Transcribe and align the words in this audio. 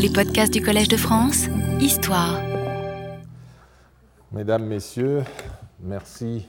Les 0.00 0.10
podcasts 0.10 0.52
du 0.52 0.62
Collège 0.62 0.86
de 0.86 0.96
France, 0.96 1.48
Histoire. 1.80 2.38
Mesdames, 4.30 4.64
Messieurs, 4.64 5.24
merci 5.80 6.46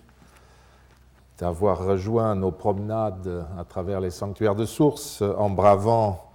d'avoir 1.40 1.83
rejoint 1.83 2.35
nos 2.35 2.51
promenades 2.51 3.48
à 3.58 3.64
travers 3.64 4.01
les 4.01 4.12
sanctuaires 4.12 4.54
de 4.54 4.66
sources 4.66 5.24
en 5.24 5.50
bravant 5.50 6.32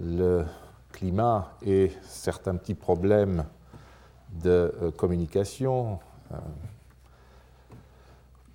le 0.00 0.44
climat 0.90 1.52
et 1.64 1.92
certains 2.02 2.56
petits 2.56 2.74
problèmes 2.74 3.44
de 4.42 4.74
euh, 4.82 4.90
communication 4.90 6.00
euh, 6.32 6.36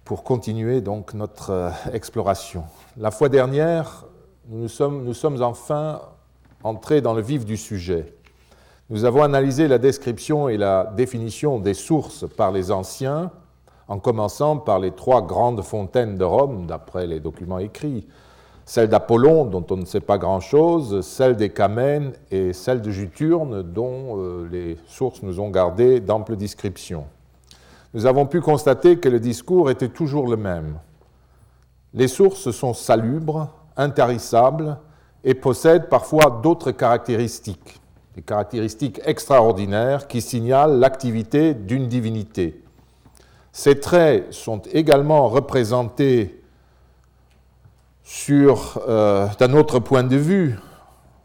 pour 0.03 0.25
continuer 0.25 0.81
donc 0.81 1.13
notre 1.13 1.49
euh, 1.49 1.69
exploration. 1.93 2.65
La 2.97 3.11
fois 3.11 3.29
dernière, 3.29 4.03
nous 4.49 4.67
sommes, 4.67 5.05
nous 5.05 5.13
sommes 5.13 5.41
enfin 5.41 6.01
entrés 6.65 6.99
dans 6.99 7.13
le 7.13 7.21
vif 7.21 7.45
du 7.45 7.57
sujet. 7.57 8.11
Nous 8.89 9.05
avons 9.05 9.21
analysé 9.21 9.67
la 9.67 9.77
description 9.77 10.49
et 10.49 10.57
la 10.57 10.91
définition 10.97 11.59
des 11.59 11.75
sources 11.75 12.25
par 12.27 12.51
les 12.51 12.71
anciens, 12.71 13.31
en 13.87 13.99
commençant 13.99 14.57
par 14.57 14.79
les 14.79 14.89
trois 14.89 15.21
grandes 15.21 15.61
fontaines 15.61 16.17
de 16.17 16.23
Rome, 16.23 16.65
d'après 16.65 17.05
les 17.05 17.19
documents 17.19 17.59
écrits, 17.59 18.07
celle 18.65 18.89
d'Apollon, 18.89 19.45
dont 19.45 19.63
on 19.69 19.77
ne 19.77 19.85
sait 19.85 19.99
pas 19.99 20.17
grand-chose, 20.17 21.01
celle 21.01 21.35
des 21.35 21.49
Camènes 21.49 22.13
et 22.31 22.51
celle 22.51 22.81
de 22.81 22.89
Juturne, 22.89 23.61
dont 23.61 24.17
euh, 24.17 24.49
les 24.51 24.79
sources 24.87 25.21
nous 25.21 25.39
ont 25.39 25.51
gardé 25.51 25.99
d'amples 25.99 26.35
descriptions. 26.35 27.05
Nous 27.93 28.07
avons 28.07 28.25
pu 28.25 28.41
constater 28.41 28.97
que 28.97 29.07
le 29.07 29.19
discours 29.19 29.69
était 29.69 29.89
toujours 29.89 30.27
le 30.27 30.37
même. 30.37 30.79
Les 31.93 32.07
sources 32.07 32.49
sont 32.49 32.73
salubres, 32.73 33.49
intarissables 33.77 34.79
et 35.25 35.33
possèdent 35.33 35.89
parfois 35.89 36.39
d'autres 36.41 36.71
caractéristiques, 36.71 37.81
des 38.15 38.21
caractéristiques 38.21 39.01
extraordinaires 39.03 40.07
qui 40.07 40.21
signalent 40.21 40.79
l'activité 40.79 41.55
d'une 41.55 41.87
divinité. 41.87 42.63
Ces 43.51 43.79
traits 43.79 44.31
sont 44.31 44.61
également 44.71 45.27
représentés 45.27 46.41
euh, 48.29 49.27
d'un 49.39 49.53
autre 49.53 49.79
point 49.79 50.03
de 50.03 50.15
vue, 50.15 50.57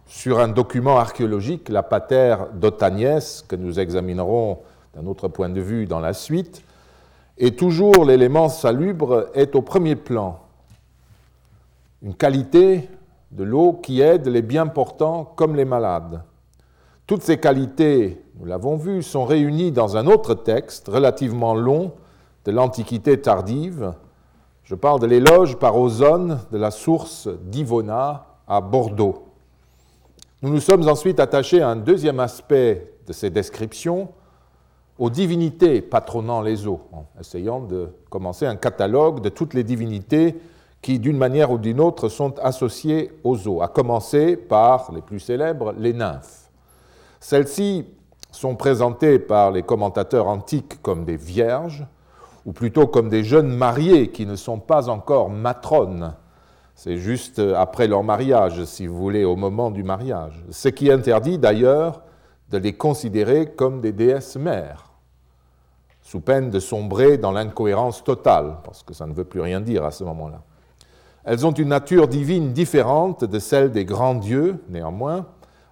sur 0.06 0.40
un 0.40 0.48
document 0.48 0.98
archéologique, 0.98 1.68
la 1.68 1.82
Pater 1.82 2.36
d'Otagnès, 2.54 3.44
que 3.46 3.54
nous 3.54 3.78
examinerons 3.78 4.58
d'un 4.94 5.06
autre 5.06 5.28
point 5.28 5.50
de 5.50 5.60
vue 5.60 5.86
dans 5.86 6.00
la 6.00 6.14
suite, 6.14 6.62
et 7.38 7.54
toujours 7.54 8.04
l'élément 8.04 8.48
salubre 8.48 9.30
est 9.34 9.54
au 9.54 9.62
premier 9.62 9.94
plan. 9.94 10.40
Une 12.02 12.14
qualité 12.14 12.88
de 13.30 13.44
l'eau 13.44 13.74
qui 13.74 14.00
aide 14.00 14.26
les 14.26 14.42
bien 14.42 14.66
portants 14.66 15.24
comme 15.24 15.56
les 15.56 15.64
malades. 15.64 16.22
Toutes 17.06 17.22
ces 17.22 17.38
qualités, 17.38 18.22
nous 18.38 18.46
l'avons 18.46 18.76
vu, 18.76 19.02
sont 19.02 19.24
réunies 19.24 19.72
dans 19.72 19.96
un 19.96 20.06
autre 20.06 20.34
texte 20.34 20.88
relativement 20.88 21.54
long 21.54 21.92
de 22.44 22.52
l'Antiquité 22.52 23.20
tardive, 23.20 23.94
je 24.70 24.76
parle 24.76 25.00
de 25.00 25.06
l'éloge 25.06 25.56
par 25.56 25.76
Ozone 25.76 26.38
de 26.52 26.56
la 26.56 26.70
source 26.70 27.28
d'Ivona 27.42 28.26
à 28.46 28.60
Bordeaux. 28.60 29.24
Nous 30.42 30.50
nous 30.50 30.60
sommes 30.60 30.88
ensuite 30.88 31.18
attachés 31.18 31.60
à 31.60 31.68
un 31.68 31.76
deuxième 31.76 32.20
aspect 32.20 32.94
de 33.06 33.12
ces 33.12 33.30
descriptions, 33.30 34.10
aux 34.96 35.10
divinités 35.10 35.80
patronnant 35.80 36.40
les 36.40 36.68
eaux, 36.68 36.82
en 36.92 37.04
essayant 37.18 37.60
de 37.60 37.88
commencer 38.10 38.46
un 38.46 38.54
catalogue 38.54 39.20
de 39.20 39.28
toutes 39.28 39.54
les 39.54 39.64
divinités 39.64 40.36
qui, 40.82 40.98
d'une 40.98 41.18
manière 41.18 41.50
ou 41.50 41.58
d'une 41.58 41.80
autre, 41.80 42.08
sont 42.08 42.38
associées 42.38 43.12
aux 43.24 43.46
eaux, 43.46 43.62
à 43.62 43.68
commencer 43.68 44.36
par 44.36 44.92
les 44.94 45.02
plus 45.02 45.20
célèbres, 45.20 45.74
les 45.76 45.92
nymphes. 45.92 46.50
Celles-ci 47.20 47.86
sont 48.30 48.56
présentées 48.56 49.18
par 49.18 49.50
les 49.50 49.62
commentateurs 49.62 50.26
antiques 50.26 50.80
comme 50.82 51.04
des 51.04 51.16
vierges, 51.16 51.86
ou 52.46 52.52
plutôt 52.52 52.86
comme 52.86 53.10
des 53.10 53.24
jeunes 53.24 53.54
mariés 53.54 54.10
qui 54.10 54.24
ne 54.24 54.36
sont 54.36 54.58
pas 54.58 54.88
encore 54.88 55.28
matrones. 55.28 56.14
C'est 56.74 56.96
juste 56.96 57.38
après 57.38 57.86
leur 57.86 58.02
mariage, 58.02 58.64
si 58.64 58.86
vous 58.86 58.96
voulez, 58.96 59.24
au 59.24 59.36
moment 59.36 59.70
du 59.70 59.82
mariage. 59.82 60.42
Ce 60.50 60.68
qui 60.68 60.90
interdit 60.90 61.36
d'ailleurs 61.36 62.00
de 62.50 62.56
les 62.56 62.72
considérer 62.72 63.52
comme 63.52 63.82
des 63.82 63.92
déesses 63.92 64.36
mères, 64.36 64.90
sous 66.00 66.20
peine 66.20 66.48
de 66.48 66.58
sombrer 66.58 67.18
dans 67.18 67.32
l'incohérence 67.32 68.02
totale, 68.02 68.56
parce 68.64 68.82
que 68.82 68.94
ça 68.94 69.06
ne 69.06 69.12
veut 69.12 69.24
plus 69.24 69.42
rien 69.42 69.60
dire 69.60 69.84
à 69.84 69.90
ce 69.90 70.04
moment-là. 70.04 70.40
Elles 71.24 71.46
ont 71.46 71.52
une 71.52 71.68
nature 71.68 72.08
divine 72.08 72.52
différente 72.52 73.24
de 73.24 73.38
celle 73.38 73.72
des 73.72 73.84
grands 73.84 74.14
dieux, 74.14 74.62
néanmoins, 74.68 75.26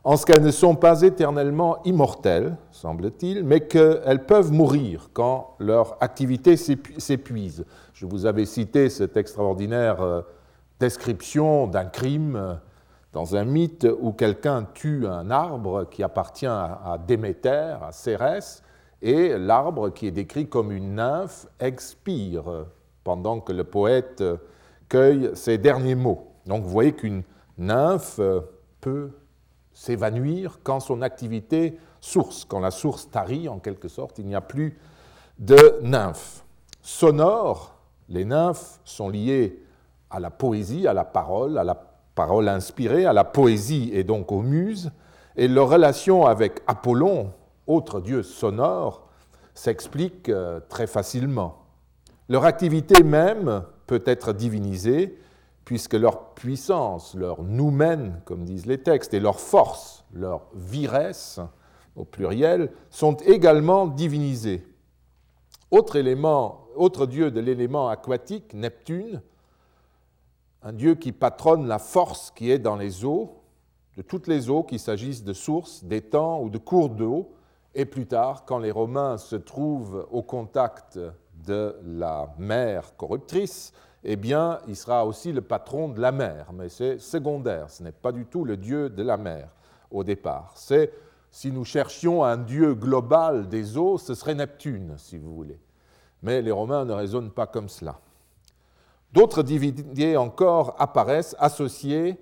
en 0.05 0.17
ce 0.17 0.25
qu'elles 0.25 0.43
ne 0.43 0.51
sont 0.51 0.75
pas 0.75 1.03
éternellement 1.03 1.83
immortelles, 1.85 2.57
semble-t-il, 2.71 3.45
mais 3.45 3.61
qu'elles 3.61 4.25
peuvent 4.27 4.53
mourir 4.53 5.11
quand 5.13 5.55
leur 5.59 5.97
activité 6.03 6.57
s'épuise. 6.57 7.65
Je 7.93 8.07
vous 8.07 8.27
avais 8.27 8.47
cité 8.47 8.89
cette 8.91 9.17
extraordinaire 9.17 10.01
euh, 10.01 10.23
description 10.81 11.67
d'un 11.67 11.87
crime 11.87 12.37
euh, 12.37 12.55
dans 13.13 13.37
un 13.37 13.45
mythe 13.45 13.87
où 14.01 14.13
quelqu'un 14.13 14.67
tue 14.75 15.07
un 15.07 15.31
arbre 15.31 15.89
qui 15.91 16.03
appartient 16.03 16.47
à 16.47 16.99
Déméter, 17.07 17.77
à 17.83 17.91
Cérès, 17.91 18.63
et 19.01 19.37
l'arbre 19.37 19.91
qui 19.91 20.07
est 20.07 20.13
décrit 20.13 20.49
comme 20.49 20.73
une 20.73 20.97
nymphe 20.97 21.47
expire 21.59 22.67
pendant 23.03 23.41
que 23.41 23.53
le 23.53 23.65
poète 23.65 24.23
cueille 24.88 25.31
ses 25.34 25.59
derniers 25.59 25.94
mots. 25.94 26.32
Donc 26.47 26.62
vous 26.62 26.71
voyez 26.71 26.93
qu'une 26.93 27.22
nymphe 27.59 28.21
peut 28.81 29.10
s'évanouir 29.72 30.60
quand 30.62 30.81
son 30.81 31.03
activité 31.03 31.78
source, 32.00 32.44
quand 32.44 32.60
la 32.60 32.71
source 32.71 33.10
tarit 33.10 33.49
en 33.49 33.59
quelque 33.59 33.88
sorte, 33.88 34.19
il 34.19 34.26
n'y 34.26 34.34
a 34.34 34.41
plus 34.41 34.78
de 35.38 35.78
nymphes. 35.82 36.44
Sonores, 36.82 37.75
les 38.09 38.25
nymphes 38.25 38.81
sont 38.84 39.09
liées 39.09 39.62
à 40.10 40.21
la 40.21 40.31
poésie, 40.31 40.87
à 40.87 40.94
la 40.94 41.05
parole, 41.05 41.59
à 41.59 41.65
la 41.65 41.75
parole 42.15 42.49
inspirée, 42.49 43.06
à 43.06 43.12
la 43.12 43.25
poésie 43.25 43.91
et 43.93 44.05
donc 44.05 44.32
aux 44.32 44.43
muses, 44.43 44.91
et 45.37 45.47
leur 45.47 45.69
relation 45.69 46.26
avec 46.26 46.62
Apollon, 46.66 47.32
autre 47.66 48.00
dieu 48.00 48.22
sonore, 48.22 49.09
s'explique 49.55 50.28
euh, 50.28 50.60
très 50.69 50.87
facilement. 50.87 51.59
Leur 52.28 52.44
activité 52.44 53.03
même 53.03 53.62
peut 53.88 54.04
être 54.06 54.32
divinisée 54.32 55.19
puisque 55.65 55.94
leur 55.94 56.31
puissance, 56.31 57.15
leur 57.15 57.43
noumène, 57.43 58.22
comme 58.25 58.44
disent 58.44 58.65
les 58.65 58.78
textes, 58.78 59.12
et 59.12 59.21
leur 59.21 59.38
force, 59.38 60.04
leur 60.15 60.47
viresse, 60.54 61.41
au 61.94 62.06
pluriel, 62.06 62.72
sont 62.88 63.16
également 63.16 63.87
divinisés. 63.87 64.65
Autre 65.71 65.97
élément, 65.97 66.69
autre 66.75 67.04
dieu 67.04 67.31
de 67.31 67.41
l'élément 67.41 67.91
aquatique, 67.91 68.54
Neptune, 68.54 69.21
un 70.62 70.72
dieu 70.72 70.94
qui 70.94 71.12
patronne 71.12 71.66
la 71.66 71.78
force 71.78 72.31
qui 72.31 72.50
est 72.50 72.59
dans 72.59 72.76
les 72.76 73.05
eaux, 73.05 73.43
de 73.99 74.03
toutes 74.03 74.26
les 74.26 74.49
eaux, 74.49 74.62
qu'il 74.62 74.81
s'agisse 74.81 75.22
de 75.22 75.34
sources, 75.34 75.84
d'étangs 75.84 76.41
ou 76.41 76.49
de 76.49 76.56
cours 76.56 76.88
d'eau, 76.88 77.34
et 77.75 77.84
plus 77.84 78.06
tard, 78.06 78.47
quand 78.47 78.59
les 78.59 78.70
Romains 78.70 79.19
se 79.19 79.37
trouvent 79.37 80.06
au 80.10 80.22
contact 80.22 80.99
de 81.49 81.75
la 81.83 82.33
mer 82.39 82.95
corruptrice, 82.97 83.73
eh 84.05 84.17
bien, 84.17 84.61
il 84.69 84.77
sera 84.77 85.05
aussi 85.05 85.33
le 85.33 85.41
patron 85.41 85.89
de 85.89 86.01
la 86.01 86.13
mer, 86.13 86.53
mais 86.53 86.69
c'est 86.69 86.99
secondaire, 86.99 87.71
ce 87.71 87.83
n'est 87.83 87.93
pas 87.93 88.13
du 88.13 88.27
tout 88.27 88.45
le 88.45 88.57
dieu 88.57 88.91
de 88.91 89.03
la 89.03 89.17
mer 89.17 89.49
au 89.91 90.05
départ. 90.05 90.53
C'est, 90.55 90.93
si 91.31 91.51
nous 91.51 91.65
cherchions 91.65 92.23
un 92.23 92.37
dieu 92.37 92.75
global 92.75 93.49
des 93.49 93.77
eaux, 93.77 93.99
ce 93.99 94.15
serait 94.15 94.35
Neptune, 94.35 94.95
si 94.99 95.19
vous 95.19 95.35
voulez. 95.35 95.59
Mais 96.23 96.43
les 96.43 96.51
Romains 96.51 96.85
ne 96.85 96.93
raisonnent 96.93 97.31
pas 97.31 97.47
comme 97.47 97.69
cela. 97.69 97.99
D'autres 99.13 99.43
divinités 99.43 100.17
encore 100.17 100.77
apparaissent 100.79 101.35
associées 101.39 102.19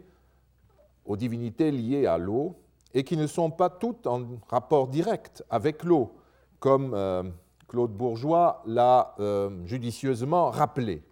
aux 1.05 1.17
divinités 1.17 1.71
liées 1.71 2.07
à 2.07 2.17
l'eau 2.17 2.57
et 2.95 3.05
qui 3.05 3.17
ne 3.17 3.27
sont 3.27 3.51
pas 3.51 3.71
toutes 3.71 4.07
en 4.07 4.23
rapport 4.49 4.89
direct 4.89 5.45
avec 5.51 5.83
l'eau, 5.85 6.15
comme 6.61 6.93
euh, 6.95 7.23
Claude 7.69 7.93
Bourgeois 7.93 8.63
l'a 8.67 9.15
euh, 9.19 9.51
judicieusement 9.65 10.51
rappelé. 10.51 11.03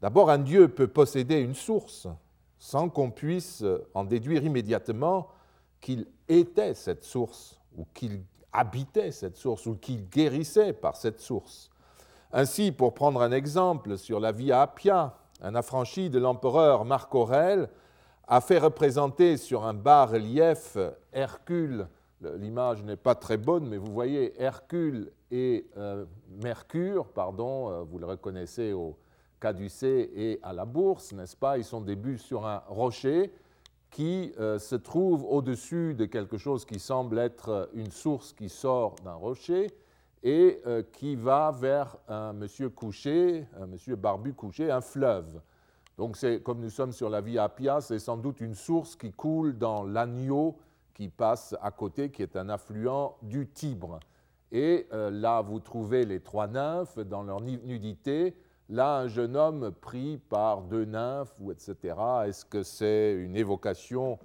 D'abord, 0.00 0.30
un 0.30 0.38
Dieu 0.38 0.68
peut 0.68 0.88
posséder 0.88 1.40
une 1.40 1.54
source 1.54 2.06
sans 2.58 2.88
qu'on 2.88 3.10
puisse 3.10 3.64
en 3.94 4.04
déduire 4.04 4.44
immédiatement 4.44 5.28
qu'il 5.80 6.06
était 6.28 6.74
cette 6.74 7.04
source, 7.04 7.58
ou 7.76 7.86
qu'il 7.94 8.22
habitait 8.52 9.12
cette 9.12 9.36
source, 9.36 9.66
ou 9.66 9.76
qu'il 9.76 10.08
guérissait 10.08 10.72
par 10.72 10.96
cette 10.96 11.20
source. 11.20 11.70
Ainsi, 12.32 12.72
pour 12.72 12.94
prendre 12.94 13.22
un 13.22 13.32
exemple 13.32 13.96
sur 13.96 14.20
la 14.20 14.32
Via 14.32 14.62
Appia, 14.62 15.14
un 15.40 15.54
affranchi 15.54 16.10
de 16.10 16.18
l'empereur 16.18 16.84
Marc 16.84 17.14
Aurèle 17.14 17.68
a 18.26 18.40
fait 18.40 18.58
représenter 18.58 19.36
sur 19.36 19.64
un 19.64 19.72
bas-relief 19.72 20.76
Hercule, 21.12 21.88
l'image 22.20 22.82
n'est 22.82 22.96
pas 22.96 23.14
très 23.14 23.36
bonne, 23.36 23.66
mais 23.66 23.76
vous 23.76 23.92
voyez 23.92 24.40
Hercule 24.42 25.12
et 25.30 25.66
euh, 25.76 26.04
Mercure, 26.42 27.06
pardon, 27.08 27.70
euh, 27.70 27.82
vous 27.82 27.98
le 27.98 28.06
reconnaissez 28.06 28.72
au, 28.72 28.96
caducée 29.40 30.10
et 30.16 30.40
à 30.42 30.52
la 30.52 30.64
bourse, 30.64 31.12
n'est-ce 31.12 31.36
pas? 31.36 31.58
Ils 31.58 31.64
sont 31.64 31.80
début 31.80 32.18
sur 32.18 32.44
un 32.44 32.60
rocher 32.66 33.32
qui 33.88 34.32
euh, 34.40 34.58
se 34.58 34.74
trouve 34.74 35.24
au-dessus 35.24 35.94
de 35.94 36.06
quelque 36.06 36.38
chose 36.38 36.64
qui 36.64 36.80
semble 36.80 37.20
être 37.20 37.70
une 37.72 37.92
source 37.92 38.32
qui 38.32 38.48
sort 38.48 38.96
d'un 39.04 39.14
rocher 39.14 39.68
et 40.24 40.60
qui 40.92 41.14
va 41.14 41.52
vers 41.52 41.96
un 42.08 42.32
monsieur 42.32 42.70
couché, 42.70 43.46
un 43.60 43.66
monsieur 43.68 43.94
barbu 43.94 44.34
couché, 44.34 44.68
un 44.68 44.80
fleuve. 44.80 45.40
Donc, 45.96 46.16
comme 46.42 46.58
nous 46.58 46.70
sommes 46.70 46.90
sur 46.90 47.08
la 47.08 47.20
Via 47.20 47.44
Appia, 47.44 47.80
c'est 47.80 48.00
sans 48.00 48.16
doute 48.16 48.40
une 48.40 48.56
source 48.56 48.96
qui 48.96 49.12
coule 49.12 49.56
dans 49.56 49.84
l'agneau 49.84 50.56
qui 50.98 51.08
passe 51.08 51.54
à 51.62 51.70
côté, 51.70 52.10
qui 52.10 52.22
est 52.22 52.34
un 52.34 52.48
affluent 52.48 53.16
du 53.22 53.48
Tibre. 53.48 54.00
Et 54.50 54.88
euh, 54.92 55.10
là, 55.10 55.42
vous 55.42 55.60
trouvez 55.60 56.04
les 56.04 56.18
trois 56.20 56.48
nymphes 56.48 56.98
dans 56.98 57.22
leur 57.22 57.40
nudité. 57.40 58.36
Là, 58.68 58.96
un 58.96 59.06
jeune 59.06 59.36
homme 59.36 59.70
pris 59.80 60.18
par 60.18 60.62
deux 60.62 60.84
nymphes, 60.84 61.36
etc. 61.52 61.94
Est-ce 62.26 62.44
que 62.44 62.64
c'est 62.64 63.14
une 63.14 63.36
évocation 63.36 64.18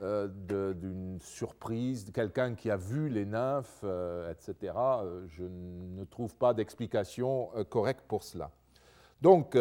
euh, 0.00 0.26
d'une 0.28 1.18
surprise, 1.20 2.06
de 2.06 2.10
quelqu'un 2.10 2.54
qui 2.54 2.70
a 2.70 2.76
vu 2.78 3.10
les 3.10 3.26
nymphes, 3.26 3.82
euh, 3.84 4.32
etc. 4.32 4.72
je 5.28 5.44
ne 5.44 6.04
trouve 6.04 6.34
pas 6.36 6.54
d'explication 6.54 7.50
correcte 7.68 8.04
pour 8.08 8.22
cela. 8.22 8.50
Donc, 9.20 9.58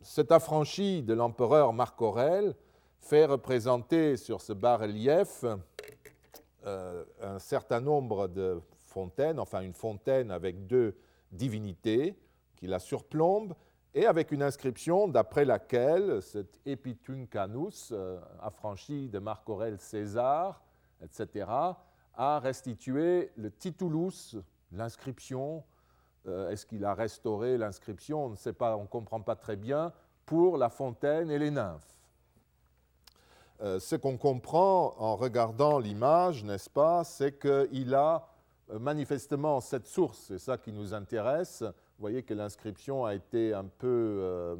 cet 0.00 0.30
affranchi 0.30 1.02
de 1.02 1.12
l'empereur 1.12 1.72
Marc 1.72 2.00
Aurèle 2.00 2.54
fait 3.00 3.26
représenter 3.26 4.16
sur 4.16 4.40
ce 4.40 4.52
bas-relief 4.52 5.44
un 6.64 7.38
certain 7.38 7.80
nombre 7.80 8.28
de 8.28 8.60
fontaine, 8.86 9.38
enfin 9.38 9.60
une 9.60 9.74
fontaine 9.74 10.30
avec 10.30 10.66
deux 10.66 10.96
divinités 11.32 12.16
qui 12.56 12.66
la 12.66 12.78
surplombent, 12.78 13.54
et 13.94 14.06
avec 14.06 14.32
une 14.32 14.42
inscription 14.42 15.06
d'après 15.06 15.44
laquelle 15.44 16.20
cet 16.20 16.58
Epituncanus, 16.66 17.92
euh, 17.92 18.18
affranchi 18.40 19.08
de 19.08 19.20
Marc 19.20 19.48
Aurèle 19.48 19.78
César, 19.78 20.64
etc., 21.00 21.46
a 22.16 22.40
restitué 22.40 23.30
le 23.36 23.50
titulus, 23.50 24.36
l'inscription. 24.72 25.62
Euh, 26.26 26.50
est-ce 26.50 26.66
qu'il 26.66 26.84
a 26.84 26.94
restauré 26.94 27.56
l'inscription? 27.56 28.26
On 28.26 28.30
ne 28.30 28.36
sait 28.36 28.52
pas, 28.52 28.76
on 28.76 28.82
ne 28.82 28.88
comprend 28.88 29.20
pas 29.20 29.36
très 29.36 29.56
bien, 29.56 29.92
pour 30.26 30.56
la 30.56 30.70
fontaine 30.70 31.30
et 31.30 31.38
les 31.38 31.50
nymphes. 31.50 31.93
Euh, 33.60 33.78
ce 33.78 33.94
qu'on 33.94 34.16
comprend 34.16 34.94
en 34.98 35.14
regardant 35.16 35.78
l'image, 35.78 36.42
n'est-ce 36.44 36.68
pas, 36.68 37.04
c'est 37.04 37.38
qu'il 37.38 37.94
a 37.94 38.26
euh, 38.70 38.78
manifestement, 38.78 39.60
cette 39.60 39.86
source, 39.86 40.18
c'est 40.26 40.38
ça 40.38 40.58
qui 40.58 40.72
nous 40.72 40.92
intéresse. 40.92 41.62
Vous 41.62 42.00
voyez 42.00 42.24
que 42.24 42.34
l'inscription 42.34 43.04
a 43.04 43.14
été 43.14 43.54
un 43.54 43.64
peu 43.64 44.18
euh, 44.20 44.56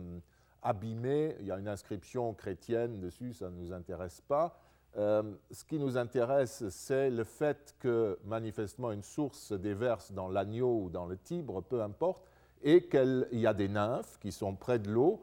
abîmée. 0.63 1.37
Il 1.41 1.47
y 1.47 1.51
a 1.51 1.59
une 1.59 1.69
inscription 1.69 2.33
chrétienne 2.35 3.01
dessus, 3.01 3.33
ça 3.33 3.51
ne 3.51 3.57
nous 3.57 3.73
intéresse 3.73 4.21
pas. 4.21 4.59
Ce 4.97 5.65
qui 5.67 5.81
nous 5.81 5.99
intéresse, 5.99 6.69
c'est 6.69 7.11
le 7.11 7.25
fait 7.25 7.75
que 7.81 8.17
manifestement 8.25 8.93
une 8.93 9.03
source 9.03 9.41
se 9.41 9.55
déverse 9.55 10.13
dans 10.13 10.29
l'agneau 10.29 10.83
ou 10.85 10.89
dans 10.89 11.07
le 11.07 11.17
Tibre, 11.17 11.63
peu 11.63 11.83
importe, 11.83 12.23
et 12.63 12.87
qu'il 12.87 13.27
y 13.33 13.49
a 13.49 13.55
des 13.55 13.69
nymphes 13.69 14.21
qui 14.21 14.31
sont 14.31 14.55
près 14.55 14.79
de 14.79 14.89
l'eau, 14.93 15.21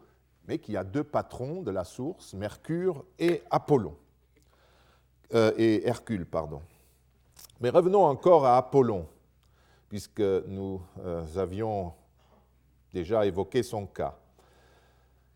mais 0.47 0.59
qu'il 0.59 0.73
y 0.73 0.77
a 0.77 0.83
deux 0.83 1.03
patrons 1.03 1.61
de 1.61 1.71
la 1.71 1.83
source, 1.83 2.33
Mercure 2.33 3.05
et 3.19 3.43
Apollon, 3.49 3.95
et 5.33 5.87
Hercule, 5.87 6.25
pardon. 6.25 6.61
Mais 7.61 7.69
revenons 7.69 8.03
encore 8.03 8.45
à 8.45 8.57
Apollon, 8.57 9.05
puisque 9.87 10.19
nous 10.19 10.81
euh, 11.05 11.23
avions 11.35 11.93
déjà 12.93 13.25
évoqué 13.25 13.61
son 13.61 13.85
cas. 13.85 14.17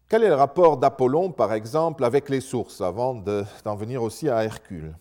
Quel 0.08 0.24
est 0.24 0.30
le 0.30 0.36
rapport 0.36 0.78
d'Apollon, 0.78 1.32
par 1.32 1.54
exemple, 1.54 2.04
avec 2.04 2.30
les 2.30 2.42
sources, 2.42 2.82
avant 2.82 3.16
d'en 3.16 3.76
venir 3.76 4.02
aussi 4.02 4.30
à 4.30 4.44
Hercule? 4.44 4.96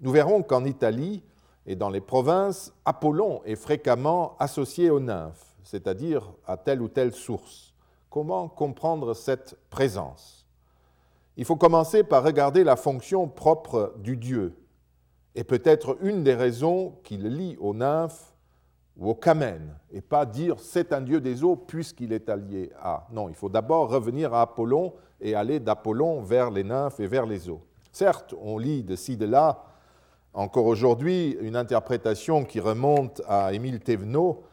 Nous 0.00 0.10
verrons 0.10 0.42
qu'en 0.42 0.64
Italie 0.64 1.22
et 1.66 1.76
dans 1.76 1.90
les 1.90 2.00
provinces, 2.00 2.72
Apollon 2.84 3.42
est 3.44 3.56
fréquemment 3.56 4.36
associé 4.38 4.90
aux 4.90 5.00
nymphes, 5.00 5.54
c'est-à-dire 5.62 6.32
à 6.46 6.56
telle 6.56 6.82
ou 6.82 6.88
telle 6.88 7.12
source. 7.12 7.73
Comment 8.14 8.46
comprendre 8.46 9.12
cette 9.12 9.58
présence? 9.70 10.46
Il 11.36 11.44
faut 11.44 11.56
commencer 11.56 12.04
par 12.04 12.22
regarder 12.22 12.62
la 12.62 12.76
fonction 12.76 13.26
propre 13.26 13.92
du 13.98 14.16
dieu, 14.16 14.54
est 15.34 15.42
peut-être 15.42 15.98
une 16.00 16.22
des 16.22 16.36
raisons 16.36 16.94
qui 17.02 17.16
le 17.16 17.28
lie 17.28 17.56
aux 17.58 17.74
nymphes 17.74 18.32
ou 18.96 19.10
aux 19.10 19.16
camènes, 19.16 19.76
et 19.90 20.00
pas 20.00 20.26
dire 20.26 20.60
c'est 20.60 20.92
un 20.92 21.00
dieu 21.00 21.20
des 21.20 21.42
eaux 21.42 21.56
puisqu'il 21.56 22.12
est 22.12 22.28
allié 22.28 22.70
à. 22.80 23.08
Non, 23.10 23.28
il 23.28 23.34
faut 23.34 23.48
d'abord 23.48 23.90
revenir 23.90 24.32
à 24.32 24.42
Apollon 24.42 24.94
et 25.20 25.34
aller 25.34 25.58
d'Apollon 25.58 26.22
vers 26.22 26.52
les 26.52 26.62
nymphes 26.62 27.00
et 27.00 27.08
vers 27.08 27.26
les 27.26 27.48
eaux. 27.50 27.62
Certes, 27.90 28.32
on 28.40 28.58
lit 28.58 28.84
de 28.84 28.94
ci, 28.94 29.16
de 29.16 29.26
là, 29.26 29.64
encore 30.34 30.66
aujourd'hui, 30.66 31.36
une 31.40 31.56
interprétation 31.56 32.44
qui 32.44 32.60
remonte 32.60 33.22
à 33.26 33.52
Émile 33.52 33.80
Thévenot 33.80 34.44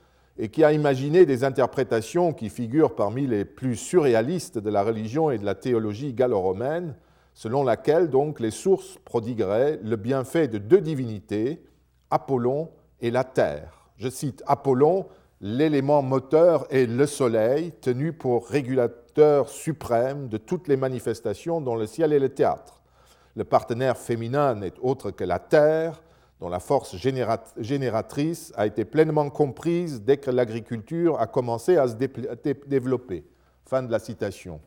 et 0.41 0.49
qui 0.49 0.63
a 0.63 0.73
imaginé 0.73 1.27
des 1.27 1.43
interprétations 1.43 2.33
qui 2.33 2.49
figurent 2.49 2.95
parmi 2.95 3.27
les 3.27 3.45
plus 3.45 3.75
surréalistes 3.75 4.57
de 4.57 4.71
la 4.71 4.81
religion 4.81 5.29
et 5.29 5.37
de 5.37 5.45
la 5.45 5.53
théologie 5.53 6.13
gallo-romaine, 6.13 6.95
selon 7.35 7.63
laquelle 7.63 8.09
donc 8.09 8.39
les 8.39 8.49
sources 8.49 8.97
prodigueraient 9.05 9.79
le 9.83 9.95
bienfait 9.97 10.47
de 10.47 10.57
deux 10.57 10.81
divinités, 10.81 11.63
Apollon 12.09 12.71
et 13.01 13.11
la 13.11 13.23
Terre. 13.23 13.91
Je 13.97 14.09
cite 14.09 14.41
Apollon, 14.47 15.05
l'élément 15.41 16.01
moteur 16.01 16.65
est 16.71 16.87
le 16.87 17.05
Soleil, 17.05 17.71
tenu 17.79 18.11
pour 18.11 18.47
régulateur 18.47 19.47
suprême 19.47 20.27
de 20.27 20.37
toutes 20.37 20.67
les 20.67 20.75
manifestations 20.75 21.61
dont 21.61 21.75
le 21.75 21.85
ciel 21.85 22.13
est 22.13 22.19
le 22.19 22.29
théâtre. 22.29 22.81
Le 23.35 23.43
partenaire 23.43 23.95
féminin 23.95 24.55
n'est 24.55 24.73
autre 24.81 25.11
que 25.11 25.23
la 25.23 25.37
Terre, 25.37 26.01
dont 26.41 26.49
la 26.49 26.59
force 26.59 26.95
génératrice 26.97 28.51
a 28.57 28.65
été 28.65 28.83
pleinement 28.83 29.29
comprise 29.29 30.01
dès 30.01 30.17
que 30.17 30.31
l'agriculture 30.31 31.21
a 31.21 31.27
commencé 31.27 31.77
à 31.77 31.87
se 31.87 31.93
développer. 31.93 33.23
Fin 33.63 33.83
de 33.83 33.91
la 33.91 33.99
citation. 33.99 34.59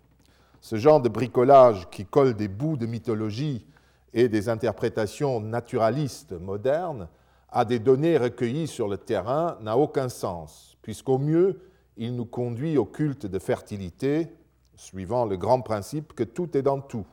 Ce 0.61 0.77
genre 0.77 1.03
de 1.03 1.09
bricolage 1.09 1.91
qui 1.91 2.07
colle 2.07 2.35
des 2.35 2.47
bouts 2.47 2.77
de 2.77 2.87
mythologie 2.87 3.67
et 4.15 4.29
des 4.29 4.49
interprétations 4.49 5.41
naturalistes 5.41 6.33
modernes 6.33 7.09
à 7.51 7.65
des 7.65 7.81
données 7.81 8.19
recueillies 8.19 8.69
sur 8.69 8.87
le 8.87 8.97
terrain 8.97 9.59
n'a 9.61 9.77
aucun 9.77 10.09
sens, 10.09 10.79
puisqu'au 10.81 11.19
mieux, 11.19 11.61
il 11.97 12.15
nous 12.15 12.25
conduit 12.25 12.79
au 12.79 12.85
culte 12.85 13.27
de 13.27 13.39
fertilité, 13.41 14.29
suivant 14.77 15.25
le 15.25 15.37
grand 15.37 15.61
principe 15.61 16.13
que 16.13 16.25
tout 16.25 16.57
est 16.57 16.63
dans 16.63 16.81
tout. 16.81 17.07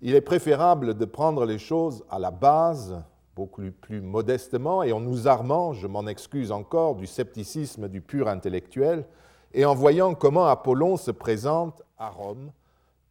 Il 0.00 0.14
est 0.14 0.22
préférable 0.22 0.94
de 0.94 1.04
prendre 1.04 1.44
les 1.44 1.58
choses 1.58 2.04
à 2.10 2.18
la 2.18 2.30
base, 2.30 3.02
beaucoup 3.34 3.62
plus 3.70 4.00
modestement, 4.00 4.82
et 4.82 4.92
en 4.92 5.00
nous 5.00 5.28
armant, 5.28 5.72
je 5.72 5.86
m'en 5.86 6.06
excuse 6.06 6.52
encore, 6.52 6.96
du 6.96 7.06
scepticisme 7.06 7.88
du 7.88 8.00
pur 8.00 8.28
intellectuel, 8.28 9.06
et 9.54 9.64
en 9.64 9.74
voyant 9.74 10.14
comment 10.14 10.46
Apollon 10.46 10.96
se 10.96 11.10
présente 11.10 11.82
à 11.98 12.08
Rome 12.08 12.52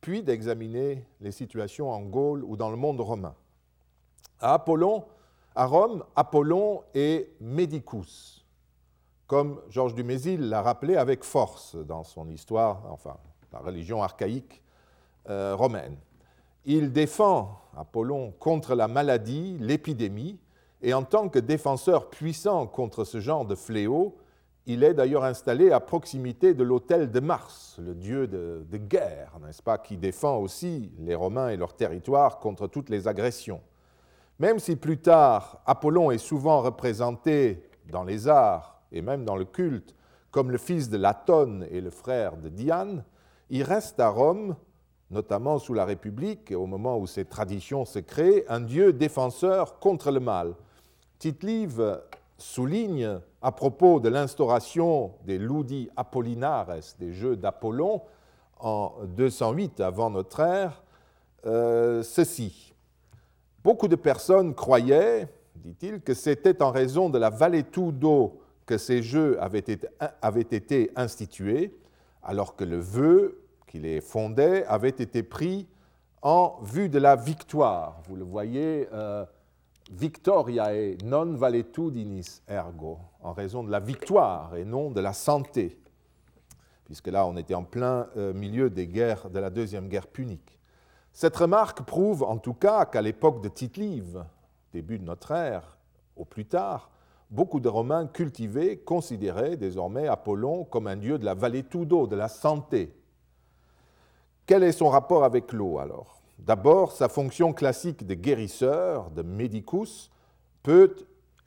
puis 0.02 0.24
d'examiner 0.24 1.06
les 1.22 1.32
situations 1.32 1.92
en 1.92 2.02
Gaule 2.02 2.44
ou 2.44 2.58
dans 2.58 2.72
le 2.72 2.76
monde 2.76 3.00
romain. 3.00 3.36
À 4.40 4.56
Apollon, 4.56 5.06
à 5.56 5.66
Rome, 5.66 6.04
Apollon 6.16 6.84
est 6.96 7.30
Medicus, 7.40 8.44
comme 9.28 9.62
Georges 9.70 9.94
Dumézil 9.94 10.50
l'a 10.50 10.62
rappelé 10.62 10.98
avec 10.98 11.24
force 11.24 11.76
dans 11.76 12.04
son 12.04 12.28
histoire, 12.30 12.84
enfin, 12.90 13.18
la 13.54 13.60
religion 13.60 14.02
archaïque 14.02 14.64
euh, 15.30 15.56
romaine. 15.56 15.96
Il 16.66 16.92
défend 16.92 17.62
Apollon 17.78 18.34
contre 18.40 18.76
la 18.76 18.88
maladie, 18.88 19.58
l'épidémie, 19.60 20.40
et 20.82 20.94
en 20.94 21.04
tant 21.04 21.30
que 21.30 21.40
défenseur 21.40 22.10
puissant 22.10 22.68
contre 22.68 23.04
ce 23.04 23.20
genre 23.20 23.46
de 23.46 23.56
fléau, 23.56 24.18
il 24.68 24.84
est 24.84 24.94
d'ailleurs 24.94 25.24
installé 25.24 25.72
à 25.72 25.80
proximité 25.80 26.54
de 26.54 26.64
l'autel 26.64 27.12
de 27.12 27.20
Mars, 27.20 27.80
le 27.80 27.96
dieu 27.96 28.28
de, 28.28 28.64
guerre, 28.78 29.38
n'est-ce 29.44 29.64
pas, 29.64 29.78
qui 29.78 29.98
défend 29.98 30.38
aussi 30.38 30.92
les 31.00 31.16
Romains 31.16 31.50
et 31.50 31.58
leur 31.58 31.74
territoire 31.74 32.40
contre 32.40 32.68
toutes 32.68 32.90
les 32.90 33.08
agressions. 33.08 33.62
Même 34.40 34.60
si 34.60 34.76
plus 34.76 35.00
tard, 35.00 35.62
Apollon 35.66 36.12
est 36.12 36.20
souvent 36.20 36.62
représenté 36.62 37.70
dans 37.90 38.04
les 38.04 38.28
arts 38.28 38.82
et 38.92 39.02
même 39.02 39.26
dans 39.26 39.36
le 39.36 39.46
culte 39.46 39.96
comme 40.32 40.50
le 40.50 40.58
fils 40.58 40.90
de 40.90 40.98
Latone 40.98 41.68
et 41.70 41.82
le 41.82 41.90
frère 41.90 42.38
de 42.38 42.50
Diane, 42.50 43.04
il 43.50 43.64
reste 43.64 44.00
à 44.00 44.08
Rome, 44.08 44.56
notamment 45.12 45.60
sous 45.60 45.74
la 45.74 45.86
République, 45.86 46.52
au 46.56 46.66
moment 46.66 46.98
où 46.98 47.06
ces 47.06 47.26
traditions 47.26 47.86
se 47.86 48.00
créent, 48.00 48.46
un 48.48 48.62
dieu 48.62 48.94
défenseur 48.94 49.78
contre 49.80 50.10
le 50.12 50.22
mal. 50.22 50.54
tite 51.20 51.46
souligne 52.38 53.20
à 53.42 53.52
propos 53.52 54.00
de 54.00 54.10
l'instauration 54.10 55.12
des 55.26 55.38
ludi 55.38 55.90
apollinares, 55.96 56.70
des 56.98 57.14
jeux 57.14 57.36
d'Apollon, 57.36 58.02
en 58.60 58.94
208 59.16 59.80
avant 59.82 60.10
notre 60.10 60.40
ère, 60.40 60.84
euh, 61.46 62.04
ceci. 62.04 62.74
Beaucoup 63.64 63.88
de 63.88 63.96
personnes 63.96 64.56
croyaient, 64.56 65.28
dit-il, 65.56 66.02
que 66.02 66.14
c'était 66.14 66.64
en 66.64 66.72
raison 66.72 67.10
de 67.10 67.18
la 67.18 67.30
valetuddo 67.30 67.92
d'eau 67.92 68.42
que 68.66 68.78
ces 68.78 69.04
jeux 69.04 69.42
avaient 69.42 69.60
été, 69.60 69.88
avaient 70.22 70.42
été 70.42 70.92
institués, 70.96 71.76
alors 72.24 72.56
que 72.56 72.64
le 72.64 72.80
vœu 72.80 73.41
qui 73.72 73.80
les 73.80 74.02
fondait 74.02 74.66
avait 74.66 74.90
été 74.90 75.24
pris 75.24 75.66
en 76.22 76.58
vue 76.62 76.90
de 76.90 77.00
la 77.00 77.16
victoire. 77.16 78.02
Vous 78.06 78.18
le 78.18 78.26
voyez, 78.26 78.90
euh, 78.92 79.26
victoriae 79.94 80.98
non 81.06 81.36
valetudinis 81.36 82.42
ergo, 82.50 83.00
en 83.22 83.32
raison 83.32 83.64
de 83.64 83.72
la 83.72 83.80
victoire 83.80 84.58
et 84.58 84.66
non 84.66 84.92
de 84.92 85.00
la 85.00 85.14
santé, 85.14 85.80
puisque 86.84 87.08
là 87.08 87.26
on 87.26 87.38
était 87.38 87.54
en 87.54 87.64
plein 87.64 88.10
euh, 88.18 88.34
milieu 88.34 88.70
des 88.70 88.88
guerres 88.88 89.30
de 89.30 89.40
la 89.40 89.50
deuxième 89.50 89.88
guerre 89.88 90.08
punique. 90.08 90.60
Cette 91.14 91.38
remarque 91.38 91.84
prouve 91.84 92.24
en 92.24 92.40
tout 92.40 92.54
cas 92.54 92.86
qu'à 92.86 93.02
l'époque 93.02 93.42
de 93.42 93.48
Tite-Live, 93.48 94.26
début 94.74 95.00
de 95.00 95.06
notre 95.06 95.32
ère, 95.32 95.78
au 96.18 96.26
plus 96.26 96.46
tard, 96.46 96.90
beaucoup 97.30 97.62
de 97.62 97.70
Romains 97.70 98.08
cultivés 98.08 98.80
considéraient 98.80 99.56
désormais 99.56 100.10
Apollon 100.10 100.66
comme 100.66 100.88
un 100.88 100.98
dieu 100.98 101.18
de 101.18 101.24
la 101.24 101.36
valetudo, 101.36 102.06
de 102.06 102.18
la 102.18 102.28
santé. 102.28 102.98
Quel 104.52 104.64
est 104.64 104.74
son 104.74 104.90
rapport 104.90 105.24
avec 105.24 105.54
l'eau 105.54 105.80
alors? 105.80 106.22
D'abord, 106.38 106.92
sa 106.92 107.08
fonction 107.08 107.54
classique 107.54 108.06
de 108.06 108.16
guérisseur, 108.16 109.10
de 109.12 109.22
medicus, 109.22 110.12
peut 110.62 110.94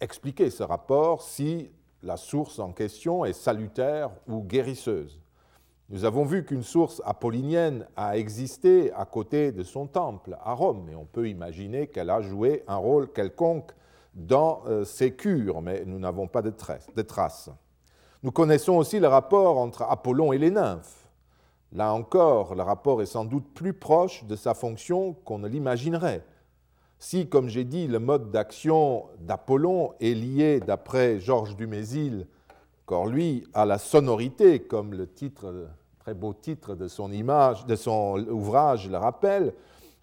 expliquer 0.01 0.49
ce 0.49 0.63
rapport 0.63 1.21
si 1.21 1.71
la 2.03 2.17
source 2.17 2.59
en 2.59 2.73
question 2.73 3.27
est 3.27 3.35
salutaire 3.35 4.09
ou 4.27 4.41
guérisseuse. 4.43 5.21
Nous 5.91 6.07
avons 6.07 6.25
vu 6.25 6.47
qu'une 6.47 6.63
source 6.63 7.03
apollinienne 7.05 7.87
a 7.95 8.17
existé 8.17 8.91
à 8.95 9.05
côté 9.05 9.53
de 9.53 9.65
son 9.65 9.87
temple 9.87 10.39
à 10.43 10.55
Rome, 10.55 10.89
et 10.91 10.95
on 10.95 11.05
peut 11.05 11.29
imaginer 11.29 11.89
qu'elle 11.89 12.09
a 12.09 12.23
joué 12.23 12.65
un 12.69 12.77
rôle 12.77 13.13
quelconque 13.13 13.73
dans 14.15 14.63
euh, 14.67 14.87
ses 14.87 15.13
cures, 15.13 15.61
mais 15.61 15.85
nous 15.85 15.99
n'avons 15.99 16.27
pas 16.27 16.41
de 16.41 16.49
traces. 16.49 17.51
Nous 18.23 18.33
connaissons 18.33 18.79
aussi 18.79 18.99
le 18.99 19.09
rapport 19.09 19.59
entre 19.59 19.83
Apollon 19.83 20.33
et 20.33 20.39
les 20.39 20.51
nymphes. 20.51 21.04
Là 21.75 21.93
encore, 21.93 22.55
le 22.55 22.63
rapport 22.63 23.03
est 23.03 23.07
sans 23.07 23.25
doute 23.25 23.53
plus 23.53 23.73
proche 23.73 24.25
de 24.25 24.37
sa 24.37 24.55
fonction 24.55 25.13
qu'on 25.25 25.41
ne 25.41 25.49
l'imaginerait. 25.49 26.25
Si, 27.01 27.29
comme 27.29 27.49
j'ai 27.49 27.65
dit, 27.65 27.89
le 27.89 27.99
mode 27.99 28.31
d'action 28.31 29.07
d'Apollon 29.19 29.93
est 30.01 30.15
lié, 30.15 30.61
d'après 30.61 31.19
Georges 31.19 31.57
Dumézil, 31.57 32.29
encore 32.87 33.07
lui, 33.07 33.45
à 33.55 33.67
la 33.67 33.79
sonorité, 33.79 34.61
comme 34.61 34.95
le 34.95 35.09
titre, 35.09 35.67
très 35.99 36.15
beau 36.15 36.33
titre 36.33 36.77
de 36.77 36.87
son, 36.87 37.09
de 37.09 37.77
son 37.77 38.25
ouvrage 38.29 38.89
le 38.89 38.97
rappelle, 38.97 39.53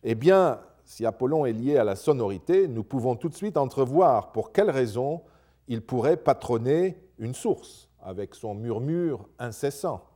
eh 0.04 0.16
bien, 0.16 0.60
si 0.84 1.06
Apollon 1.06 1.46
est 1.46 1.54
lié 1.54 1.78
à 1.78 1.86
la 1.86 1.96
sonorité, 1.96 2.68
nous 2.68 2.84
pouvons 2.84 3.16
tout 3.16 3.30
de 3.30 3.36
suite 3.36 3.56
entrevoir 3.56 4.34
pour 4.34 4.52
quelle 4.52 4.70
raison 4.70 5.22
il 5.70 5.82
pourrait 5.82 6.18
patronner 6.18 6.98
une 7.18 7.34
source 7.34 7.88
avec 8.02 8.36
son 8.36 8.56
murmure 8.56 9.30
incessant. 9.40 10.11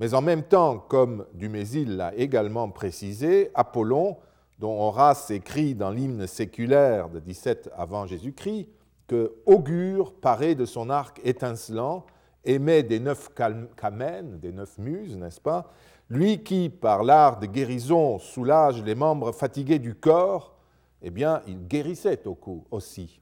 Mais 0.00 0.14
en 0.14 0.22
même 0.22 0.42
temps, 0.42 0.78
comme 0.78 1.26
Dumézil 1.34 1.96
l'a 1.96 2.14
également 2.14 2.70
précisé, 2.70 3.50
Apollon, 3.54 4.16
dont 4.58 4.80
Horace 4.80 5.30
écrit 5.30 5.74
dans 5.74 5.90
l'hymne 5.90 6.26
séculaire 6.26 7.08
de 7.08 7.18
17 7.18 7.70
avant 7.76 8.06
Jésus-Christ, 8.06 8.68
que 9.06 9.34
Augure, 9.46 10.14
paré 10.14 10.54
de 10.54 10.64
son 10.64 10.88
arc 10.88 11.20
étincelant, 11.24 12.06
émet 12.44 12.82
des 12.82 13.00
neuf 13.00 13.30
camènes, 13.76 14.38
des 14.38 14.52
neuf 14.52 14.78
muses, 14.78 15.16
n'est-ce 15.16 15.40
pas? 15.40 15.70
Lui 16.08 16.42
qui, 16.42 16.68
par 16.68 17.04
l'art 17.04 17.38
de 17.38 17.46
guérison, 17.46 18.18
soulage 18.18 18.82
les 18.82 18.94
membres 18.94 19.32
fatigués 19.32 19.78
du 19.78 19.94
corps, 19.94 20.54
eh 21.02 21.10
bien, 21.10 21.42
il 21.46 21.66
guérissait 21.66 22.26
au 22.26 22.34
coup 22.34 22.64
aussi, 22.70 23.20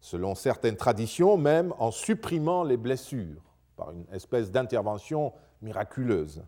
selon 0.00 0.34
certaines 0.34 0.76
traditions, 0.76 1.36
même 1.36 1.72
en 1.78 1.90
supprimant 1.90 2.62
les 2.62 2.76
blessures, 2.76 3.42
par 3.76 3.90
une 3.90 4.06
espèce 4.12 4.50
d'intervention 4.50 5.32
miraculeuse 5.66 6.42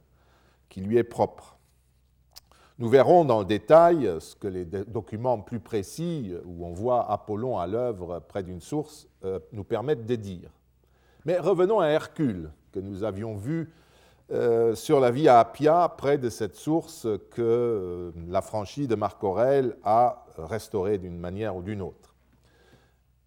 qui 0.68 0.80
lui 0.80 0.96
est 0.96 1.04
propre. 1.04 1.58
Nous 2.78 2.88
verrons 2.88 3.24
dans 3.24 3.40
le 3.40 3.44
détail 3.44 4.08
ce 4.20 4.36
que 4.36 4.46
les 4.46 4.64
documents 4.64 5.40
plus 5.40 5.58
précis, 5.58 6.32
où 6.44 6.64
on 6.64 6.72
voit 6.72 7.10
Apollon 7.10 7.58
à 7.58 7.66
l'œuvre 7.66 8.20
près 8.20 8.44
d'une 8.44 8.60
source, 8.60 9.08
euh, 9.24 9.40
nous 9.52 9.64
permettent 9.64 10.06
de 10.06 10.14
dire. 10.14 10.50
Mais 11.24 11.38
revenons 11.38 11.80
à 11.80 11.88
Hercule, 11.88 12.50
que 12.70 12.78
nous 12.78 13.02
avions 13.02 13.34
vu 13.34 13.72
euh, 14.30 14.76
sur 14.76 15.00
la 15.00 15.10
via 15.10 15.40
Appia, 15.40 15.92
près 15.96 16.18
de 16.18 16.30
cette 16.30 16.54
source 16.54 17.08
que 17.30 17.42
euh, 17.42 18.12
la 18.28 18.42
franchise 18.42 18.86
de 18.86 18.94
Marc 18.94 19.24
Aurèle 19.24 19.76
a 19.82 20.26
restaurée 20.36 20.98
d'une 20.98 21.18
manière 21.18 21.56
ou 21.56 21.62
d'une 21.62 21.82
autre. 21.82 22.14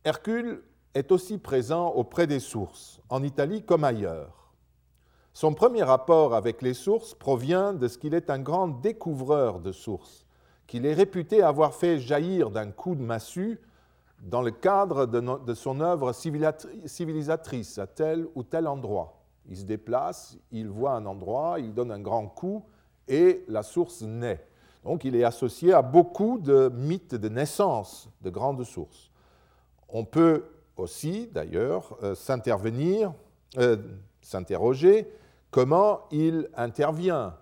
Hercule 0.05 0.63
est 0.93 1.11
aussi 1.11 1.37
présent 1.37 1.89
auprès 1.89 2.25
des 2.25 2.39
sources, 2.39 3.01
en 3.09 3.21
Italie 3.21 3.63
comme 3.63 3.83
ailleurs. 3.83 4.40
Son 5.33 5.53
premier 5.53 5.83
rapport 5.83 6.35
avec 6.35 6.61
les 6.61 6.73
sources 6.73 7.13
provient 7.13 7.73
de 7.73 7.87
ce 7.87 7.97
qu'il 7.97 8.13
est 8.13 8.29
un 8.29 8.39
grand 8.39 8.67
découvreur 8.67 9.59
de 9.59 9.71
sources, 9.71 10.25
qu'il 10.67 10.85
est 10.85 10.93
réputé 10.93 11.41
avoir 11.41 11.73
fait 11.73 11.99
jaillir 11.99 12.49
d'un 12.49 12.69
coup 12.69 12.95
de 12.95 13.01
massue 13.01 13.59
dans 14.21 14.41
le 14.41 14.51
cadre 14.51 15.05
de, 15.05 15.53
son 15.53 15.79
œuvre 15.79 16.11
civilisatrice 16.13 17.77
à 17.77 17.87
tel 17.87 18.27
ou 18.35 18.43
tel 18.43 18.67
endroit. 18.67 19.23
Il 19.49 19.57
se 19.57 19.63
déplace, 19.63 20.37
il 20.51 20.67
voit 20.67 20.91
un 20.91 21.05
endroit, 21.05 21.59
il 21.59 21.73
donne 21.73 21.91
un 21.91 21.99
grand 21.99 22.27
coup 22.27 22.63
et 23.07 23.43
la 23.47 23.63
source 23.63 24.01
naît. 24.01 24.45
Donc 24.83 25.05
il 25.05 25.15
est 25.15 25.23
associé 25.23 25.73
à 25.73 25.81
beaucoup 25.81 26.39
de 26.39 26.69
mythes 26.73 27.15
de 27.15 27.29
naissance 27.29 28.09
de 28.21 28.29
grandes 28.29 28.63
sources. 28.63 29.09
On 29.89 30.05
peut 30.05 30.43
aussi, 30.77 31.27
d'ailleurs, 31.27 31.97
euh, 32.03 32.15
s'intervenir, 32.15 33.13
euh, 33.57 33.77
s'interroger 34.21 35.11
Comment 35.51 36.07
il 36.11 36.49
intervient 36.55 37.35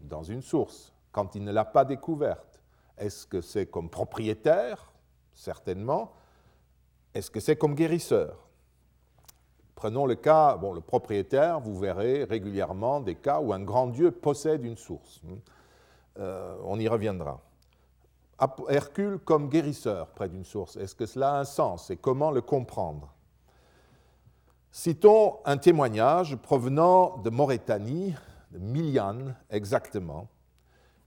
dans 0.00 0.22
une 0.22 0.40
source 0.40 0.94
quand 1.12 1.34
il 1.34 1.44
ne 1.44 1.52
l'a 1.52 1.66
pas 1.66 1.84
découverte? 1.84 2.62
Est-ce 2.96 3.26
que 3.26 3.42
c'est 3.42 3.66
comme 3.66 3.90
propriétaire? 3.90 4.90
Certainement. 5.34 6.12
Est-ce 7.12 7.30
que 7.30 7.38
c'est 7.38 7.56
comme 7.56 7.74
guérisseur? 7.74 8.48
Prenons 9.74 10.06
le 10.06 10.16
cas, 10.16 10.56
bon, 10.56 10.72
le 10.72 10.80
propriétaire, 10.80 11.60
vous 11.60 11.78
verrez 11.78 12.24
régulièrement 12.24 13.00
des 13.00 13.14
cas 13.14 13.40
où 13.40 13.52
un 13.52 13.60
grand 13.60 13.88
dieu 13.88 14.10
possède 14.10 14.64
une 14.64 14.76
source. 14.76 15.20
Euh, 16.18 16.56
on 16.64 16.80
y 16.80 16.88
reviendra. 16.88 17.40
Hercule 18.68 19.18
comme 19.18 19.48
guérisseur 19.48 20.08
près 20.08 20.28
d'une 20.28 20.44
source, 20.44 20.76
est-ce 20.76 20.94
que 20.94 21.06
cela 21.06 21.34
a 21.34 21.40
un 21.40 21.44
sens 21.44 21.90
et 21.90 21.96
comment 21.96 22.30
le 22.30 22.40
comprendre? 22.40 23.12
Citons 24.80 25.38
un 25.44 25.56
témoignage 25.56 26.36
provenant 26.36 27.16
de 27.16 27.30
Mauritanie, 27.30 28.14
de 28.52 28.60
Milian 28.60 29.34
exactement. 29.50 30.28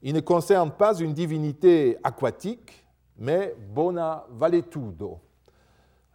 Il 0.02 0.14
ne 0.14 0.20
concerne 0.20 0.72
pas 0.72 0.94
une 1.00 1.14
divinité 1.14 1.98
aquatique, 2.04 2.86
mais 3.18 3.56
bona 3.74 4.26
valetudo, 4.30 5.20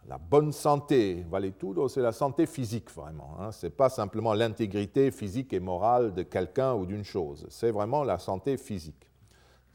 la 0.07 0.19
bonne 0.19 0.51
santé. 0.51 1.25
Valetudo, 1.31 1.87
c'est 1.87 2.03
la 2.03 2.11
santé 2.11 2.45
physique 2.45 2.91
vraiment. 2.91 3.35
Hein. 3.39 3.51
Ce 3.51 3.65
n'est 3.65 3.71
pas 3.71 3.89
simplement 3.89 4.35
l'intégrité 4.35 5.09
physique 5.09 5.51
et 5.51 5.59
morale 5.59 6.13
de 6.13 6.21
quelqu'un 6.21 6.75
ou 6.75 6.85
d'une 6.85 7.03
chose. 7.03 7.47
C'est 7.49 7.71
vraiment 7.71 8.03
la 8.03 8.19
santé 8.19 8.57
physique. 8.57 9.09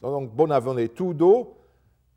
Donc, 0.00 0.32
bona 0.32 0.60
valetudo, 0.60 1.56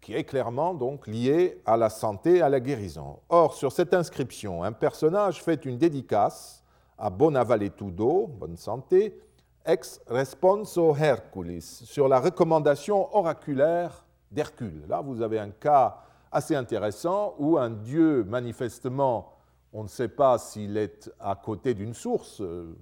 qui 0.06 0.14
est 0.14 0.24
clairement 0.24 0.76
donc 0.76 1.08
lié 1.08 1.60
à 1.66 1.78
la 1.78 1.90
santé, 1.90 2.40
à 2.40 2.48
la 2.48 2.60
guérison. 2.60 3.18
Or, 3.28 3.56
sur 3.56 3.72
cette 3.72 3.92
inscription, 3.92 4.62
un 4.62 4.72
personnage 4.72 5.42
fait 5.42 5.66
une 5.66 5.80
dédicace 5.80 6.64
à 6.96 7.10
Bonavaletudo, 7.10 8.28
bonne 8.28 8.56
santé, 8.56 9.20
ex 9.66 10.00
responso 10.06 10.96
Herculis, 10.96 11.82
sur 11.86 12.08
la 12.08 12.20
recommandation 12.20 13.16
oraculaire 13.18 14.06
d'Hercule. 14.30 14.84
Là, 14.88 15.02
vous 15.02 15.24
avez 15.24 15.40
un 15.40 15.50
cas 15.50 15.98
assez 16.32 16.56
intéressant 16.56 17.34
où 17.40 17.58
un 17.58 17.72
dieu, 17.72 18.24
manifestement, 18.26 19.34
on 19.74 19.82
ne 19.82 19.88
sait 19.88 20.10
pas 20.10 20.38
s'il 20.38 20.78
est 20.78 21.12
à 21.20 21.34
côté 21.34 21.74
d'une 21.74 21.96
source, 21.96 22.42
euh, 22.42 22.78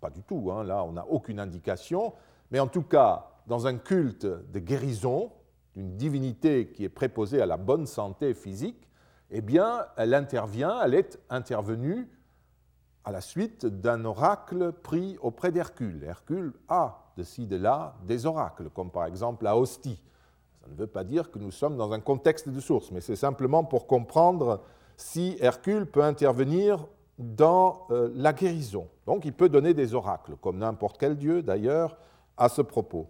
pas 0.00 0.10
du 0.10 0.24
tout, 0.24 0.50
hein, 0.50 0.64
là, 0.64 0.82
on 0.82 0.90
n'a 0.90 1.06
aucune 1.06 1.38
indication, 1.38 2.14
mais 2.50 2.58
en 2.58 2.66
tout 2.66 2.82
cas, 2.82 3.30
dans 3.46 3.68
un 3.68 3.76
culte 3.76 4.26
de 4.26 4.58
guérison, 4.58 5.30
d'une 5.74 5.96
divinité 5.96 6.68
qui 6.68 6.84
est 6.84 6.88
préposée 6.88 7.40
à 7.40 7.46
la 7.46 7.56
bonne 7.56 7.86
santé 7.86 8.34
physique, 8.34 8.88
eh 9.30 9.40
bien, 9.40 9.86
elle 9.96 10.14
intervient, 10.14 10.80
elle 10.82 10.94
est 10.94 11.18
intervenue 11.30 12.08
à 13.04 13.10
la 13.10 13.20
suite 13.20 13.66
d'un 13.66 14.04
oracle 14.04 14.72
pris 14.72 15.18
auprès 15.20 15.52
d'Hercule. 15.52 16.04
Hercule 16.04 16.52
a 16.68 17.12
de 17.16 17.22
ci, 17.22 17.46
de 17.46 17.56
là 17.56 17.96
des 18.06 18.26
oracles, 18.26 18.70
comme 18.70 18.90
par 18.90 19.06
exemple 19.06 19.44
la 19.44 19.56
hostie. 19.56 20.00
Ça 20.62 20.70
ne 20.70 20.76
veut 20.76 20.86
pas 20.86 21.04
dire 21.04 21.30
que 21.30 21.38
nous 21.38 21.50
sommes 21.50 21.76
dans 21.76 21.92
un 21.92 22.00
contexte 22.00 22.48
de 22.48 22.60
source, 22.60 22.90
mais 22.90 23.00
c'est 23.00 23.16
simplement 23.16 23.64
pour 23.64 23.86
comprendre 23.86 24.62
si 24.96 25.36
Hercule 25.40 25.86
peut 25.86 26.02
intervenir 26.02 26.86
dans 27.18 27.86
euh, 27.90 28.10
la 28.14 28.32
guérison. 28.32 28.88
Donc 29.06 29.24
il 29.24 29.32
peut 29.32 29.48
donner 29.48 29.74
des 29.74 29.94
oracles, 29.94 30.36
comme 30.40 30.58
n'importe 30.58 30.98
quel 30.98 31.16
dieu 31.16 31.42
d'ailleurs, 31.42 31.96
à 32.36 32.48
ce 32.48 32.62
propos. 32.62 33.08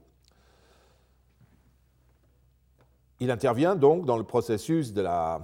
Il 3.24 3.30
intervient 3.30 3.74
donc 3.74 4.04
dans 4.04 4.18
le 4.18 4.22
processus 4.22 4.92
de 4.92 5.00
la 5.00 5.40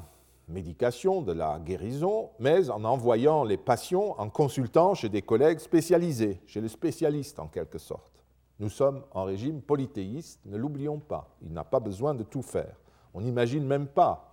médication, 0.49 1.23
de 1.23 1.33
la 1.33 1.59
guérison, 1.59 2.29
mais 2.39 2.69
en 2.69 2.85
envoyant 2.85 3.43
les 3.43 3.57
patients, 3.57 4.17
en 4.19 4.29
consultant 4.29 4.93
chez 4.93 5.09
des 5.09 5.23
collègues 5.23 5.61
spécialisés, 5.61 6.43
chez 6.47 6.61
les 6.61 6.69
spécialistes 6.69 7.39
en 7.39 7.47
quelque 7.47 7.79
sorte. 7.79 8.23
Nous 8.59 8.69
sommes 8.69 9.03
en 9.13 9.25
régime 9.25 9.63
polythéiste, 9.63 10.41
ne 10.45 10.59
l'oublions 10.59 10.99
pas. 10.99 11.35
Il 11.41 11.55
n'a 11.55 11.65
pas 11.65 11.81
besoin 11.81 12.13
de 12.13 12.23
tout 12.23 12.43
faire. 12.43 12.77
On 13.15 13.23
n'imagine 13.23 13.65
même 13.65 13.87
pas 13.87 14.31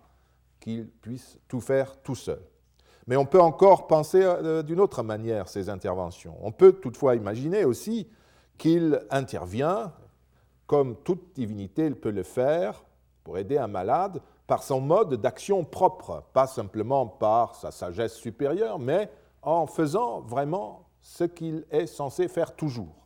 qu'il 0.59 0.85
puisse 0.85 1.39
tout 1.47 1.61
faire 1.61 1.95
tout 2.01 2.15
seul. 2.15 2.41
Mais 3.07 3.15
on 3.15 3.25
peut 3.25 3.39
encore 3.39 3.87
penser 3.87 4.23
euh, 4.23 4.61
d'une 4.61 4.81
autre 4.81 5.03
manière 5.03 5.47
ces 5.47 5.69
interventions. 5.69 6.35
On 6.41 6.51
peut 6.51 6.73
toutefois 6.73 7.15
imaginer 7.15 7.63
aussi 7.63 8.09
qu'il 8.57 9.01
intervient, 9.09 9.93
comme 10.65 10.97
toute 10.97 11.33
divinité 11.33 11.89
peut 11.91 12.11
le 12.11 12.23
faire, 12.23 12.83
pour 13.27 13.37
aider 13.37 13.57
un 13.57 13.67
malade, 13.67 14.21
par 14.47 14.63
son 14.63 14.79
mode 14.79 15.15
d'action 15.15 15.65
propre, 15.65 16.23
pas 16.31 16.47
simplement 16.47 17.05
par 17.05 17.55
sa 17.55 17.71
sagesse 17.71 18.15
supérieure, 18.15 18.79
mais 18.79 19.11
en 19.41 19.67
faisant 19.67 20.21
vraiment 20.21 20.85
ce 21.01 21.25
qu'il 21.25 21.65
est 21.69 21.87
censé 21.87 22.29
faire 22.29 22.55
toujours. 22.55 23.05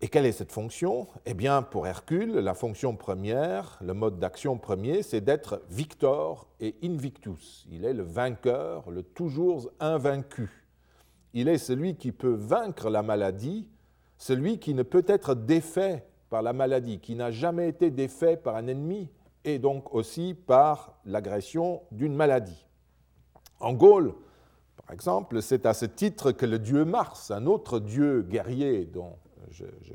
Et 0.00 0.08
quelle 0.08 0.24
est 0.24 0.32
cette 0.32 0.52
fonction? 0.52 1.06
Eh 1.26 1.34
bien, 1.34 1.60
pour 1.60 1.86
Hercule, 1.86 2.32
la 2.32 2.54
fonction 2.54 2.96
première, 2.96 3.78
le 3.82 3.92
mode 3.92 4.18
d'action 4.18 4.56
premier, 4.56 5.02
c'est 5.02 5.20
d'être 5.20 5.60
victor 5.68 6.46
et 6.60 6.76
invictus. 6.82 7.66
Il 7.70 7.84
est 7.84 7.92
le 7.92 8.04
vainqueur, 8.04 8.90
le 8.90 9.02
toujours 9.02 9.70
invaincu. 9.80 10.66
Il 11.34 11.46
est 11.48 11.58
celui 11.58 11.96
qui 11.96 12.10
peut 12.10 12.32
vaincre 12.32 12.88
la 12.88 13.02
maladie, 13.02 13.68
celui 14.16 14.58
qui 14.58 14.72
ne 14.72 14.82
peut 14.82 15.04
être 15.06 15.34
défait 15.34 16.06
par 16.30 16.42
la 16.42 16.52
maladie, 16.52 17.00
qui 17.00 17.14
n'a 17.14 17.30
jamais 17.30 17.68
été 17.68 17.90
défait 17.90 18.36
par 18.36 18.56
un 18.56 18.68
ennemi 18.68 19.10
et 19.44 19.58
donc 19.58 19.94
aussi 19.94 20.34
par 20.34 20.94
l'agression 21.04 21.82
d'une 21.90 22.14
maladie. 22.14 22.66
En 23.58 23.74
Gaule, 23.74 24.14
par 24.76 24.94
exemple, 24.94 25.42
c'est 25.42 25.66
à 25.66 25.74
ce 25.74 25.84
titre 25.84 26.32
que 26.32 26.46
le 26.46 26.58
dieu 26.58 26.84
Mars, 26.84 27.30
un 27.30 27.46
autre 27.46 27.78
dieu 27.78 28.22
guerrier 28.22 28.86
dont 28.86 29.16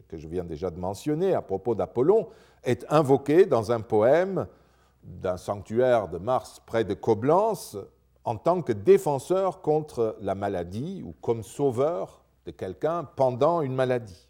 que 0.08 0.18
je 0.18 0.28
viens 0.28 0.44
déjà 0.44 0.70
de 0.70 0.80
mentionner 0.80 1.34
à 1.34 1.42
propos 1.42 1.76
d'Apollon, 1.76 2.28
est 2.64 2.86
invoqué 2.90 3.46
dans 3.46 3.72
un 3.72 3.80
poème 3.80 4.48
d'un 5.04 5.38
sanctuaire 5.38 6.10
de 6.10 6.18
Mars 6.18 6.62
près 6.66 6.84
de 6.84 6.94
Coblence 6.94 7.78
en 8.24 8.38
tant 8.38 8.62
que 8.62 8.74
défenseur 8.74 9.62
contre 9.62 10.18
la 10.20 10.36
maladie 10.36 11.04
ou 11.06 11.14
comme 11.22 11.44
sauveur 11.44 12.24
de 12.46 12.52
quelqu'un 12.52 13.04
pendant 13.04 13.62
une 13.62 13.76
maladie. 13.76 14.25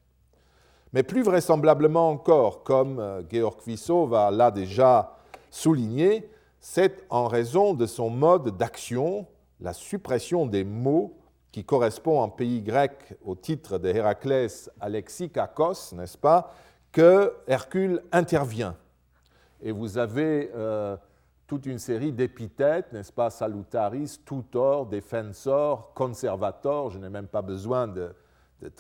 Mais 0.95 1.03
plus 1.03 1.23
vraisemblablement 1.23 2.09
encore, 2.09 2.63
comme 2.63 2.99
euh, 2.99 3.21
Georg 3.29 3.57
Vissot 3.67 4.07
va 4.07 4.31
là 4.31 4.49
déjà 4.49 5.17
souligner, 5.51 6.31
c'est 6.61 7.03
en 7.09 7.27
raison 7.27 7.73
de 7.73 7.85
son 7.85 8.09
mode 8.09 8.55
d'action, 8.55 9.27
la 9.59 9.73
suppression 9.73 10.45
des 10.45 10.63
mots 10.63 11.17
qui 11.51 11.65
correspond 11.65 12.21
en 12.21 12.29
pays 12.29 12.61
grec 12.61 13.13
au 13.25 13.35
titre 13.35 13.77
de 13.77 13.89
Héraclès 13.89 14.71
Alexikakos, 14.79 15.91
n'est-ce 15.91 16.17
pas, 16.17 16.53
que 16.93 17.33
Hercule 17.45 18.01
intervient. 18.13 18.77
Et 19.61 19.73
vous 19.73 19.97
avez 19.97 20.49
euh, 20.55 20.95
toute 21.45 21.65
une 21.65 21.79
série 21.79 22.13
d'épithètes, 22.13 22.93
n'est-ce 22.93 23.11
pas, 23.11 23.29
salutaris, 23.29 24.21
tutor, 24.25 24.85
defensor, 24.85 25.93
conservator, 25.93 26.89
je 26.89 26.99
n'ai 26.99 27.09
même 27.09 27.27
pas 27.27 27.41
besoin 27.41 27.85
de, 27.85 28.15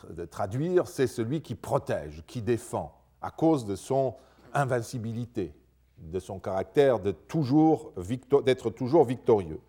de 0.09 0.25
traduire, 0.25 0.87
c'est 0.87 1.07
celui 1.07 1.41
qui 1.41 1.55
protège, 1.55 2.23
qui 2.27 2.41
défend, 2.41 2.93
à 3.21 3.31
cause 3.31 3.65
de 3.65 3.75
son 3.75 4.15
invincibilité, 4.53 5.53
de 5.97 6.19
son 6.19 6.39
caractère 6.39 6.99
d'être 6.99 7.27
toujours, 7.27 7.93
toujours 8.75 9.05
victorieux. 9.05 9.59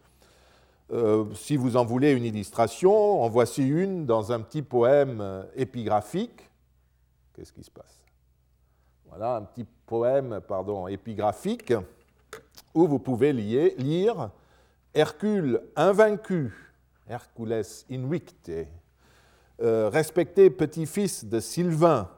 Euh, 0.92 1.24
si 1.34 1.56
vous 1.56 1.76
en 1.76 1.84
voulez 1.84 2.12
une 2.12 2.24
illustration, 2.24 3.22
en 3.22 3.28
voici 3.28 3.66
une 3.66 4.06
dans 4.06 4.30
un 4.30 4.40
petit 4.40 4.62
poème 4.62 5.20
euh, 5.20 5.42
épigraphique. 5.56 6.48
Qu'est-ce 7.34 7.52
qui 7.52 7.64
se 7.64 7.70
passe? 7.70 8.00
Voilà 9.06 9.36
un 9.36 9.42
petit 9.42 9.66
poème 9.86 10.40
pardon, 10.46 10.86
épigraphique 10.86 11.72
où 12.74 12.86
vous 12.86 12.98
pouvez 12.98 13.32
lire 13.32 14.30
Hercule 14.94 15.60
invaincu, 15.74 16.54
Hercules 17.08 17.62
invicte, 17.90 18.50
euh, 19.62 19.88
respecté 19.88 20.50
petit-fils 20.50 21.24
de 21.24 21.40
Sylvain, 21.40 22.10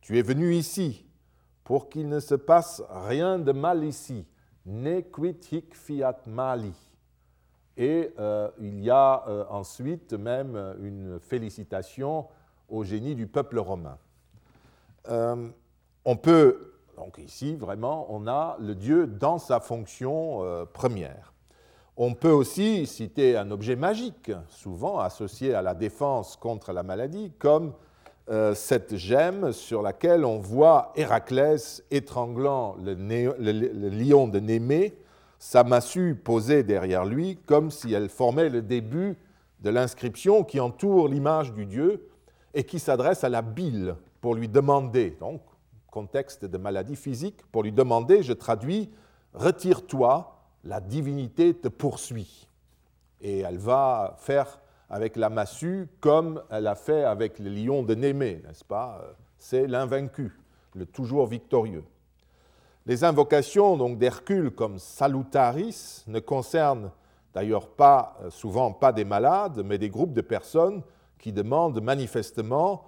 tu 0.00 0.16
es 0.16 0.22
venu 0.22 0.54
ici 0.54 1.04
pour 1.64 1.88
qu'il 1.88 2.08
ne 2.08 2.20
se 2.20 2.36
passe 2.36 2.82
rien 2.88 3.40
de 3.40 3.50
mal 3.50 3.82
ici, 3.82 4.24
ne 4.64 5.00
quid 5.00 5.44
hic 5.50 5.74
fiat 5.74 6.20
mali 6.26 6.74
et 7.76 8.12
euh, 8.18 8.48
il 8.60 8.80
y 8.80 8.90
a 8.90 9.24
euh, 9.26 9.44
ensuite 9.50 10.12
même 10.12 10.56
une 10.80 11.18
félicitation 11.18 12.26
au 12.68 12.84
génie 12.84 13.16
du 13.16 13.26
peuple 13.26 13.58
romain. 13.58 13.98
On 16.04 16.16
peut, 16.16 16.74
donc 16.96 17.18
ici 17.18 17.56
vraiment, 17.56 18.06
on 18.10 18.26
a 18.28 18.56
le 18.60 18.74
Dieu 18.74 19.06
dans 19.06 19.38
sa 19.38 19.58
fonction 19.58 20.66
première. 20.72 21.32
On 22.00 22.14
peut 22.14 22.30
aussi 22.30 22.86
citer 22.86 23.36
un 23.36 23.50
objet 23.50 23.74
magique, 23.74 24.30
souvent 24.48 25.00
associé 25.00 25.52
à 25.52 25.62
la 25.62 25.74
défense 25.74 26.36
contre 26.36 26.72
la 26.72 26.84
maladie, 26.84 27.32
comme 27.40 27.72
cette 28.54 28.96
gemme 28.96 29.52
sur 29.52 29.82
laquelle 29.82 30.24
on 30.24 30.38
voit 30.38 30.92
Héraclès 30.94 31.82
étranglant 31.90 32.76
le, 32.80 32.94
le 32.94 33.88
lion 33.88 34.28
de 34.28 34.38
Némée. 34.38 34.96
Sa 35.40 35.64
massue 35.64 36.14
posée 36.14 36.62
derrière 36.62 37.04
lui, 37.04 37.36
comme 37.46 37.72
si 37.72 37.92
elle 37.92 38.08
formait 38.08 38.48
le 38.48 38.62
début 38.62 39.16
de 39.58 39.70
l'inscription 39.70 40.44
qui 40.44 40.60
entoure 40.60 41.08
l'image 41.08 41.52
du 41.52 41.66
Dieu 41.66 42.08
et 42.54 42.62
qui 42.62 42.78
s'adresse 42.78 43.24
à 43.24 43.28
la 43.28 43.42
bile 43.42 43.96
pour 44.20 44.36
lui 44.36 44.46
demander, 44.46 45.16
donc 45.18 45.40
contexte 45.90 46.44
de 46.44 46.58
maladie 46.58 46.94
physique, 46.94 47.40
pour 47.50 47.64
lui 47.64 47.72
demander, 47.72 48.22
je 48.22 48.34
traduis, 48.34 48.88
retire-toi, 49.34 50.37
la 50.68 50.80
divinité 50.80 51.54
te 51.54 51.68
poursuit. 51.68 52.46
Et 53.22 53.40
elle 53.40 53.56
va 53.56 54.16
faire 54.18 54.60
avec 54.90 55.16
la 55.16 55.30
massue 55.30 55.88
comme 56.00 56.42
elle 56.50 56.66
a 56.66 56.74
fait 56.74 57.04
avec 57.04 57.38
le 57.38 57.48
lion 57.48 57.82
de 57.82 57.94
Némée, 57.94 58.42
n'est-ce 58.46 58.64
pas? 58.64 59.02
C'est 59.38 59.66
l'invaincu, 59.66 60.38
le 60.74 60.84
toujours 60.84 61.26
victorieux. 61.26 61.84
Les 62.84 63.02
invocations 63.02 63.76
donc 63.76 63.98
d'Hercule 63.98 64.50
comme 64.50 64.78
salutaris 64.78 66.04
ne 66.06 66.20
concernent 66.20 66.90
d'ailleurs 67.34 67.68
pas 67.68 68.18
euh, 68.22 68.30
souvent 68.30 68.72
pas 68.72 68.92
des 68.92 69.04
malades, 69.04 69.62
mais 69.64 69.78
des 69.78 69.90
groupes 69.90 70.14
de 70.14 70.22
personnes 70.22 70.82
qui 71.18 71.32
demandent 71.32 71.80
manifestement 71.82 72.84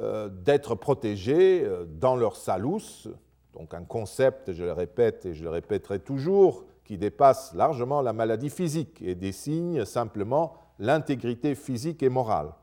euh, 0.00 0.28
d'être 0.28 0.74
protégés 0.74 1.62
euh, 1.64 1.84
dans 1.86 2.16
leur 2.16 2.36
salus, 2.36 3.08
donc 3.54 3.74
un 3.74 3.84
concept, 3.84 4.52
je 4.52 4.64
le 4.64 4.72
répète 4.72 5.26
et 5.26 5.34
je 5.34 5.42
le 5.42 5.50
répéterai 5.50 5.98
toujours, 5.98 6.64
qui 6.88 6.96
dépasse 6.96 7.52
largement 7.52 8.00
la 8.00 8.14
maladie 8.14 8.48
physique 8.48 9.02
et 9.02 9.14
désigne 9.14 9.84
simplement 9.84 10.54
l'intégrité 10.78 11.54
physique 11.54 12.02
et 12.02 12.08
morale. 12.08 12.54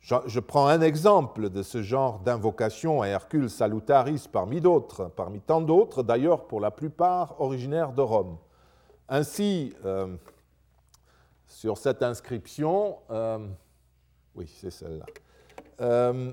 Je 0.00 0.40
prends 0.40 0.66
un 0.66 0.80
exemple 0.80 1.50
de 1.50 1.62
ce 1.62 1.82
genre 1.82 2.20
d'invocation 2.20 3.02
à 3.02 3.08
Hercule 3.08 3.50
Salutaris 3.50 4.28
parmi 4.32 4.62
d'autres, 4.62 5.12
parmi 5.14 5.40
tant 5.40 5.60
d'autres 5.60 6.02
d'ailleurs 6.02 6.46
pour 6.46 6.58
la 6.58 6.70
plupart 6.70 7.38
originaires 7.38 7.92
de 7.92 8.00
Rome. 8.00 8.38
Ainsi, 9.10 9.74
euh, 9.84 10.16
sur 11.46 11.76
cette 11.76 12.02
inscription, 12.02 12.96
euh, 13.10 13.46
oui, 14.34 14.50
c'est 14.58 14.70
celle-là. 14.70 15.04
Euh, 15.82 16.32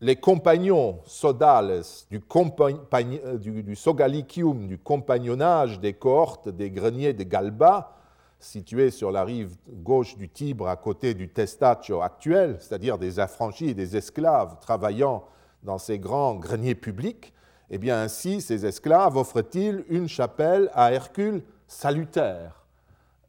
les 0.00 0.16
compagnons 0.16 1.00
sodales 1.06 1.82
du, 2.10 3.62
du, 3.62 3.76
sogalicium, 3.76 4.66
du 4.68 4.78
compagnonnage 4.78 5.80
des 5.80 5.94
cohortes 5.94 6.48
des 6.48 6.70
greniers 6.70 7.12
de 7.12 7.24
Galba, 7.24 7.96
situé 8.38 8.90
sur 8.90 9.10
la 9.10 9.24
rive 9.24 9.56
gauche 9.68 10.16
du 10.16 10.28
Tibre 10.28 10.68
à 10.68 10.76
côté 10.76 11.14
du 11.14 11.28
Testaccio 11.28 12.02
actuel, 12.02 12.56
c'est-à-dire 12.60 12.98
des 12.98 13.18
affranchis 13.18 13.70
et 13.70 13.74
des 13.74 13.96
esclaves 13.96 14.58
travaillant 14.60 15.24
dans 15.64 15.78
ces 15.78 15.98
grands 15.98 16.36
greniers 16.36 16.76
publics, 16.76 17.32
eh 17.70 17.78
bien 17.78 18.00
ainsi 18.00 18.40
ces 18.40 18.64
esclaves 18.64 19.16
offrent-ils 19.16 19.84
une 19.88 20.08
chapelle 20.08 20.70
à 20.74 20.92
Hercule 20.92 21.42
salutaire, 21.66 22.64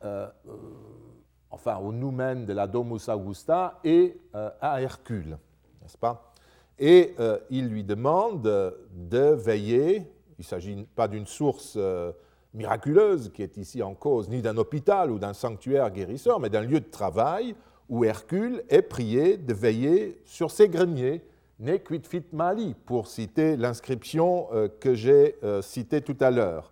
euh, 0.05 0.27
euh, 0.47 0.51
enfin 1.49 1.77
au 1.77 1.91
noumen 1.91 2.45
de 2.45 2.53
la 2.53 2.67
Domus 2.67 3.09
Augusta 3.09 3.79
et 3.83 4.15
euh, 4.35 4.51
à 4.61 4.81
Hercule, 4.81 5.37
n'est-ce 5.81 5.97
pas? 5.97 6.28
Et 6.79 7.13
il 7.49 7.67
lui 7.67 7.83
demande 7.83 8.41
de 8.41 9.19
veiller, 9.33 9.97
il 10.37 10.39
ne 10.39 10.43
s'agit 10.43 10.87
pas 10.95 11.09
d'une 11.09 11.25
source 11.25 11.77
miraculeuse 12.53 13.31
qui 13.33 13.43
est 13.43 13.57
ici 13.57 13.83
en 13.83 13.93
cause, 13.93 14.29
ni 14.29 14.41
d'un 14.41 14.57
hôpital 14.57 15.11
ou 15.11 15.19
d'un 15.19 15.33
sanctuaire 15.33 15.91
guérisseur, 15.91 16.39
mais 16.39 16.49
d'un 16.49 16.61
lieu 16.61 16.79
de 16.79 16.89
travail 16.89 17.55
où 17.89 18.03
Hercule 18.03 18.63
est 18.69 18.83
prié 18.83 19.37
de 19.37 19.53
veiller 19.53 20.21
sur 20.25 20.51
ses 20.51 20.69
greniers, 20.69 21.23
ne 21.59 21.75
quid 21.77 22.05
fit 22.05 22.23
mali, 22.31 22.75
pour 22.85 23.07
citer 23.07 23.57
l'inscription 23.57 24.47
euh, 24.53 24.69
que 24.69 24.93
j'ai 24.93 25.35
euh, 25.43 25.61
citée 25.61 26.01
tout 26.01 26.15
à 26.21 26.31
l'heure. 26.31 26.71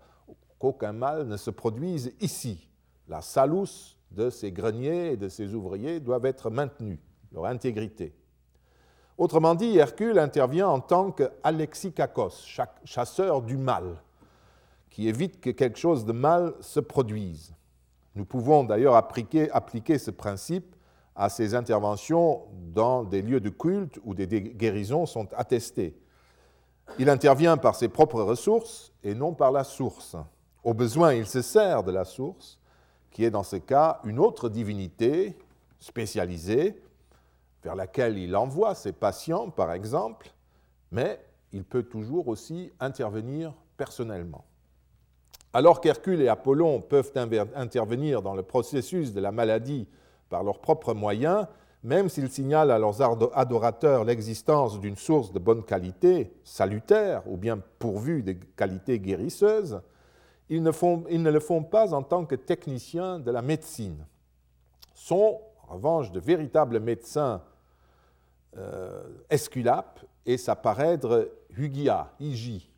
Qu'aucun 0.59 0.93
mal 0.93 1.27
ne 1.27 1.35
se 1.37 1.49
produise 1.49 2.13
ici. 2.21 2.69
La 3.09 3.21
salus 3.21 3.97
de 4.11 4.29
ces 4.29 4.51
greniers 4.51 5.11
et 5.11 5.17
de 5.17 5.27
ces 5.27 5.53
ouvriers 5.53 5.99
doivent 5.99 6.25
être 6.25 6.49
maintenus, 6.49 6.99
leur 7.33 7.45
intégrité. 7.45 8.13
Autrement 9.17 9.55
dit, 9.55 9.77
Hercule 9.77 10.19
intervient 10.19 10.67
en 10.67 10.79
tant 10.79 11.11
qu'Alexikakos, 11.11 12.45
chasseur 12.85 13.41
du 13.41 13.57
mal, 13.57 13.97
qui 14.91 15.07
évite 15.07 15.41
que 15.41 15.49
quelque 15.49 15.79
chose 15.79 16.05
de 16.05 16.11
mal 16.11 16.53
se 16.59 16.79
produise. 16.79 17.53
Nous 18.15 18.25
pouvons 18.25 18.63
d'ailleurs 18.63 18.95
appliquer, 18.95 19.49
appliquer, 19.51 19.97
ce 19.97 20.11
principe 20.11 20.75
à 21.15 21.29
ses 21.29 21.55
interventions 21.55 22.43
dans 22.73 23.03
des 23.03 23.23
lieux 23.23 23.39
de 23.39 23.49
culte 23.49 23.99
où 24.03 24.13
des 24.13 24.27
guérisons 24.27 25.07
sont 25.07 25.27
attestées. 25.35 25.97
Il 26.99 27.09
intervient 27.09 27.57
par 27.57 27.75
ses 27.75 27.89
propres 27.89 28.21
ressources 28.21 28.93
et 29.03 29.15
non 29.15 29.33
par 29.33 29.51
la 29.51 29.63
source. 29.63 30.15
Au 30.63 30.73
besoin, 30.73 31.13
il 31.13 31.25
se 31.25 31.41
sert 31.41 31.83
de 31.83 31.91
la 31.91 32.05
source, 32.05 32.59
qui 33.11 33.23
est 33.23 33.31
dans 33.31 33.43
ce 33.43 33.55
cas 33.55 33.99
une 34.03 34.19
autre 34.19 34.47
divinité 34.47 35.35
spécialisée, 35.79 36.79
vers 37.67 37.75
laquelle 37.75 38.17
il 38.17 38.33
envoie 38.37 38.75
ses 38.75 38.93
patients, 38.93 39.49
par 39.49 39.73
exemple, 39.73 40.31
mais 40.89 41.19
il 41.51 41.65
peut 41.65 41.83
toujours 41.83 42.29
aussi 42.29 42.71
intervenir 42.79 43.53
personnellement. 43.75 44.45
Alors 45.51 45.81
qu'Hercule 45.81 46.21
et 46.21 46.29
Apollon 46.29 46.79
peuvent 46.79 47.11
intervenir 47.55 48.21
dans 48.21 48.35
le 48.35 48.43
processus 48.43 49.11
de 49.11 49.19
la 49.19 49.33
maladie 49.33 49.85
par 50.29 50.45
leurs 50.45 50.59
propres 50.59 50.93
moyens, 50.93 51.45
même 51.83 52.07
s'ils 52.07 52.29
signalent 52.29 52.71
à 52.71 52.79
leurs 52.79 53.01
adorateurs 53.37 54.05
l'existence 54.05 54.79
d'une 54.79 54.95
source 54.95 55.33
de 55.33 55.39
bonne 55.39 55.65
qualité, 55.65 56.31
salutaire 56.45 57.21
ou 57.27 57.35
bien 57.35 57.59
pourvue 57.79 58.23
de 58.23 58.31
qualités 58.55 58.97
guérisseuses, 58.97 59.81
ils 60.47 60.63
ne, 60.63 60.71
ils 61.09 61.21
ne, 61.21 61.31
le 61.31 61.41
font 61.41 61.63
pas 61.63 61.93
en 61.93 62.01
tant 62.01 62.25
que 62.25 62.35
techniciens 62.35 63.19
de 63.19 63.29
la 63.29 63.41
médecine. 63.41 64.05
Sont, 64.93 65.41
en 65.67 65.73
revanche, 65.73 66.13
de 66.13 66.21
véritables 66.21 66.79
médecins 66.79 67.41
euh, 68.57 69.03
Esculapes 69.29 69.99
et 70.25 70.37
sa 70.37 70.55
parèdre 70.55 71.29
Hugia, 71.55 72.11
Igi, 72.19 72.69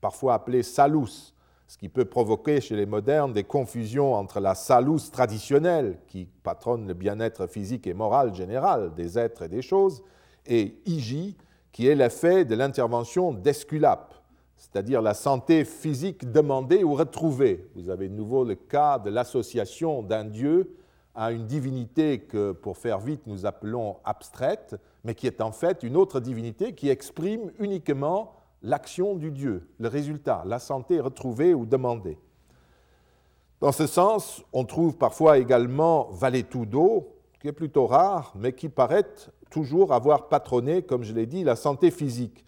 parfois 0.00 0.34
appelée 0.34 0.62
Salus, 0.62 1.32
ce 1.72 1.78
qui 1.78 1.88
peut 1.88 2.04
provoquer 2.04 2.60
chez 2.60 2.76
les 2.76 2.84
modernes 2.84 3.32
des 3.32 3.44
confusions 3.44 4.12
entre 4.12 4.40
la 4.40 4.54
salus 4.54 5.10
traditionnelle, 5.10 5.98
qui 6.06 6.26
patronne 6.42 6.86
le 6.86 6.92
bien-être 6.92 7.46
physique 7.46 7.86
et 7.86 7.94
moral 7.94 8.34
général 8.34 8.92
des 8.94 9.18
êtres 9.18 9.40
et 9.42 9.48
des 9.48 9.62
choses, 9.62 10.02
et 10.46 10.76
Igi, 10.84 11.34
qui 11.72 11.86
est 11.86 11.94
l'effet 11.94 12.44
de 12.44 12.54
l'intervention 12.54 13.32
d'Esculape, 13.32 14.12
c'est-à-dire 14.54 15.00
la 15.00 15.14
santé 15.14 15.64
physique 15.64 16.30
demandée 16.30 16.84
ou 16.84 16.92
retrouvée. 16.92 17.66
Vous 17.74 17.88
avez 17.88 18.10
de 18.10 18.14
nouveau 18.14 18.44
le 18.44 18.54
cas 18.54 18.98
de 18.98 19.08
l'association 19.08 20.02
d'un 20.02 20.24
dieu 20.24 20.76
à 21.14 21.32
une 21.32 21.46
divinité 21.46 22.20
que, 22.20 22.52
pour 22.52 22.78
faire 22.78 22.98
vite, 22.98 23.26
nous 23.26 23.44
appelons 23.44 23.96
abstraite, 24.04 24.76
mais 25.04 25.14
qui 25.14 25.26
est 25.26 25.40
en 25.40 25.52
fait 25.52 25.82
une 25.82 25.96
autre 25.96 26.20
divinité 26.20 26.74
qui 26.74 26.88
exprime 26.88 27.52
uniquement 27.58 28.36
l'action 28.62 29.14
du 29.14 29.30
Dieu, 29.30 29.68
le 29.78 29.88
résultat, 29.88 30.42
la 30.46 30.58
santé 30.58 31.00
retrouvée 31.00 31.52
ou 31.52 31.66
demandée. 31.66 32.18
Dans 33.60 33.72
ce 33.72 33.86
sens, 33.86 34.42
on 34.52 34.64
trouve 34.64 34.96
parfois 34.96 35.38
également 35.38 36.08
valetudo, 36.10 37.08
qui 37.40 37.48
est 37.48 37.52
plutôt 37.52 37.86
rare, 37.86 38.32
mais 38.36 38.52
qui 38.52 38.68
paraît 38.68 39.06
toujours 39.50 39.92
avoir 39.92 40.28
patronné, 40.28 40.82
comme 40.82 41.02
je 41.02 41.12
l'ai 41.12 41.26
dit, 41.26 41.44
la 41.44 41.56
santé 41.56 41.90
physique. 41.90 42.44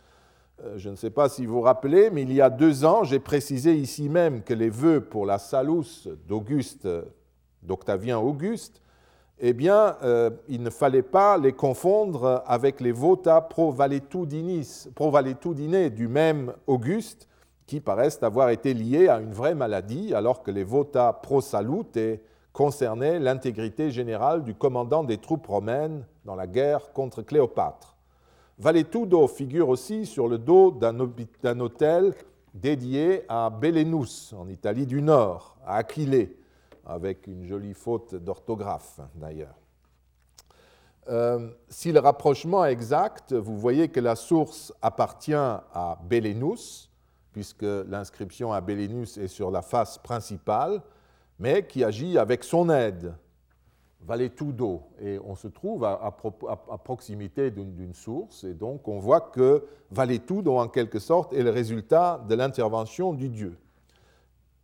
Euh, 0.63 0.79
je 0.79 0.89
ne 0.89 0.97
sais 0.97 1.11
pas 1.11 1.29
si 1.29 1.47
vous 1.47 1.55
vous 1.55 1.61
rappelez, 1.61 2.11
mais 2.11 2.23
il 2.23 2.33
y 2.33 2.41
a 2.41 2.49
deux 2.49 2.85
ans, 2.85 3.05
j'ai 3.05 3.19
précisé 3.19 3.75
ici 3.75 4.09
même 4.09 4.43
que 4.43 4.55
les 4.55 4.71
vœux 4.71 5.01
pour 5.01 5.27
la 5.27 5.39
salus 5.39 6.09
d'Auguste, 6.27 6.89
d'Octavien 7.65 8.19
Auguste, 8.19 8.81
eh 9.41 9.53
bien, 9.53 9.97
euh, 10.03 10.31
il 10.49 10.63
ne 10.63 10.71
fallait 10.71 11.03
pas 11.03 11.39
les 11.39 11.53
confondre 11.53 12.43
avec 12.47 12.81
les 12.81 12.93
vota 12.93 13.41
pro 13.41 13.73
valetudine 13.73 14.63
du 15.91 16.09
même 16.09 16.53
Auguste, 16.67 17.29
qui 17.67 17.81
paraissent 17.81 18.23
avoir 18.23 18.51
été 18.51 18.75
liés 18.75 19.09
à 19.09 19.19
une 19.19 19.33
vraie 19.33 19.55
maladie, 19.55 20.15
alors 20.15 20.43
que 20.43 20.51
les 20.51 20.65
vota 20.65 21.13
pro 21.13 21.41
salute 21.41 21.99
concernaient 22.53 23.19
l'intégrité 23.19 23.91
générale 23.91 24.45
du 24.45 24.55
commandant 24.55 25.03
des 25.03 25.19
troupes 25.19 25.47
romaines 25.47 26.07
dans 26.25 26.37
la 26.37 26.47
guerre 26.47 26.93
contre 26.93 27.23
Cléopâtre. 27.23 27.97
Valetudo 28.59 29.27
figure 29.27 29.69
aussi 29.69 30.07
sur 30.07 30.29
le 30.29 30.39
dos 30.39 30.71
d'un 30.71 31.61
hôtel 31.61 32.15
dédié 32.55 33.25
à 33.29 33.51
Belenus, 33.51 34.33
en 34.39 34.49
Italie 34.49 34.87
du 34.87 35.03
Nord, 35.03 35.57
à 35.67 35.79
Aquilée, 35.79 36.37
avec 36.87 37.27
une 37.27 37.45
jolie 37.45 37.75
faute 37.75 38.15
d'orthographe 38.15 39.01
d'ailleurs. 39.15 39.55
Euh, 41.09 41.51
si 41.69 41.93
le 41.93 42.01
rapprochement 42.01 42.65
est 42.65 42.73
exact, 42.73 43.35
vous 43.35 43.59
voyez 43.59 43.89
que 43.89 44.01
la 44.01 44.17
source 44.17 44.73
appartient 44.81 45.35
à 45.35 45.99
Belenus, 46.09 46.91
puisque 47.33 47.63
l'inscription 47.63 48.53
à 48.53 48.61
Belenus 48.61 49.19
est 49.19 49.29
sur 49.29 49.51
la 49.51 49.61
face 49.61 49.99
principale, 49.99 50.81
mais 51.39 51.67
qui 51.67 51.85
agit 51.85 52.17
avec 52.17 52.45
son 52.45 52.71
aide, 52.71 53.15
Valetudo. 54.01 54.83
Et 55.01 55.19
on 55.25 55.35
se 55.35 55.49
trouve 55.49 55.85
à, 55.85 56.15
proximité 56.85 57.51
d'une 57.51 57.95
source, 57.95 58.45
et 58.45 58.55
donc 58.55 58.87
on 58.89 58.99
voit 58.99 59.21
que 59.21 59.67
Valetudo, 59.91 60.57
en 60.57 60.69
quelque 60.69 60.99
sorte, 60.99 61.33
est 61.33 61.43
le 61.43 61.51
résultat 61.51 62.25
de 62.29 62.35
l'intervention 62.35 63.13
du 63.13 63.29
Dieu. 63.29 63.59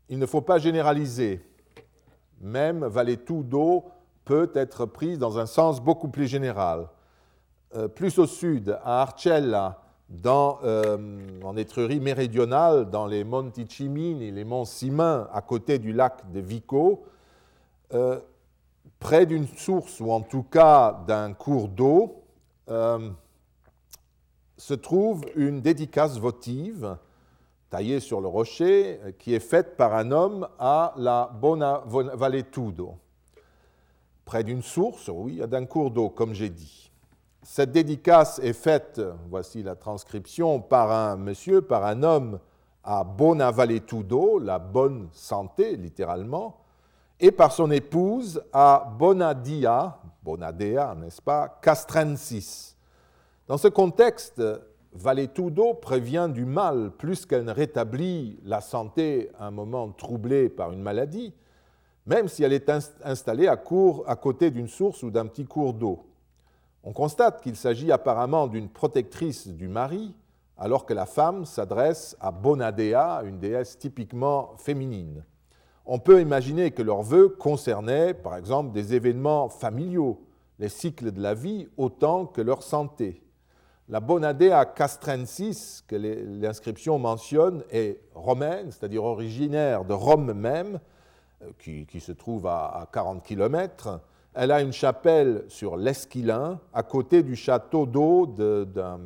Il 0.09 0.18
ne 0.18 0.26
faut 0.26 0.40
pas 0.40 0.59
généraliser 0.59 1.42
même 2.40 2.88
d'eau 3.44 3.85
peut 4.24 4.50
être 4.55 4.87
prise 4.87 5.18
dans 5.18 5.38
un 5.38 5.46
sens 5.46 5.81
beaucoup 5.81 6.09
plus 6.09 6.26
général. 6.26 6.88
Euh, 7.76 7.88
plus 7.88 8.18
au 8.18 8.26
sud, 8.26 8.79
à 8.85 9.03
Arcella, 9.03 9.83
dans, 10.09 10.59
euh, 10.64 11.40
en 11.44 11.57
Étrurie 11.57 12.00
méridionale, 12.00 12.90
dans 12.90 13.07
les 13.07 13.22
Monti 13.22 13.66
Cimini 13.68 14.33
les 14.33 14.44
monts 14.44 14.64
Simain, 14.64 15.29
à 15.33 15.40
côté 15.40 15.79
du 15.79 15.92
lac 15.92 16.31
de 16.33 16.40
Vico, 16.40 17.05
euh, 17.94 18.18
près 18.98 19.24
d'une 19.24 19.46
source, 19.46 20.00
ou 20.00 20.11
en 20.11 20.20
tout 20.20 20.42
cas 20.42 21.05
d'un 21.07 21.33
cours 21.33 21.68
d'eau, 21.68 22.16
se 24.57 24.74
trouve 24.74 25.24
une 25.35 25.61
dédicace 25.61 26.18
votive 26.18 26.96
taillée 27.70 28.00
sur 28.00 28.20
le 28.20 28.28
rocher, 28.28 29.00
euh, 29.04 29.12
qui 29.12 29.35
est 29.35 29.40
faite 29.40 29.76
par 29.76 29.94
un 29.94 30.11
homme 30.11 30.48
à 30.59 30.92
la 30.96 31.30
Bona 31.40 31.83
Valetudo, 31.87 32.96
près 34.24 34.44
d'une 34.44 34.62
source, 34.62 35.09
oui, 35.09 35.40
d'un 35.48 35.64
cours 35.64 35.90
d'eau, 35.90 36.11
comme 36.11 36.35
j'ai 36.35 36.50
dit. 36.50 36.90
Cette 37.42 37.72
dédicace 37.72 38.38
est 38.40 38.52
faite, 38.52 39.00
voici 39.30 39.62
la 39.62 39.76
transcription, 39.76 40.61
par 40.61 40.90
un 40.90 41.16
monsieur, 41.16 41.62
par 41.62 41.87
un 41.87 42.02
homme 42.02 42.38
à 42.85 43.04
Bona 43.04 43.50
Valetudo, 43.50 44.38
la 44.38 44.59
bonne 44.59 45.09
santé, 45.12 45.76
littéralement, 45.76 46.59
et 47.18 47.30
par 47.30 47.52
son 47.52 47.70
épouse 47.70 48.42
à 48.52 48.92
Bonadia, 48.98 49.98
Bonadea, 50.22 50.94
n'est-ce 50.96 51.22
pas, 51.22 51.48
Castrensis. 51.62 52.76
Dans 53.46 53.59
ce 53.59 53.68
contexte, 53.68 54.42
Valetudo 54.92 55.74
prévient 55.74 56.29
du 56.33 56.44
mal 56.44 56.90
plus 56.98 57.24
qu'elle 57.24 57.44
ne 57.44 57.53
rétablit 57.53 58.40
la 58.44 58.61
santé 58.61 59.31
à 59.38 59.46
un 59.46 59.50
moment 59.50 59.88
troublé 59.90 60.48
par 60.48 60.72
une 60.72 60.83
maladie, 60.83 61.33
même 62.07 62.26
si 62.26 62.42
elle 62.42 62.53
est 62.53 62.70
installée 63.05 63.46
à, 63.46 63.53
à 64.07 64.16
côté 64.16 64.50
d'une 64.50 64.68
source 64.68 65.03
ou 65.03 65.11
d'un 65.11 65.26
petit 65.26 65.44
cours 65.44 65.74
d'eau. 65.74 66.07
On 66.83 66.92
constate 66.92 67.40
qu'il 67.40 67.57
s'agit 67.57 67.92
apparemment 67.92 68.48
d'une 68.48 68.68
protectrice 68.68 69.46
du 69.46 69.68
mari, 69.68 70.14
alors 70.59 70.87
que 70.87 70.94
la 70.94 71.07
femme 71.07 71.44
s'adresse 71.44 72.16
à 72.20 72.33
Bonadea, 72.33 73.22
une 73.24 73.38
déesse 73.38 73.79
typiquement 73.79 74.55
féminine. 74.59 75.24
On 75.87 75.98
peut 75.98 76.20
imaginer 76.20 76.72
que 76.72 76.83
leurs 76.83 77.03
vœux 77.03 77.29
concernaient, 77.29 78.12
par 78.12 78.37
exemple, 78.37 78.72
des 78.72 78.94
événements 78.94 79.48
familiaux, 79.48 80.20
les 80.59 80.68
cycles 80.68 81.12
de 81.12 81.22
la 81.22 81.35
vie, 81.35 81.68
autant 81.76 82.26
que 82.26 82.40
leur 82.40 82.62
santé. 82.62 83.22
La 83.90 83.98
Bonadea 83.98 84.66
castrensis, 84.66 85.83
que 85.88 85.96
l'inscription 85.96 87.00
mentionne, 87.00 87.64
est 87.72 87.98
romaine, 88.14 88.70
c'est-à-dire 88.70 89.03
originaire 89.03 89.85
de 89.85 89.92
Rome 89.92 90.33
même, 90.33 90.79
euh, 91.42 91.50
qui, 91.59 91.98
se 91.98 92.12
trouve 92.12 92.46
à, 92.46 92.88
40 92.92 93.24
km. 93.24 94.00
Elle 94.33 94.53
a 94.53 94.61
une 94.61 94.72
chapelle 94.72 95.42
sur 95.48 95.76
l'Esquilin, 95.76 96.61
à 96.72 96.85
côté 96.85 97.24
du 97.24 97.35
château 97.35 97.85
d'eau 97.85 98.26
d'un 98.26 99.00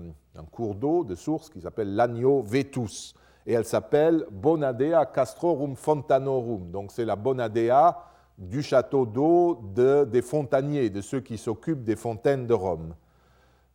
cours 0.53 0.75
d'eau 0.75 1.03
de 1.03 1.15
source 1.15 1.49
qui 1.49 1.63
s'appelle 1.63 1.95
l'Agno 1.95 2.43
Vetus. 2.43 3.15
Et 3.47 3.55
elle 3.55 3.65
s'appelle 3.65 4.27
Bonadea 4.31 5.07
Castrorum 5.07 5.77
Fontanorum. 5.77 6.71
Donc 6.71 6.93
c'est 6.93 7.07
la 7.07 7.17
Bonadea 7.17 8.05
du 8.37 8.61
château 8.61 9.07
d'eau 9.07 9.63
des 10.05 10.21
fontaniers, 10.21 10.91
de 10.91 11.01
ceux 11.01 11.21
qui 11.21 11.39
s'occupent 11.39 11.85
des 11.85 11.97
fontaines 11.97 12.47
de 12.47 12.53
Rome. 12.53 12.95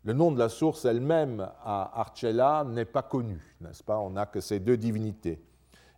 Le 0.05 0.13
nom 0.13 0.31
de 0.31 0.39
la 0.39 0.47
source 0.47 0.85
elle-même 0.85 1.49
à 1.63 1.99
Arcella 1.99 2.63
n'est 2.63 2.85
pas 2.85 3.01
connu, 3.01 3.55
n'est-ce 3.59 3.83
pas? 3.83 3.99
On 3.99 4.11
n'a 4.11 4.25
que 4.25 4.39
ces 4.39 4.59
deux 4.59 4.77
divinités. 4.77 5.41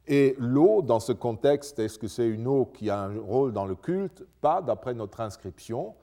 Et 0.08 0.36
l'eau, 0.40 0.82
dans 0.82 1.00
ce 1.00 1.12
contexte, 1.12 1.78
est-ce 1.78 2.00
que 2.00 2.08
c'est 2.08 2.28
une 2.28 2.48
eau 2.48 2.66
qui 2.66 2.90
a 2.90 3.00
un 3.00 3.20
rôle 3.20 3.54
dans 3.54 3.66
le 3.66 3.76
culte? 3.76 4.26
Pas, 4.42 4.64
d'après 4.64 4.96
notre 4.96 5.22
inscription. 5.22 5.94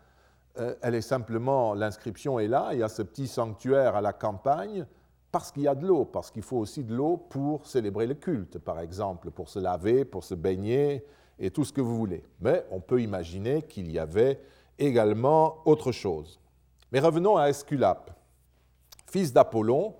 Euh, 0.58 0.74
elle 0.82 0.94
est 0.94 1.00
simplement, 1.00 1.74
l'inscription 1.74 2.38
est 2.38 2.46
là, 2.46 2.70
il 2.72 2.78
y 2.78 2.82
a 2.84 2.88
ce 2.88 3.02
petit 3.02 3.26
sanctuaire 3.26 3.96
à 3.96 4.00
la 4.00 4.12
campagne, 4.12 4.86
parce 5.32 5.50
qu'il 5.50 5.64
y 5.64 5.68
a 5.68 5.74
de 5.74 5.86
l'eau, 5.86 6.04
parce 6.04 6.30
qu'il 6.30 6.42
faut 6.42 6.56
aussi 6.56 6.84
de 6.84 6.94
l'eau 6.94 7.16
pour 7.16 7.66
célébrer 7.66 8.06
le 8.06 8.14
culte, 8.14 8.58
par 8.58 8.78
exemple, 8.78 9.30
pour 9.30 9.48
se 9.48 9.58
laver, 9.58 10.04
pour 10.04 10.22
se 10.22 10.34
baigner, 10.34 11.04
et 11.38 11.50
tout 11.50 11.64
ce 11.64 11.72
que 11.72 11.80
vous 11.80 11.96
voulez. 11.96 12.24
Mais 12.40 12.64
on 12.70 12.80
peut 12.80 13.02
imaginer 13.02 13.62
qu'il 13.62 13.90
y 13.90 13.98
avait 13.98 14.40
également 14.78 15.58
autre 15.64 15.92
chose. 15.92 16.40
Mais 16.92 17.00
revenons 17.00 17.36
à 17.36 17.48
Esculape, 17.48 18.10
fils 19.06 19.32
d'Apollon, 19.32 19.94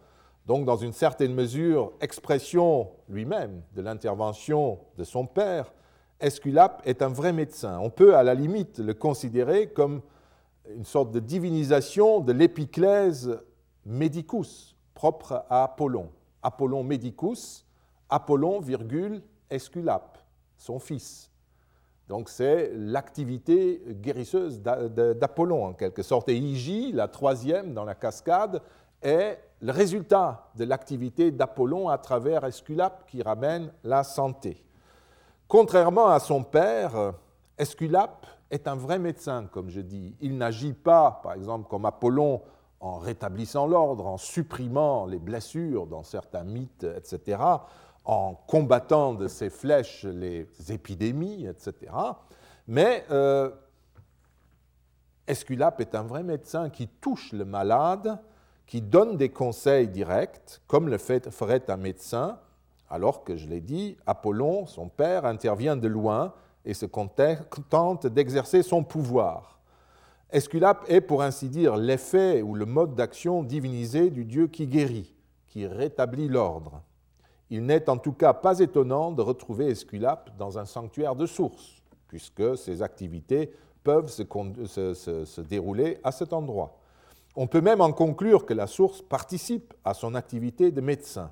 donc 0.47 0.65
dans 0.65 0.77
une 0.77 0.95
certaine 0.95 1.35
mesure 1.35 1.93
expression 2.01 2.91
lui-même 3.09 3.63
de 3.75 3.83
l'intervention 3.83 4.79
de 4.97 5.05
son 5.05 5.27
père. 5.27 5.73
Esculape 6.21 6.81
est 6.87 7.03
un 7.03 7.09
vrai 7.09 7.35
médecin. 7.35 7.79
On 7.81 7.91
peut 7.91 8.17
à 8.17 8.23
la 8.23 8.35
limite 8.35 8.79
le 8.79 8.95
considérer 8.95 9.69
comme 9.69 10.01
une 10.75 10.87
sorte 10.87 11.11
de 11.11 11.21
divinisation 11.21 12.21
de 12.21 12.33
l'épiclèse 12.33 13.39
medicus, 13.85 14.75
propre 14.95 15.45
à 15.51 15.65
Apollon. 15.65 16.11
Apollon 16.43 16.83
medicus, 16.83 17.67
Apollon, 18.09 18.61
virgule, 18.61 19.23
Esculape, 19.51 20.19
son 20.57 20.79
fils. 20.79 21.28
Donc 22.09 22.31
c'est 22.31 22.73
l'activité 22.75 23.83
guérisseuse 23.87 24.63
d'Apollon 24.63 25.67
en 25.67 25.73
quelque 25.75 26.03
sorte. 26.03 26.31
Et 26.31 26.37
Igi, 26.37 26.93
la 26.93 27.07
troisième 27.07 27.75
dans 27.75 27.85
la 27.85 27.95
cascade, 27.95 28.63
est 29.03 29.39
le 29.61 29.73
résultat 29.73 30.51
de 30.57 30.65
l'activité 30.65 31.31
d'Apollon 31.31 31.89
à 31.89 31.99
travers 31.99 32.45
Esculape 32.45 33.07
qui 33.07 33.23
ramène 33.23 33.73
la 33.85 34.05
santé. 34.05 34.65
Contrairement 35.47 36.09
à 36.09 36.19
son 36.19 36.43
père, 36.43 37.13
Esculape 37.59 38.27
est 38.51 38.67
un 38.67 38.77
vrai 38.77 38.99
médecin, 38.99 39.47
comme 39.53 39.69
je 39.69 39.81
dis. 39.81 40.17
Il 40.21 40.39
n'agit 40.39 40.73
pas, 40.73 41.21
par 41.23 41.35
exemple, 41.35 41.69
comme 41.69 41.85
Apollon, 41.85 42.41
en 42.81 42.99
rétablissant 42.99 43.67
l'ordre, 43.67 44.07
en 44.07 44.17
supprimant 44.17 45.07
les 45.07 45.19
blessures 45.19 45.87
dans 45.87 46.05
certains 46.05 46.45
mythes, 46.45 46.87
etc., 46.97 47.39
en 48.09 48.35
combattant 48.47 49.13
de 49.13 49.29
ses 49.29 49.51
flèches 49.51 50.05
les 50.05 50.49
épidémies, 50.71 51.47
etc. 51.47 51.93
Mais 52.67 53.05
euh, 53.11 53.51
Esculape 55.27 55.83
est 55.83 55.95
un 55.95 56.05
vrai 56.05 56.23
médecin 56.23 56.71
qui 56.71 56.89
touche 56.89 57.33
le 57.33 57.45
malade, 57.45 58.19
qui 58.67 58.81
donne 58.81 59.19
des 59.19 59.29
conseils 59.29 59.89
directs, 59.89 60.63
comme 60.67 60.89
le 60.89 60.97
ferait 60.97 61.71
un 61.71 61.77
médecin, 61.77 62.39
alors 62.89 63.25
que, 63.25 63.37
je 63.37 63.47
l'ai 63.47 63.61
dit, 63.61 63.99
Apollon, 64.07 64.65
son 64.65 64.89
père, 64.89 65.27
intervient 65.27 65.77
de 65.77 65.89
loin 65.89 66.33
et 66.65 66.73
se 66.73 66.87
contente 66.87 68.07
d'exercer 68.07 68.63
son 68.63 68.85
pouvoir. 68.85 69.61
Esculape 70.31 70.87
est, 70.89 71.03
pour 71.03 71.21
ainsi 71.21 71.51
dire, 71.51 71.77
l'effet 71.77 72.41
ou 72.41 72.55
le 72.55 72.65
mode 72.65 72.95
d'action 72.95 73.43
divinisé 73.43 74.09
du 74.09 74.25
Dieu 74.25 74.47
qui 74.47 74.67
guérit, 74.67 75.15
qui 75.47 75.67
rétablit 75.67 76.29
l'ordre. 76.29 76.83
Il 77.51 77.65
n'est 77.65 77.89
en 77.89 77.97
tout 77.97 78.13
cas 78.13 78.35
pas 78.35 78.59
étonnant 78.59 79.11
de 79.11 79.23
retrouver 79.23 79.69
Esculape 79.69 80.37
dans 80.37 80.59
un 80.59 80.65
sanctuaire 80.65 81.17
de 81.17 81.27
source, 81.27 81.83
puisque 82.09 82.57
ses 82.59 82.83
activités 82.83 83.53
peuvent 83.83 84.11
se, 84.11 85.41
dérouler 85.41 85.99
à 86.05 86.13
cet 86.13 86.33
endroit. 86.33 86.77
On 87.37 87.47
peut 87.47 87.61
même 87.61 87.81
en 87.81 87.93
conclure 87.93 88.45
que 88.45 88.55
la 88.55 88.67
source 88.67 89.01
participe 89.01 89.73
à 89.85 89.95
son 89.95 90.15
activité 90.15 90.71
de 90.71 90.81
médecin. 90.81 91.31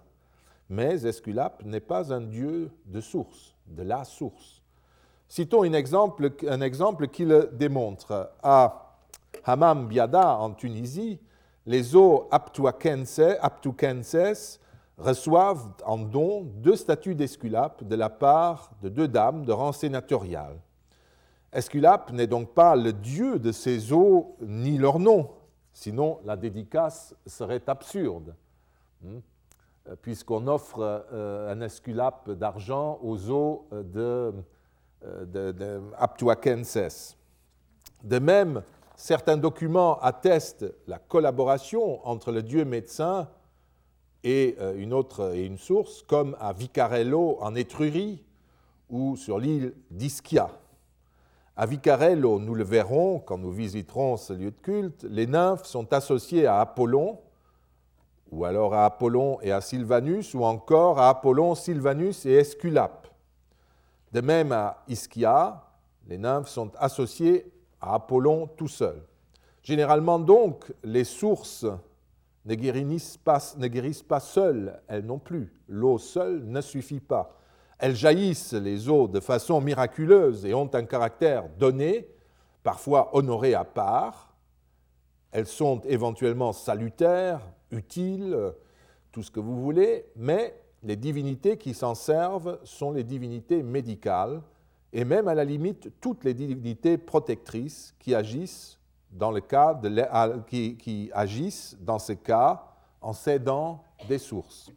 Mais 0.70 1.04
Esculape 1.04 1.64
n'est 1.64 1.80
pas 1.80 2.12
un 2.12 2.20
dieu 2.22 2.70
de 2.86 3.00
source, 3.00 3.54
de 3.66 3.82
la 3.82 4.04
source. 4.04 4.62
Citons 5.28 5.64
un 5.64 5.72
exemple, 5.72 6.32
un 6.48 6.60
exemple 6.60 7.08
qui 7.08 7.24
le 7.24 7.50
démontre. 7.52 8.30
À 8.42 8.94
Hammam 9.44 9.86
Biada, 9.86 10.36
en 10.36 10.52
Tunisie, 10.52 11.18
les 11.66 11.96
eaux 11.96 12.28
aptukenses 12.30 13.20
reçoivent 14.98 15.72
en 15.84 15.98
don 15.98 16.42
deux 16.42 16.76
statues 16.76 17.14
d'Esculape 17.14 17.84
de 17.84 17.96
la 17.96 18.08
part 18.08 18.70
de 18.82 18.88
deux 18.88 19.08
dames 19.08 19.44
de 19.44 19.52
rang 19.52 19.72
sénatorial. 19.72 20.58
Esculape 21.52 22.12
n'est 22.12 22.26
donc 22.26 22.54
pas 22.54 22.76
le 22.76 22.92
dieu 22.92 23.38
de 23.38 23.52
ces 23.52 23.92
eaux 23.92 24.36
ni 24.40 24.78
leur 24.78 24.98
nom, 24.98 25.30
sinon 25.72 26.18
la 26.24 26.36
dédicace 26.36 27.14
serait 27.26 27.62
absurde, 27.66 28.34
hein, 29.04 29.20
puisqu'on 30.02 30.46
offre 30.48 31.06
euh, 31.12 31.52
un 31.52 31.60
Esculape 31.60 32.30
d'argent 32.30 32.98
aux 33.02 33.30
eaux 33.30 33.68
de, 33.70 34.34
euh, 35.04 35.24
de. 35.52 35.80
De 38.02 38.18
même, 38.18 38.62
certains 38.94 39.36
documents 39.36 39.98
attestent 40.00 40.66
la 40.86 40.98
collaboration 40.98 42.06
entre 42.06 42.32
le 42.32 42.42
dieu 42.42 42.64
médecin 42.64 43.28
et 44.26 44.56
euh, 44.60 44.74
une 44.76 44.92
autre 44.92 45.34
et 45.36 45.46
une 45.46 45.56
source, 45.56 46.02
comme 46.02 46.36
à 46.40 46.52
Vicarello 46.52 47.38
en 47.40 47.54
Étrurie 47.54 48.24
ou 48.90 49.16
sur 49.16 49.38
l'île 49.38 49.72
d'Ischia. 49.88 50.50
À 51.56 51.64
Vicarello, 51.64 52.40
nous 52.40 52.56
le 52.56 52.64
verrons 52.64 53.20
quand 53.20 53.38
nous 53.38 53.52
visiterons 53.52 54.16
ce 54.16 54.32
lieu 54.32 54.50
de 54.50 54.60
culte, 54.60 55.06
les 55.08 55.28
nymphes 55.28 55.64
sont 55.66 55.92
associées 55.92 56.44
à 56.44 56.58
Apollon, 56.58 57.20
ou 58.32 58.44
alors 58.44 58.74
à 58.74 58.84
Apollon 58.86 59.38
et 59.42 59.52
à 59.52 59.60
Sylvanus, 59.60 60.34
ou 60.34 60.42
encore 60.42 60.98
à 60.98 61.08
Apollon, 61.08 61.54
Sylvanus 61.54 62.26
et 62.26 62.32
Esculape. 62.32 63.06
De 64.10 64.20
même 64.20 64.50
à 64.50 64.82
Ischia, 64.88 65.62
les 66.08 66.18
nymphes 66.18 66.48
sont 66.48 66.72
associées 66.80 67.46
à 67.80 67.94
Apollon 67.94 68.48
tout 68.56 68.66
seul. 68.66 69.00
Généralement 69.62 70.18
donc, 70.18 70.72
les 70.82 71.04
sources 71.04 71.64
ne 72.46 72.54
guérissent 72.54 73.18
pas, 73.18 74.20
seules, 74.20 74.80
elles 74.88 75.04
non 75.04 75.18
plus. 75.18 75.52
L'eau 75.68 75.98
seule 75.98 76.44
ne 76.44 76.60
suffit 76.60 77.00
pas. 77.00 77.38
Elles 77.78 77.96
jaillissent, 77.96 78.54
les 78.54 78.88
eaux, 78.88 79.08
de 79.08 79.20
façon 79.20 79.60
miraculeuse 79.60 80.46
et 80.46 80.54
ont 80.54 80.70
un 80.74 80.84
caractère 80.84 81.48
donné, 81.58 82.08
parfois 82.62 83.14
honoré 83.14 83.54
à 83.54 83.64
part. 83.64 84.34
Elles 85.32 85.46
sont 85.46 85.80
éventuellement 85.84 86.52
salutaires, 86.52 87.40
utiles, 87.70 88.36
tout 89.12 89.22
ce 89.22 89.30
que 89.30 89.40
vous 89.40 89.60
voulez, 89.60 90.06
mais 90.16 90.58
les 90.82 90.96
divinités 90.96 91.58
qui 91.58 91.74
s'en 91.74 91.94
servent 91.94 92.58
sont 92.62 92.92
les 92.92 93.04
divinités 93.04 93.62
médicales 93.62 94.40
et 94.92 95.04
même 95.04 95.28
à 95.28 95.34
la 95.34 95.44
limite 95.44 95.90
toutes 96.00 96.24
les 96.24 96.32
divinités 96.32 96.96
protectrices 96.96 97.94
qui 97.98 98.14
agissent 98.14 98.75
dans 99.10 99.30
le 99.30 99.40
qui, 100.46 101.10
agissent 101.12 101.76
dans 101.80 101.98
ce 101.98 102.12
cas 102.12 102.64
en 103.00 103.12
cédant 103.12 103.82
des 104.08 104.18
sources. 104.18 104.70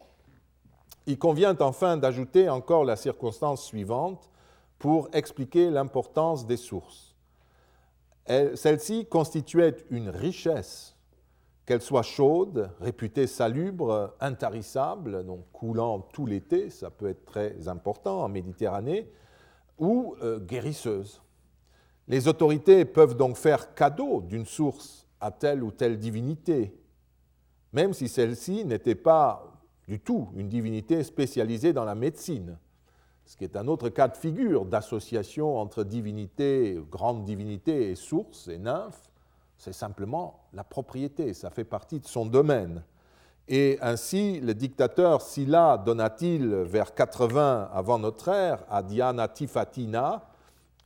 Il 1.06 1.18
convient 1.18 1.56
enfin 1.60 1.98
d'ajouter 1.98 2.50
encore 2.50 2.86
la 2.86 2.96
circonstance 2.96 3.64
suivante 3.64 4.30
pour 4.78 5.10
expliquer 5.14 5.70
l'importance 5.70 6.46
des 6.46 6.58
sources. 6.58 7.16
Celle-ci 8.28 9.08
constituait 9.08 9.76
une 9.90 10.10
richesse, 10.10 10.96
qu'elle 11.66 11.82
soit 11.82 12.04
chaude, 12.04 12.72
réputée 12.80 13.28
salubre, 13.28 14.16
intarissable, 14.20 15.26
donc 15.26 15.46
coulant 15.52 16.00
tout 16.00 16.26
l'été, 16.26 16.70
ça 16.70 16.90
peut 16.90 17.10
être 17.10 17.26
très 17.26 17.68
important 17.68 18.24
en 18.24 18.30
Méditerranée, 18.30 19.12
ou 19.80 20.16
euh, 20.22 20.40
guérisseuse. 20.40 21.22
Les 22.10 22.28
autorités 22.28 22.86
peuvent 22.86 23.16
donc 23.16 23.38
faire 23.38 23.76
cadeau 23.76 24.22
d'une 24.22 24.48
source 24.48 25.08
à 25.22 25.30
telle 25.30 25.64
ou 25.64 25.70
telle 25.70 26.00
divinité, 26.00 26.74
même 27.72 27.94
si 27.94 28.10
celle-ci 28.10 28.66
n'était 28.66 28.96
pas 28.96 29.46
du 29.88 30.00
tout 30.00 30.30
une 30.36 30.50
divinité 30.50 31.04
spécialisée 31.04 31.72
dans 31.72 31.86
la 31.86 31.94
médecine, 31.94 32.58
ce 33.26 33.38
qui 33.38 33.44
est 33.44 33.56
un 33.56 33.68
autre 33.68 33.90
cas 33.90 34.08
de 34.08 34.18
figure 34.18 34.66
d'association 34.66 35.60
entre 35.60 35.84
divinité, 35.84 36.82
grande 36.90 37.26
divinité 37.26 37.92
et 37.92 37.96
source 37.96 38.48
et 38.48 38.58
nymphe, 38.58 39.12
c'est 39.56 39.74
simplement 39.74 40.48
la 40.54 40.64
propriété, 40.64 41.36
ça 41.36 41.52
fait 41.52 41.64
partie 41.64 42.00
de 42.00 42.08
son 42.08 42.26
domaine. 42.26 42.84
Et 43.48 43.78
ainsi, 43.82 44.40
le 44.40 44.56
dictateur 44.56 45.22
Silla 45.22 45.78
donna-t-il 45.78 46.48
vers 46.48 46.96
80 46.96 47.70
avant 47.72 48.00
notre 48.00 48.30
ère 48.30 48.64
à 48.68 48.82
Diana 48.82 49.28
Tifatina 49.28 50.29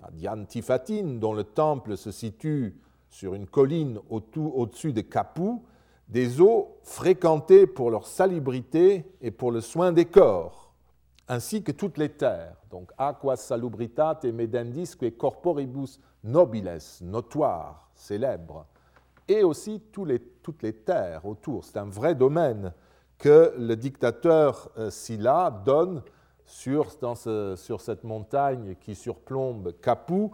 à 0.03 0.11
Diane 0.11 0.45
Tifatine, 0.45 1.19
dont 1.19 1.33
le 1.33 1.43
temple 1.43 1.97
se 1.97 2.11
situe 2.11 2.75
sur 3.09 3.35
une 3.35 3.47
colline 3.47 3.99
au-dessus 4.09 4.93
de 4.93 5.01
Capou, 5.01 5.63
des 6.07 6.41
eaux 6.41 6.77
fréquentées 6.83 7.67
pour 7.67 7.89
leur 7.89 8.07
salubrité 8.07 9.05
et 9.21 9.31
pour 9.31 9.51
le 9.51 9.61
soin 9.61 9.91
des 9.91 10.05
corps, 10.05 10.73
ainsi 11.27 11.63
que 11.63 11.71
toutes 11.71 11.97
les 11.97 12.09
terres. 12.09 12.55
Donc, 12.71 12.91
aqua 12.97 13.35
salubritate 13.35 14.25
medendisque 14.25 15.15
corporibus 15.15 15.99
nobiles, 16.23 16.79
notoire, 17.01 17.89
célèbre, 17.95 18.65
et 19.27 19.43
aussi 19.43 19.81
toutes 19.91 20.63
les 20.63 20.73
terres 20.73 21.25
autour. 21.25 21.63
C'est 21.63 21.77
un 21.77 21.85
vrai 21.85 22.15
domaine 22.15 22.73
que 23.17 23.53
le 23.57 23.75
dictateur 23.75 24.69
euh, 24.77 24.89
Silla 24.89 25.49
donne 25.65 26.01
sur, 26.45 26.91
cette 27.79 28.03
montagne 28.03 28.75
qui 28.79 28.95
surplombe 28.95 29.73
Capoue 29.81 30.31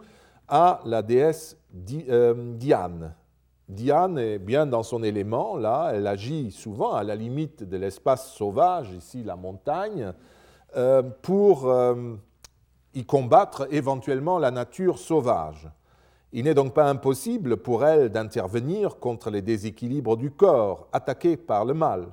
à 0.48 0.80
la 0.84 1.02
déesse 1.02 1.56
euh, 2.08 2.54
Diane. 2.54 3.14
Diane 3.68 4.18
est 4.18 4.38
bien 4.40 4.66
dans 4.66 4.82
son 4.82 5.02
élément, 5.04 5.56
là, 5.56 5.92
elle 5.94 6.08
agit 6.08 6.50
souvent 6.50 6.92
à 6.92 7.04
la 7.04 7.14
limite 7.14 7.62
de 7.62 7.76
l'espace 7.76 8.32
sauvage, 8.32 8.90
ici 8.92 9.22
la 9.22 9.36
montagne, 9.36 10.12
euh, 10.76 11.02
pour 11.22 11.68
euh, 11.68 12.16
y 12.94 13.04
combattre 13.04 13.68
éventuellement 13.70 14.38
la 14.38 14.50
nature 14.50 14.98
sauvage. 14.98 15.68
Il 16.32 16.44
n'est 16.44 16.54
donc 16.54 16.74
pas 16.74 16.88
impossible 16.88 17.56
pour 17.56 17.84
elle 17.84 18.08
d'intervenir 18.08 18.98
contre 18.98 19.30
les 19.30 19.42
déséquilibres 19.42 20.16
du 20.16 20.32
corps, 20.32 20.88
attaqué 20.92 21.36
par 21.36 21.64
le 21.64 21.74
mal. 21.74 22.08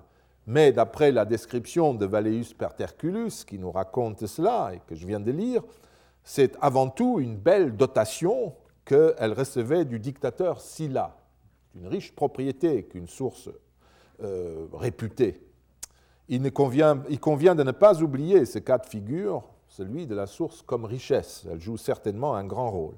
Mais 0.48 0.72
d'après 0.72 1.12
la 1.12 1.26
description 1.26 1.94
de 1.94 2.06
Valéus 2.06 2.54
Perterculus, 2.54 3.44
qui 3.46 3.60
nous 3.60 3.72
raconte 3.72 4.26
cela 4.26 4.72
et 4.74 4.80
que 4.88 4.96
je 4.96 5.06
viens 5.06 5.20
de 5.20 5.32
lire, 5.32 5.62
c'est 6.24 6.56
avant 6.62 6.90
tout 6.90 7.20
une 7.20 7.36
belle 7.36 7.76
dotation 7.76 8.54
qu'elle 8.86 9.34
recevait 9.34 9.84
du 9.84 10.00
dictateur 10.00 10.62
Sylla, 10.62 11.18
une 11.76 11.88
riche 11.88 12.16
propriété 12.16 12.84
qu'une 12.84 13.08
source 13.08 13.50
euh, 14.24 14.68
réputée. 14.74 15.42
Il, 16.30 16.50
convient, 16.54 17.04
il 17.10 17.20
convient 17.20 17.54
de 17.54 17.64
ne 17.64 17.72
pas 17.72 18.02
oublier 18.02 18.46
ce 18.46 18.60
cas 18.60 18.78
de 18.78 18.86
figure, 18.86 19.44
celui 19.68 20.08
de 20.08 20.16
la 20.16 20.28
source 20.28 20.62
comme 20.62 20.86
richesse. 20.86 21.46
Elle 21.52 21.60
joue 21.60 21.78
certainement 21.78 22.36
un 22.36 22.46
grand 22.46 22.72
rôle. 22.72 22.96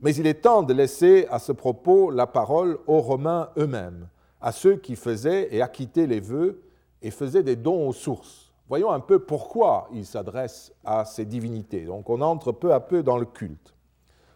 Mais 0.00 0.14
il 0.14 0.26
est 0.28 0.42
temps 0.42 0.62
de 0.62 0.72
laisser 0.72 1.26
à 1.28 1.40
ce 1.40 1.50
propos 1.50 2.10
la 2.10 2.28
parole 2.28 2.78
aux 2.86 3.00
Romains 3.00 3.50
eux-mêmes, 3.58 4.08
à 4.42 4.52
ceux 4.52 4.76
qui 4.76 4.96
faisaient 4.96 5.48
et 5.50 5.62
acquittaient 5.62 6.06
les 6.06 6.20
vœux 6.20 6.62
et 7.00 7.10
faisaient 7.10 7.42
des 7.42 7.56
dons 7.56 7.88
aux 7.88 7.92
sources. 7.92 8.52
Voyons 8.68 8.90
un 8.90 9.00
peu 9.00 9.20
pourquoi 9.20 9.88
ils 9.92 10.04
s'adressent 10.04 10.72
à 10.84 11.04
ces 11.04 11.24
divinités. 11.24 11.84
Donc 11.84 12.10
on 12.10 12.20
entre 12.20 12.52
peu 12.52 12.72
à 12.72 12.80
peu 12.80 13.02
dans 13.02 13.18
le 13.18 13.24
culte. 13.24 13.74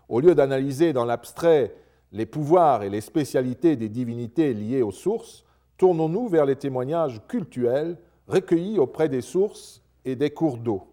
Au 0.08 0.20
lieu 0.20 0.34
d'analyser 0.34 0.92
dans 0.92 1.04
l'abstrait 1.04 1.74
les 2.12 2.26
pouvoirs 2.26 2.82
et 2.82 2.90
les 2.90 3.00
spécialités 3.00 3.76
des 3.76 3.88
divinités 3.88 4.54
liées 4.54 4.82
aux 4.82 4.92
sources, 4.92 5.44
tournons-nous 5.76 6.28
vers 6.28 6.46
les 6.46 6.56
témoignages 6.56 7.20
cultuels 7.28 7.98
recueillis 8.28 8.78
auprès 8.78 9.08
des 9.08 9.20
sources 9.20 9.82
et 10.04 10.16
des 10.16 10.30
cours 10.30 10.58
d'eau. 10.58 10.86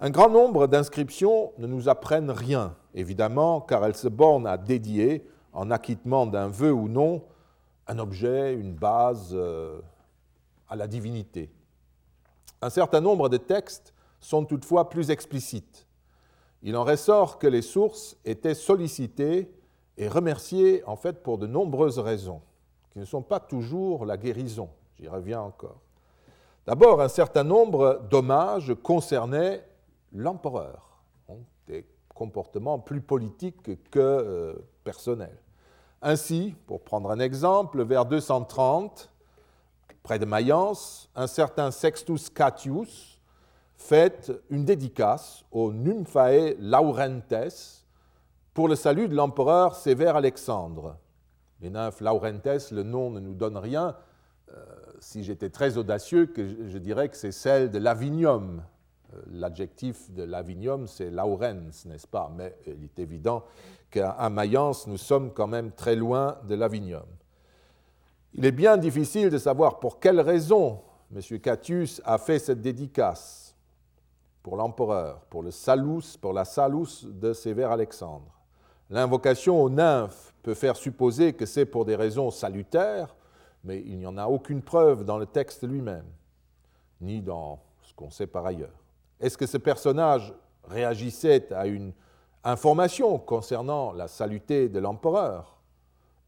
Un 0.00 0.10
grand 0.10 0.30
nombre 0.30 0.66
d'inscriptions 0.66 1.52
ne 1.58 1.66
nous 1.66 1.88
apprennent 1.88 2.30
rien 2.30 2.74
évidemment, 2.94 3.60
car 3.60 3.84
elle 3.84 3.94
se 3.94 4.08
borne 4.08 4.46
à 4.46 4.56
dédier, 4.56 5.26
en 5.52 5.70
acquittement 5.70 6.26
d'un 6.26 6.48
vœu 6.48 6.72
ou 6.72 6.88
non, 6.88 7.22
un 7.92 7.98
objet, 7.98 8.54
une 8.54 8.72
base 8.72 9.30
euh, 9.32 9.80
à 10.68 10.76
la 10.76 10.86
divinité. 10.86 11.50
Un 12.62 12.70
certain 12.70 13.00
nombre 13.00 13.28
de 13.28 13.36
textes 13.36 13.92
sont 14.18 14.44
toutefois 14.44 14.88
plus 14.88 15.10
explicites. 15.10 15.86
Il 16.62 16.76
en 16.76 16.84
ressort 16.84 17.38
que 17.38 17.46
les 17.46 17.60
sources 17.60 18.16
étaient 18.24 18.54
sollicitées 18.54 19.52
et 19.98 20.08
remerciées 20.08 20.82
en 20.86 20.96
fait 20.96 21.22
pour 21.22 21.36
de 21.36 21.46
nombreuses 21.46 21.98
raisons, 21.98 22.40
qui 22.90 22.98
ne 22.98 23.04
sont 23.04 23.22
pas 23.22 23.40
toujours 23.40 24.06
la 24.06 24.16
guérison. 24.16 24.70
J'y 24.98 25.08
reviens 25.08 25.40
encore. 25.40 25.80
D'abord, 26.66 27.02
un 27.02 27.08
certain 27.08 27.44
nombre 27.44 28.00
d'hommages 28.08 28.74
concernaient 28.82 29.66
l'empereur, 30.12 31.02
des 31.66 31.84
comportement 32.14 32.78
plus 32.78 33.00
politique 33.00 33.90
que 33.90 33.98
euh, 33.98 34.54
personnel. 34.84 35.36
Ainsi, 36.04 36.56
pour 36.66 36.82
prendre 36.82 37.12
un 37.12 37.20
exemple, 37.20 37.84
vers 37.84 38.04
230, 38.06 39.08
près 40.02 40.18
de 40.18 40.24
Mayence, 40.24 41.08
un 41.14 41.28
certain 41.28 41.70
Sextus 41.70 42.28
Catius 42.28 43.20
fait 43.76 44.32
une 44.50 44.64
dédicace 44.64 45.44
au 45.52 45.72
Nymphae 45.72 46.56
Laurentes 46.58 47.84
pour 48.52 48.66
le 48.66 48.74
salut 48.74 49.06
de 49.06 49.14
l'empereur 49.14 49.76
Sévère 49.76 50.16
Alexandre. 50.16 50.96
Les 51.60 51.70
nymphes 51.70 52.00
Laurentes, 52.00 52.72
le 52.72 52.82
nom 52.82 53.12
ne 53.12 53.20
nous 53.20 53.34
donne 53.34 53.56
rien. 53.56 53.96
Euh, 54.52 54.64
si 54.98 55.22
j'étais 55.22 55.50
très 55.50 55.78
audacieux, 55.78 56.32
je, 56.36 56.78
dirais 56.78 57.10
que 57.10 57.16
c'est 57.16 57.30
celle 57.30 57.70
de 57.70 57.78
l'Avinium, 57.78 58.64
euh, 59.14 59.22
l'adjectif 59.30 60.10
de 60.10 60.24
Lavinium, 60.24 60.88
c'est 60.88 61.10
laurens, 61.10 61.86
n'est-ce 61.86 62.08
pas? 62.08 62.28
Mais 62.36 62.56
il 62.66 62.82
est 62.82 62.98
évident 62.98 63.44
qu'à 63.92 64.28
Mayence, 64.30 64.88
nous 64.88 64.96
sommes 64.96 65.32
quand 65.32 65.46
même 65.46 65.70
très 65.70 65.94
loin 65.94 66.38
de 66.48 66.56
l'Avinium. 66.56 67.06
Il 68.34 68.44
est 68.46 68.52
bien 68.52 68.76
difficile 68.76 69.30
de 69.30 69.38
savoir 69.38 69.78
pour 69.78 70.00
quelle 70.00 70.20
raison 70.20 70.80
M. 71.14 71.38
Catius 71.38 72.00
a 72.04 72.16
fait 72.18 72.38
cette 72.38 72.62
dédicace 72.62 73.54
pour 74.42 74.56
l'empereur, 74.56 75.20
pour, 75.28 75.42
le 75.42 75.50
pour 76.18 76.32
la 76.32 76.44
salus 76.44 77.04
de 77.04 77.32
Sévère 77.34 77.70
Alexandre. 77.70 78.40
L'invocation 78.90 79.62
aux 79.62 79.70
nymphes 79.70 80.34
peut 80.42 80.54
faire 80.54 80.76
supposer 80.76 81.34
que 81.34 81.46
c'est 81.46 81.66
pour 81.66 81.84
des 81.84 81.94
raisons 81.94 82.30
salutaires, 82.30 83.14
mais 83.62 83.80
il 83.86 83.98
n'y 83.98 84.06
en 84.06 84.16
a 84.16 84.26
aucune 84.26 84.62
preuve 84.62 85.04
dans 85.04 85.18
le 85.18 85.26
texte 85.26 85.62
lui-même, 85.68 86.06
ni 87.00 87.20
dans 87.20 87.60
ce 87.82 87.94
qu'on 87.94 88.10
sait 88.10 88.26
par 88.26 88.46
ailleurs. 88.46 88.82
Est-ce 89.20 89.38
que 89.38 89.46
ce 89.46 89.58
personnage 89.58 90.34
réagissait 90.64 91.52
à 91.52 91.66
une 91.66 91.92
information 92.44 93.18
concernant 93.18 93.92
la 93.92 94.08
saluté 94.08 94.68
de 94.68 94.78
l'empereur, 94.78 95.60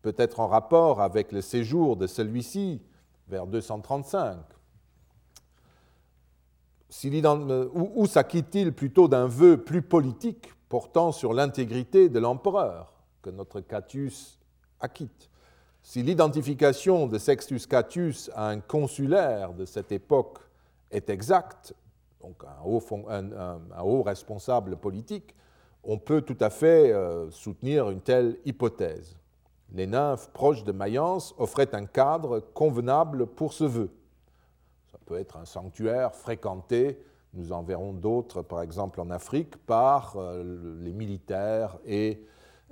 peut-être 0.03 0.41
en 0.41 0.47
rapport 0.47 1.01
avec 1.01 1.33
le 1.33 1.41
séjour 1.41 1.97
de 1.97 2.07
celui-ci 2.07 2.83
vers 3.29 3.47
235 3.47 4.37
Ou, 7.75 8.07
s'acquitte-t-il 8.07 8.73
plutôt 8.73 9.09
d'un 9.09 9.27
vœu 9.27 9.57
plus 9.57 9.83
politique 9.83 10.53
portant 10.69 11.11
sur 11.11 11.33
l'intégrité 11.33 12.09
de 12.09 12.19
l'empereur 12.19 12.93
que 13.23 13.31
notre 13.31 13.61
Catius 13.61 14.39
acquitte? 14.81 15.31
Si 15.83 16.03
l'identification 16.03 17.07
de 17.07 17.19
Sextus 17.19 17.67
Catius 17.67 18.31
à 18.35 18.49
un 18.49 18.61
consulaire 18.61 19.53
de 19.53 19.65
cette 19.65 19.93
époque 19.93 20.39
est 20.91 21.11
exacte, 21.11 21.75
donc 22.23 22.43
un 22.45 23.83
haut, 23.83 24.03
responsable 24.03 24.77
politique, 24.77 25.35
on 25.87 25.99
peut 25.99 26.23
tout 26.23 26.37
à 26.41 26.51
fait 26.51 26.93
euh, 26.93 27.31
soutenir 27.31 27.91
une 27.91 28.01
telle 28.01 28.39
hypothèse. 28.45 29.17
Les 29.73 29.87
nymphes 29.87 30.31
proches 30.33 30.65
de 30.65 30.73
Mayence 30.73 31.35
offraient 31.39 31.75
un 31.75 31.87
cadre 31.87 32.41
convenable 32.41 33.27
pour 33.27 33.53
ce 33.53 33.65
vœu. 33.65 33.91
Ça 34.93 34.99
peut 35.05 35.19
être 35.19 35.37
un 35.37 35.45
sanctuaire 35.45 36.15
fréquenté, 36.15 36.99
nous 37.35 37.53
en 37.53 37.63
verrons 37.63 37.93
d'autres 37.93 38.43
par 38.43 38.63
exemple 38.63 39.01
en 39.01 39.11
Afrique, 39.11 39.57
par 39.67 40.15
euh, 40.17 40.77
les 40.81 40.93
militaires 40.93 41.79
et 41.85 42.25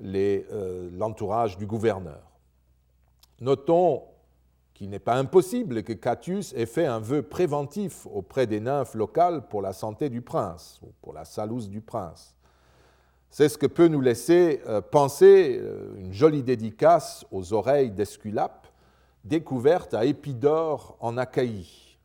euh, 0.04 0.90
l'entourage 0.92 1.58
du 1.58 1.66
gouverneur. 1.66 2.22
Notons 3.40 4.04
qu'il 4.74 4.88
n'est 4.90 4.98
pas 4.98 5.16
impossible 5.16 5.82
que 5.82 5.92
Catius 5.92 6.52
ait 6.54 6.66
fait 6.66 6.86
un 6.86 6.98
vœu 6.98 7.22
préventif 7.22 8.06
auprès 8.06 8.46
des 8.46 8.60
nymphes 8.60 8.94
locales 8.94 9.46
pour 9.48 9.62
la 9.62 9.72
santé 9.72 10.08
du 10.08 10.22
prince, 10.22 10.80
ou 10.82 10.92
pour 11.02 11.12
la 11.12 11.24
salouse 11.24 11.68
du 11.68 11.80
prince. 11.80 12.34
C'est 13.32 13.48
ce 13.48 13.56
que 13.56 13.66
peut 13.66 13.88
nous 13.88 14.02
laisser 14.02 14.60
euh, 14.68 14.82
penser 14.82 15.58
euh, 15.58 15.94
une 15.96 16.12
jolie 16.12 16.42
dédicace 16.42 17.24
aux 17.32 17.54
oreilles 17.54 17.90
d'Esculape, 17.90 18.66
découverte 19.24 19.94
à 19.94 20.04
Épidore 20.04 20.98
en 21.00 21.16
Achaïe. 21.16 21.96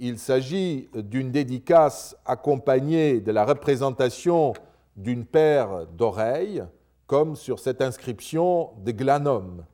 Il 0.00 0.18
s'agit 0.18 0.88
d'une 0.92 1.30
dédicace 1.30 2.16
accompagnée 2.26 3.20
de 3.20 3.30
la 3.30 3.44
représentation 3.44 4.54
d'une 4.96 5.24
paire 5.24 5.86
d'oreilles, 5.86 6.64
comme 7.06 7.36
sur 7.36 7.60
cette 7.60 7.80
inscription 7.80 8.70
de 8.84 8.90
Glanum, 8.90 9.64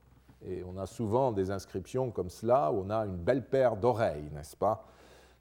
et 0.47 0.63
on 0.63 0.79
a 0.79 0.85
souvent 0.85 1.33
des 1.33 1.51
inscriptions 1.51 2.11
comme 2.11 2.29
cela, 2.29 2.71
où 2.71 2.85
on 2.87 2.91
a 2.91 3.07
une 3.07 3.17
belle 3.17 3.47
paire 3.47 3.77
d'oreilles, 3.77 4.29
n'est-ce 4.35 4.57
pas? 4.57 4.87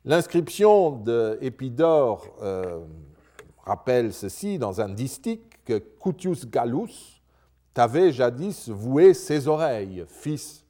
L'inscription 0.06 0.92
d'Épidore 0.92 2.26
euh, 2.42 2.80
rappelle 3.66 4.14
ceci 4.14 4.58
dans 4.58 4.80
un 4.80 4.88
distique 4.88 5.57
que 5.68 5.80
Cutius 6.02 6.50
Gallus 6.50 7.22
t'avait 7.74 8.14
jadis 8.14 8.70
voué 8.70 9.14
ses 9.14 9.50
oreilles, 9.50 10.06
fils, 10.08 10.64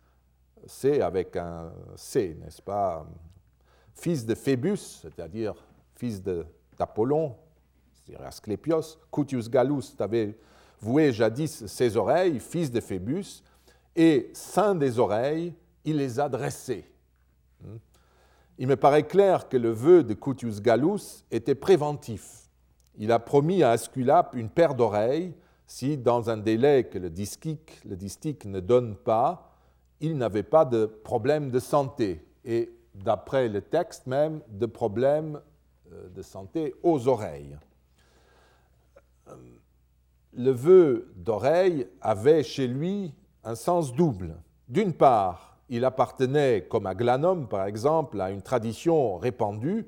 c'est 0.66 1.02
avec 1.02 1.36
un 1.36 1.72
C, 1.96 2.36
n'est-ce 2.42 2.64
pas 2.64 3.06
Fils 3.94 4.26
de 4.26 4.34
Phébus, 4.34 4.78
c'est-à-dire 4.78 5.54
fils 5.94 6.20
d'Apollon, 6.22 7.36
c'est-à-dire 7.94 8.26
Asclépios, 8.26 8.98
Cutius 9.12 9.48
Gallus 9.52 9.96
t'avait 9.96 10.36
voué 10.82 11.14
jadis 11.14 11.68
ses 11.68 11.96
oreilles, 11.96 12.40
fils 12.40 12.72
de 12.72 12.80
Phébus, 12.80 13.44
et 13.96 14.32
saint 14.34 14.74
des 14.74 14.98
oreilles, 14.98 15.54
il 15.86 15.98
les 15.98 16.20
a 16.20 16.28
dressées. 16.28 16.90
Hmm. 17.62 17.78
Il 18.58 18.68
me 18.68 18.76
paraît 18.76 19.06
clair 19.06 19.48
que 19.48 19.58
le 19.58 19.70
vœu 19.70 20.04
de 20.04 20.16
Cutius 20.16 20.60
Gallus 20.60 21.24
était 21.30 21.56
préventif. 21.56 22.47
Il 22.98 23.12
a 23.12 23.20
promis 23.20 23.64
à 23.64 23.72
Asculape 23.72 24.34
une 24.34 24.50
paire 24.50 24.74
d'oreilles 24.74 25.34
si, 25.68 25.98
dans 25.98 26.30
un 26.30 26.38
délai 26.38 26.86
que 26.86 26.98
le 26.98 27.10
distique, 27.10 28.46
ne 28.46 28.60
donne 28.60 28.96
pas, 28.96 29.54
il 30.00 30.18
n'avait 30.18 30.44
pas 30.44 30.66
de 30.66 30.86
problème 30.86 31.52
de 31.52 31.60
santé 31.60 32.26
et, 32.46 32.72
d'après 32.96 33.50
le 33.50 33.62
texte 33.62 34.08
même, 34.08 34.42
de 34.50 34.66
problème 34.66 35.42
euh, 35.94 36.10
de 36.10 36.22
santé 36.22 36.74
aux 36.84 37.08
oreilles. 37.08 37.58
Le 40.34 40.52
vœu 40.52 41.12
d'oreille 41.16 41.88
avait 42.02 42.44
chez 42.44 42.68
lui 42.68 43.14
un 43.44 43.56
sens 43.56 43.94
double. 43.94 44.36
D'une 44.70 44.94
part, 44.94 45.58
il 45.70 45.84
appartenait, 45.84 46.66
comme 46.70 46.86
à 46.86 46.96
Glanum 46.96 47.48
par 47.48 47.66
exemple, 47.66 48.22
à 48.22 48.32
une 48.32 48.42
tradition 48.42 49.18
répandue 49.18 49.86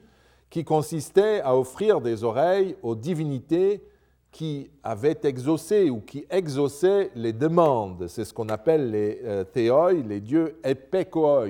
qui 0.50 0.64
consistait 0.64 1.42
à 1.42 1.56
offrir 1.56 2.02
des 2.02 2.24
oreilles 2.24 2.76
aux 2.82 2.96
divinités 2.96 3.84
qui 4.32 4.70
avaient 4.84 5.20
exaucé 5.24 5.90
ou 5.90 6.02
qui 6.02 6.26
exauçaient 6.30 7.12
les 7.16 7.34
demandes. 7.34 8.08
C'est 8.08 8.26
ce 8.26 8.34
qu'on 8.34 8.50
appelle 8.50 8.92
les 8.92 9.22
euh, 9.24 9.44
théoi, 9.44 9.94
les 9.94 10.20
dieux 10.20 10.60
epekoi, 10.64 11.48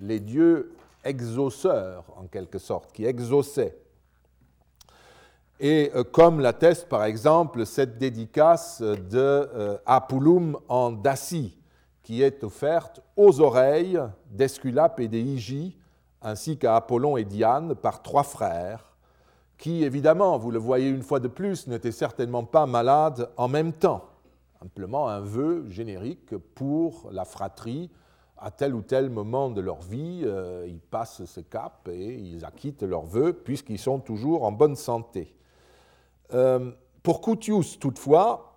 les 0.00 0.20
dieux 0.20 0.72
exauceurs 1.04 2.04
en 2.16 2.26
quelque 2.26 2.58
sorte, 2.58 2.92
qui 2.92 3.04
exauçaient. 3.04 3.76
Et 5.60 5.92
euh, 5.94 6.04
comme 6.04 6.40
l'atteste 6.40 6.88
par 6.88 7.04
exemple 7.04 7.66
cette 7.66 7.98
dédicace 7.98 8.80
de 8.80 8.98
euh, 9.14 9.78
en 10.68 10.90
Dacie, 10.90 11.56
qui 12.02 12.22
est 12.22 12.42
offerte 12.42 13.00
aux 13.16 13.40
oreilles 13.40 14.00
d'Esculape 14.30 14.98
et 15.00 15.08
d'Hygie, 15.08 15.76
ainsi 16.22 16.58
qu'à 16.58 16.76
Apollon 16.76 17.16
et 17.16 17.24
Diane 17.24 17.74
par 17.74 18.02
trois 18.02 18.22
frères, 18.22 18.92
qui 19.58 19.84
évidemment, 19.84 20.38
vous 20.38 20.50
le 20.50 20.58
voyez 20.58 20.88
une 20.88 21.02
fois 21.02 21.20
de 21.20 21.28
plus, 21.28 21.66
n'étaient 21.66 21.92
certainement 21.92 22.44
pas 22.44 22.66
malades 22.66 23.30
en 23.36 23.48
même 23.48 23.72
temps. 23.72 24.04
Simplement 24.60 25.08
un 25.08 25.20
vœu 25.20 25.68
générique 25.68 26.36
pour 26.54 27.08
la 27.12 27.24
fratrie 27.24 27.90
à 28.38 28.50
tel 28.50 28.74
ou 28.74 28.82
tel 28.82 29.08
moment 29.08 29.50
de 29.50 29.60
leur 29.60 29.80
vie, 29.80 30.22
euh, 30.24 30.66
ils 30.68 30.80
passent 30.80 31.24
ce 31.24 31.40
cap 31.40 31.88
et 31.88 32.14
ils 32.14 32.44
acquittent 32.44 32.82
leurs 32.82 33.04
vœux 33.04 33.32
puisqu'ils 33.32 33.78
sont 33.78 34.00
toujours 34.00 34.42
en 34.42 34.50
bonne 34.50 34.74
santé. 34.74 35.32
Euh, 36.34 36.72
pour 37.04 37.20
Coutius, 37.20 37.78
toutefois, 37.78 38.56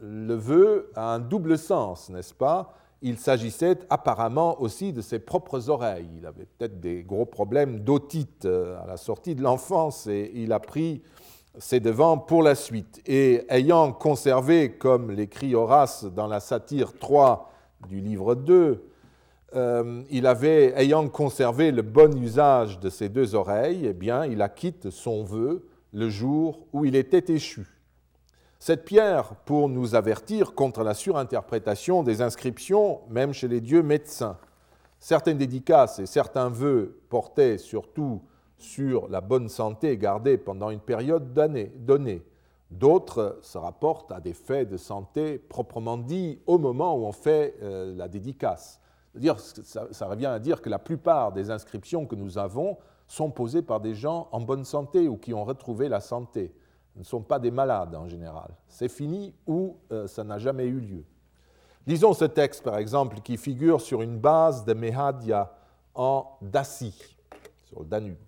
le 0.00 0.34
vœu 0.34 0.90
a 0.94 1.14
un 1.14 1.18
double 1.18 1.56
sens, 1.56 2.10
n'est-ce 2.10 2.34
pas? 2.34 2.74
Il 3.00 3.18
s'agissait 3.18 3.78
apparemment 3.90 4.60
aussi 4.60 4.92
de 4.92 5.00
ses 5.00 5.20
propres 5.20 5.70
oreilles. 5.70 6.08
Il 6.16 6.26
avait 6.26 6.46
peut-être 6.46 6.80
des 6.80 7.04
gros 7.04 7.26
problèmes 7.26 7.80
d'otite 7.80 8.44
euh, 8.44 8.82
à 8.82 8.86
la 8.86 8.96
sortie 8.96 9.36
de 9.36 9.42
l'enfance 9.42 10.08
et 10.08 10.32
il 10.34 10.52
a 10.52 10.58
pris 10.58 11.02
ses 11.58 11.80
devants 11.80 12.18
pour 12.18 12.42
la 12.42 12.54
suite. 12.54 13.00
Et 13.06 13.44
ayant 13.48 13.92
conservé, 13.92 14.72
comme 14.72 15.12
l'écrit 15.12 15.54
Horace 15.54 16.04
dans 16.04 16.26
la 16.26 16.40
satire 16.40 16.98
3, 16.98 17.52
du 17.88 18.00
livre 18.00 18.34
2, 18.34 18.84
euh, 19.54 20.02
il 20.10 20.26
avait, 20.26 20.74
ayant 20.76 21.08
conservé 21.08 21.70
le 21.70 21.82
bon 21.82 22.20
usage 22.20 22.80
de 22.80 22.90
ses 22.90 23.08
deux 23.08 23.34
oreilles, 23.34 23.86
eh 23.86 23.92
bien, 23.92 24.26
il 24.26 24.42
acquitte 24.42 24.90
son 24.90 25.22
vœu 25.22 25.66
le 25.92 26.10
jour 26.10 26.66
où 26.72 26.84
il 26.84 26.96
était 26.96 27.32
échu. 27.32 27.77
Cette 28.68 28.84
pierre 28.84 29.34
pour 29.46 29.70
nous 29.70 29.94
avertir 29.94 30.54
contre 30.54 30.82
la 30.82 30.92
surinterprétation 30.92 32.02
des 32.02 32.20
inscriptions, 32.20 33.00
même 33.08 33.32
chez 33.32 33.48
les 33.48 33.62
dieux 33.62 33.82
médecins. 33.82 34.36
Certaines 34.98 35.38
dédicaces 35.38 36.00
et 36.00 36.04
certains 36.04 36.50
vœux 36.50 37.00
portaient 37.08 37.56
surtout 37.56 38.20
sur 38.58 39.08
la 39.08 39.22
bonne 39.22 39.48
santé 39.48 39.96
gardée 39.96 40.36
pendant 40.36 40.68
une 40.68 40.80
période 40.80 41.32
donnée. 41.32 42.22
D'autres 42.70 43.38
se 43.40 43.56
rapportent 43.56 44.12
à 44.12 44.20
des 44.20 44.34
faits 44.34 44.68
de 44.68 44.76
santé 44.76 45.38
proprement 45.38 45.96
dits 45.96 46.38
au 46.44 46.58
moment 46.58 46.94
où 46.94 47.06
on 47.06 47.12
fait 47.12 47.54
euh, 47.62 47.96
la 47.96 48.06
dédicace. 48.06 48.82
Ça, 49.64 50.06
revient 50.08 50.26
à 50.26 50.38
dire 50.38 50.60
que 50.60 50.68
la 50.68 50.78
plupart 50.78 51.32
des 51.32 51.50
inscriptions 51.50 52.04
que 52.04 52.16
nous 52.16 52.36
avons 52.36 52.76
sont 53.06 53.30
posées 53.30 53.62
par 53.62 53.80
des 53.80 53.94
gens 53.94 54.28
en 54.30 54.42
bonne 54.42 54.66
santé 54.66 55.08
ou 55.08 55.16
qui 55.16 55.32
ont 55.32 55.46
retrouvé 55.46 55.88
la 55.88 56.00
santé. 56.00 56.52
Ne 56.98 57.04
sont 57.04 57.22
pas 57.22 57.38
des 57.38 57.52
malades 57.52 57.94
en 57.94 58.08
général. 58.08 58.50
C'est 58.66 58.88
fini 58.88 59.32
ou 59.46 59.76
euh, 59.92 60.08
ça 60.08 60.24
n'a 60.24 60.38
jamais 60.38 60.66
eu 60.66 60.80
lieu. 60.80 61.04
Lisons 61.86 62.12
ce 62.12 62.24
texte, 62.24 62.64
par 62.64 62.76
exemple, 62.76 63.20
qui 63.20 63.36
figure 63.36 63.80
sur 63.80 64.02
une 64.02 64.18
base 64.18 64.64
de 64.64 64.74
Mehadia 64.74 65.54
en 65.94 66.26
Dacie, 66.42 67.16
sur 67.64 67.80
le 67.80 67.86
Danube. 67.86 68.18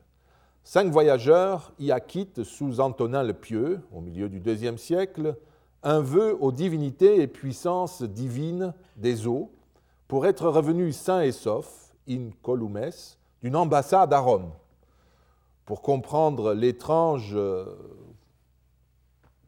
Cinq 0.63 0.93
voyageurs 0.93 1.73
y 1.79 1.91
acquittent 1.91 2.45
sous 2.45 2.81
Antonin 2.81 3.25
le 3.25 3.35
Pieux, 3.35 3.81
au 3.93 4.01
milieu 4.01 4.29
du 4.29 4.39
deuxième 4.39 4.79
siècle, 4.79 5.37
un 5.83 6.01
vœu 6.01 6.37
aux 6.41 6.53
divinités 6.53 7.21
et 7.21 7.27
puissances 7.27 8.03
divines 8.03 8.73
des 8.97 9.27
eaux 9.27 9.51
pour 10.07 10.27
être 10.27 10.49
revenus 10.49 10.97
sains 10.97 11.23
et 11.23 11.33
saufs, 11.33 11.93
in 12.09 12.31
columes, 12.43 12.91
d'une 13.43 13.57
ambassade 13.57 14.13
à 14.13 14.21
Rome. 14.21 14.53
Pour 15.65 15.83
comprendre 15.83 16.55
l'étrange 16.55 17.33
euh, 17.35 17.65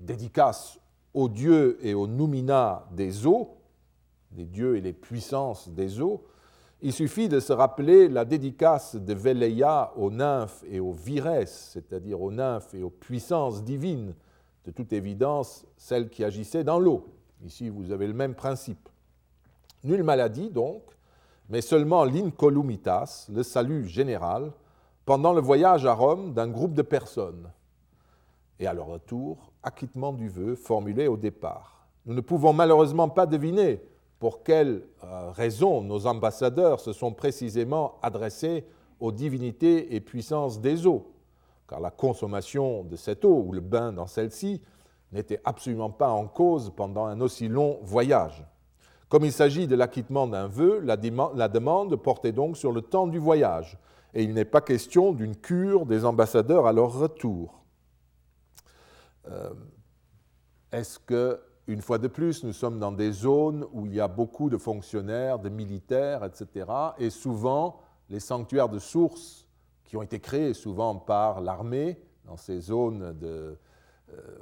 dédicace 0.05 0.79
aux 1.15 1.29
dieux 1.29 1.79
et 1.83 1.95
aux 1.95 2.07
noumina 2.07 2.87
des 2.93 3.27
eaux, 3.27 3.57
des 4.31 4.47
dieux 4.47 4.77
et 4.77 4.81
les 4.81 4.93
puissances 4.93 5.69
des 5.69 6.01
eaux, 6.01 6.25
il 6.85 6.93
suffit 6.93 7.29
de 7.29 7.39
se 7.39 7.53
rappeler 7.53 8.09
la 8.09 8.25
dédicace 8.25 8.97
de 8.97 9.15
Veleia 9.15 9.93
aux 9.97 10.11
nymphes 10.11 10.65
et 10.69 10.81
aux 10.81 10.93
vires, 10.93 11.47
c'est-à-dire 11.47 12.21
aux 12.21 12.33
nymphes 12.33 12.75
et 12.75 12.83
aux 12.83 12.91
puissances 12.91 13.63
divines, 13.63 14.15
de 14.65 14.71
toute 14.73 14.93
évidence 14.93 15.65
celles 15.77 16.11
qui 16.11 16.25
agissaient 16.25 16.65
dans 16.65 16.81
l'eau. 16.81 17.07
Ici, 17.45 17.69
vous 17.69 17.93
avez 17.93 18.09
le 18.09 18.15
même 18.15 18.35
principe. 18.35 18.89
Nulle 19.85 20.03
maladie, 20.03 20.51
donc, 20.51 20.83
mais 21.49 21.61
seulement 21.61 22.05
l'incolumitas, 22.05 23.29
le 23.33 23.43
salut 23.45 23.87
général, 23.87 24.53
pendant 25.05 25.33
le 25.33 25.41
voyage 25.41 25.87
à 25.87 25.93
Rome 25.93 26.33
d'un 26.33 26.49
groupe 26.49 26.75
de 26.75 26.83
personnes. 26.83 27.51
Et 28.59 28.67
à 28.67 28.73
leur 28.73 28.87
retour, 28.87 29.52
acquittement 29.63 30.13
du 30.13 30.29
vœu 30.29 30.55
formulé 30.55 31.07
au 31.07 31.17
départ. 31.17 31.87
Nous 32.07 32.15
ne 32.15 32.21
pouvons 32.21 32.53
malheureusement 32.53 33.09
pas 33.09 33.27
deviner 33.27 33.81
pour 34.19 34.43
quelles 34.43 34.85
euh, 35.05 35.31
raisons 35.33 35.83
nos 35.83 36.07
ambassadeurs 36.07 36.81
se 36.81 36.93
sont 36.93 37.13
précisément 37.13 37.99
adressés 38.03 38.65
aux 39.01 39.11
divinités 39.11 39.95
et 39.95 40.01
puissances 40.01 40.61
des 40.61 40.87
eaux, 40.87 41.13
car 41.69 41.81
la 41.81 41.91
consommation 41.91 42.85
de 42.85 42.97
cette 42.97 43.25
eau 43.25 43.45
ou 43.47 43.53
le 43.53 43.61
bain 43.61 43.93
dans 43.93 44.07
celle-ci 44.07 44.63
n'était 45.11 45.41
absolument 45.45 45.91
pas 45.91 46.11
en 46.11 46.27
cause 46.27 46.73
pendant 46.75 47.07
un 47.07 47.21
aussi 47.21 47.49
long 47.49 47.79
voyage. 47.83 48.45
Comme 49.09 49.25
il 49.25 49.33
s'agit 49.33 49.67
de 49.67 49.77
l'acquittement 49.77 50.27
d'un 50.27 50.47
vœu, 50.47 50.81
la, 50.81 50.97
demande 50.97 51.97
portait 51.97 52.33
donc 52.33 52.57
sur 52.57 52.73
le 52.73 52.81
temps 52.81 53.07
du 53.07 53.19
voyage, 53.19 53.77
et 54.15 54.23
il 54.23 54.33
n'est 54.35 54.45
pas 54.45 54.61
question 54.61 55.13
d'une 55.13 55.37
cure 55.37 55.85
des 55.85 56.05
ambassadeurs 56.05 56.67
à 56.67 56.73
leur 56.73 56.93
retour. 56.93 57.62
Euh, 59.29 59.51
est-ce 60.73 60.99
que 60.99 61.41
une 61.69 61.81
fois 61.81 61.99
de 61.99 62.09
plus, 62.09 62.43
nous 62.43 62.53
sommes 62.53 62.81
dans 62.81 62.91
des 62.91 63.13
zones 63.13 63.65
où 63.73 63.87
il 63.87 63.95
y 63.95 64.01
a 64.01 64.09
beaucoup 64.09 64.51
de 64.51 64.57
fonctionnaires, 64.57 65.39
de 65.39 65.49
militaires, 65.49 66.25
etc. 66.25 66.67
Et 66.99 67.09
souvent, 67.09 67.81
les 68.11 68.19
sanctuaires 68.19 68.69
de 68.69 68.81
sources 68.81 69.47
qui 69.85 69.97
ont 69.97 70.03
été 70.03 70.19
créés 70.19 70.55
souvent 70.55 70.97
par 70.97 71.41
l'armée, 71.41 72.01
dans 72.25 72.37
ces 72.37 72.61
zones 72.61 73.17
euh, 73.23 73.55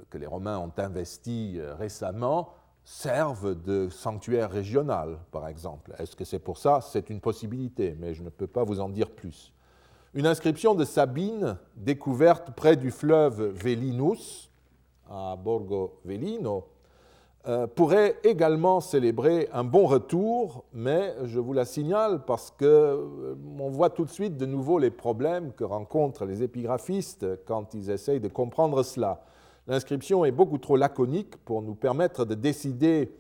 que 0.09 0.18
les 0.18 0.26
Romains 0.26 0.59
ont 0.59 0.72
investies 0.78 1.57
euh, 1.59 1.74
récemment, 1.74 2.55
servent 2.85 3.61
de 3.61 3.89
sanctuaires 3.91 4.51
régional, 4.51 5.18
par 5.31 5.47
exemple. 5.47 5.95
Est-ce 5.99 6.16
que 6.16 6.24
c'est 6.24 6.39
pour 6.39 6.59
ça? 6.59 6.81
C'est 6.81 7.11
une 7.11 7.20
possibilité, 7.20 7.97
mais 7.99 8.14
je 8.14 8.22
ne 8.22 8.31
peux 8.31 8.47
pas 8.47 8.64
vous 8.64 8.81
en 8.81 8.89
dire 8.89 9.11
plus. 9.11 9.53
Une 10.14 10.26
inscription 10.26 10.74
de 10.74 10.85
Sabine, 10.85 11.59
découverte 11.76 12.51
près 12.57 12.76
du 12.76 12.91
fleuve 12.91 13.43
Velinus, 13.43 14.49
à 15.11 15.37
Borgo 15.37 15.99
Velino, 16.05 16.65
euh, 17.49 17.67
pourrait 17.67 18.19
également 18.23 18.81
célébrer 18.81 19.49
un 19.53 19.65
bon 19.65 19.87
retour, 19.87 20.65
mais 20.75 21.15
je 21.25 21.41
vous 21.41 21.55
la 21.55 21.65
signale 21.65 22.23
parce 22.27 22.51
qu'on 22.51 22.67
euh, 22.67 23.35
voit 23.71 23.89
tout 23.89 24.05
de 24.05 24.11
suite 24.11 24.37
de 24.37 24.45
nouveau 24.45 24.79
les 24.79 24.91
problèmes 24.91 25.53
que 25.53 25.65
rencontrent 25.65 26.27
les 26.27 26.43
épigraphistes 26.43 27.27
quand 27.47 27.73
ils 27.73 27.89
essayent 27.89 28.21
de 28.21 28.29
comprendre 28.29 28.83
cela. 28.83 29.25
L'inscription 29.67 30.27
est 30.27 30.33
beaucoup 30.33 30.59
trop 30.59 30.77
laconique 30.77 31.37
pour 31.45 31.63
nous 31.63 31.75
permettre 31.75 32.27
de 32.27 32.35
décider 32.35 33.11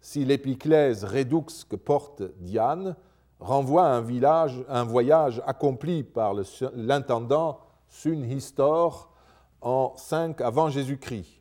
si 0.00 0.24
l'épiclèse 0.24 1.04
redux 1.04 1.64
que 1.68 1.76
porte 1.76 2.22
Diane 2.40 2.96
renvoie 3.38 3.86
à 3.86 3.94
un, 3.94 4.00
village, 4.00 4.64
un 4.68 4.82
voyage 4.82 5.40
accompli 5.46 6.02
par 6.02 6.34
l'intendant 6.74 7.60
Sun 7.88 8.28
Histor 8.28 9.12
en 9.60 9.92
5 9.96 10.40
avant 10.40 10.68
Jésus-Christ 10.68 11.37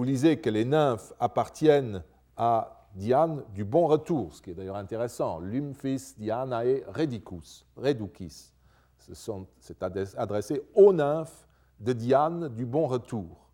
vous 0.00 0.04
lisez 0.04 0.38
que 0.38 0.48
les 0.48 0.64
nymphes 0.64 1.12
appartiennent 1.20 2.02
à 2.34 2.86
Diane 2.94 3.44
du 3.52 3.66
bon 3.66 3.86
retour, 3.86 4.32
ce 4.32 4.40
qui 4.40 4.50
est 4.50 4.54
d'ailleurs 4.54 4.76
intéressant. 4.76 5.40
Lymphis 5.40 6.14
Dianae 6.16 6.80
redicus, 6.88 7.66
reducis. 7.76 8.50
C'est 8.96 9.82
adressé 10.16 10.62
aux 10.74 10.94
nymphes 10.94 11.46
de 11.80 11.92
Diane 11.92 12.48
du 12.48 12.64
bon 12.64 12.86
retour. 12.86 13.50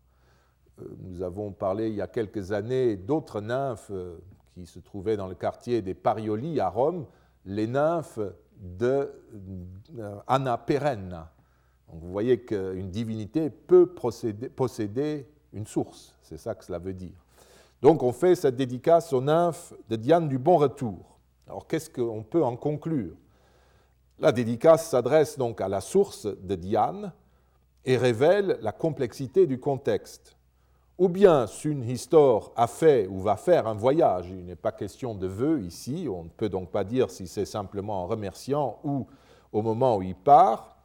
Euh, 0.79 0.85
nous 1.01 1.21
avons 1.21 1.51
parlé 1.51 1.89
il 1.89 1.95
y 1.95 2.01
a 2.01 2.07
quelques 2.07 2.53
années 2.53 2.95
d'autres 2.95 3.41
nymphes 3.41 3.91
euh, 3.91 4.17
qui 4.53 4.65
se 4.65 4.79
trouvaient 4.79 5.17
dans 5.17 5.27
le 5.27 5.35
quartier 5.35 5.81
des 5.81 5.95
Parioli 5.95 6.61
à 6.61 6.69
Rome, 6.69 7.07
les 7.43 7.67
nymphes 7.67 8.21
de 8.55 9.13
euh, 9.99 10.15
Anna 10.27 10.57
Perenna, 10.57 11.29
vous 11.89 12.09
voyez 12.09 12.39
qu'une 12.39 12.89
divinité 12.89 13.49
peut 13.49 13.93
posséder 14.55 15.27
une 15.53 15.65
source, 15.65 16.15
c'est 16.21 16.37
ça 16.37 16.55
que 16.55 16.63
cela 16.63 16.79
veut 16.79 16.93
dire. 16.93 17.15
Donc 17.81 18.03
on 18.03 18.11
fait 18.11 18.35
cette 18.35 18.55
dédicace 18.55 19.13
aux 19.13 19.21
nymphes 19.21 19.73
de 19.89 19.95
Diane 19.95 20.27
du 20.27 20.37
Bon 20.37 20.57
Retour. 20.57 21.17
Alors 21.47 21.67
qu'est-ce 21.67 21.89
qu'on 21.89 22.23
peut 22.23 22.43
en 22.43 22.55
conclure? 22.55 23.15
La 24.19 24.31
dédicace 24.31 24.89
s'adresse 24.89 25.37
donc 25.37 25.61
à 25.61 25.67
la 25.67 25.79
source 25.79 26.25
de 26.25 26.55
Diane 26.55 27.13
et 27.85 27.97
révèle 27.97 28.57
la 28.61 28.71
complexité 28.71 29.45
du 29.45 29.59
contexte. 29.59 30.35
Ou 30.97 31.07
bien 31.07 31.45
Sun 31.45 31.87
Histor 31.87 32.51
a 32.55 32.65
fait 32.65 33.05
ou 33.07 33.21
va 33.21 33.37
faire 33.37 33.67
un 33.67 33.75
voyage, 33.75 34.29
il 34.31 34.43
n'est 34.45 34.55
pas 34.55 34.71
question 34.71 35.13
de 35.13 35.27
vœu 35.27 35.61
ici, 35.61 36.07
on 36.11 36.23
ne 36.23 36.29
peut 36.29 36.49
donc 36.49 36.71
pas 36.71 36.83
dire 36.83 37.11
si 37.11 37.27
c'est 37.27 37.45
simplement 37.45 38.03
en 38.03 38.07
remerciant 38.07 38.79
ou 38.83 39.05
au 39.51 39.61
moment 39.61 39.97
où 39.97 40.01
il 40.01 40.15
part, 40.15 40.75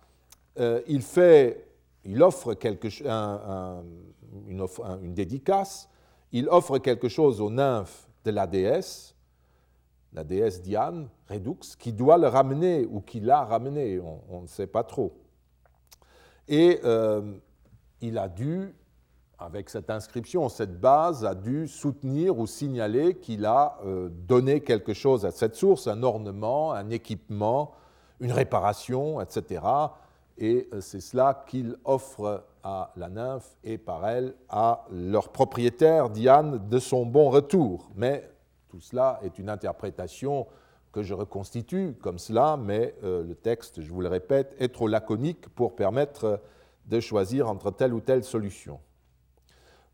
euh, 0.61 0.83
il, 0.87 1.01
fait, 1.01 1.67
il 2.05 2.23
offre 2.23 2.53
quelque, 2.53 2.89
une, 4.49 5.15
dédicace, 5.15 5.89
il 6.33 6.49
offre 6.49 6.79
quelque 6.79 7.09
chose 7.09 7.41
aux 7.41 7.51
nymphes 7.51 8.09
de 8.25 8.31
la 8.31 8.47
déesse, 8.47 9.15
la 10.13 10.25
déesse 10.25 10.63
Diane, 10.63 11.09
Redux, 11.29 11.77
qui 11.79 11.93
doit 11.93 12.19
le 12.19 12.29
ramener 12.29 12.87
ou 12.87 13.01
qui 13.01 13.21
l'a 13.21 13.45
ramené, 13.45 14.01
on, 14.01 14.43
ne 14.43 14.47
sait 14.47 14.67
pas 14.67 14.85
trop. 14.85 15.13
Et 16.49 16.81
euh, 16.85 17.35
il 18.01 18.19
a 18.19 18.29
dû, 18.29 18.75
avec 19.39 19.71
cette 19.71 19.91
inscription, 19.91 20.49
cette 20.49 20.81
base, 20.81 21.25
a 21.25 21.35
dû 21.35 21.67
soutenir 21.67 22.39
ou 22.39 22.47
signaler 22.47 23.15
qu'il 23.15 23.47
a 23.47 23.79
euh, 23.85 24.09
donné 24.11 24.61
quelque 24.61 24.93
chose 24.93 25.25
à 25.25 25.31
cette 25.31 25.55
source, 25.55 25.87
un 25.87 26.03
ornement, 26.03 26.73
un 26.73 26.91
équipement, 26.91 27.73
une 28.21 28.33
réparation, 28.33 29.21
etc 29.21 29.61
et 30.43 30.69
euh, 30.73 30.81
c'est 30.81 31.01
cela 31.01 31.45
qu'il 31.47 31.77
offre 31.85 32.45
à 32.65 32.93
la 32.97 33.09
nymphe 33.09 33.57
et 33.63 33.79
par 33.79 34.09
elle 34.09 34.35
à 34.49 34.85
leur 34.91 35.29
propriétaire 35.29 36.11
Diane 36.11 36.69
de 36.69 36.79
son 36.81 37.07
bon 37.07 37.31
retour. 37.31 37.93
Mais 37.95 38.29
tout 38.69 38.81
cela 38.81 39.21
est 39.23 39.39
une 39.39 39.49
interprétation 39.49 40.49
que 40.91 41.05
je 41.05 41.15
reconstitue 41.15 41.95
comme 42.03 42.19
cela, 42.19 42.57
mais 42.57 42.97
euh, 43.05 43.23
le 43.23 43.37
texte, 43.37 43.83
je 43.83 43.93
vous 43.93 44.01
le 44.01 44.09
répète, 44.09 44.57
est 44.59 44.75
trop 44.75 44.89
laconique 44.89 45.49
pour 45.51 45.77
permettre 45.77 46.41
de 46.87 46.99
choisir 46.99 47.49
entre 47.49 47.71
telle 47.71 47.95
ou 47.95 48.01
telle 48.01 48.25
solution. 48.25 48.81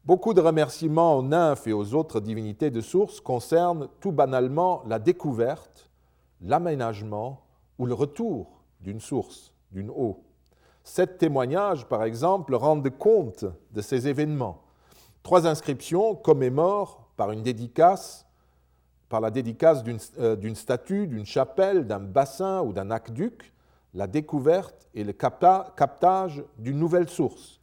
Beaucoup 0.06 0.32
de 0.32 0.40
remerciements 0.40 1.18
aux 1.18 1.22
nymphes 1.22 1.66
et 1.66 1.74
aux 1.74 1.92
autres 1.92 2.20
divinités 2.20 2.70
de 2.70 2.80
source 2.80 3.20
concernent 3.20 3.88
tout 4.00 4.12
banalement 4.12 4.82
la 4.86 4.98
découverte, 4.98 5.90
l'aménagement 6.40 7.42
ou 7.78 7.84
le 7.84 7.92
retour 7.92 8.62
d'une 8.80 9.00
source, 9.00 9.52
d'une 9.72 9.90
eau. 9.90 10.24
Sept 10.88 11.18
témoignages, 11.18 11.84
par 11.84 12.02
exemple, 12.02 12.54
rendent 12.54 12.88
compte 12.88 13.44
de 13.72 13.82
ces 13.82 14.08
événements. 14.08 14.62
Trois 15.22 15.46
inscriptions 15.46 16.14
commémorent 16.14 17.10
par 17.14 17.30
une 17.30 17.42
dédicace, 17.42 18.26
par 19.10 19.20
la 19.20 19.30
dédicace 19.30 19.84
d'une 19.84 19.98
euh, 20.18 20.54
statue, 20.54 21.06
d'une 21.06 21.26
chapelle, 21.26 21.86
d'un 21.86 21.98
bassin 22.00 22.62
ou 22.62 22.72
d'un 22.72 22.90
aqueduc, 22.90 23.52
la 23.92 24.06
découverte 24.06 24.88
et 24.94 25.04
le 25.04 25.12
captage 25.12 26.42
d'une 26.56 26.78
nouvelle 26.78 27.10
source. 27.10 27.60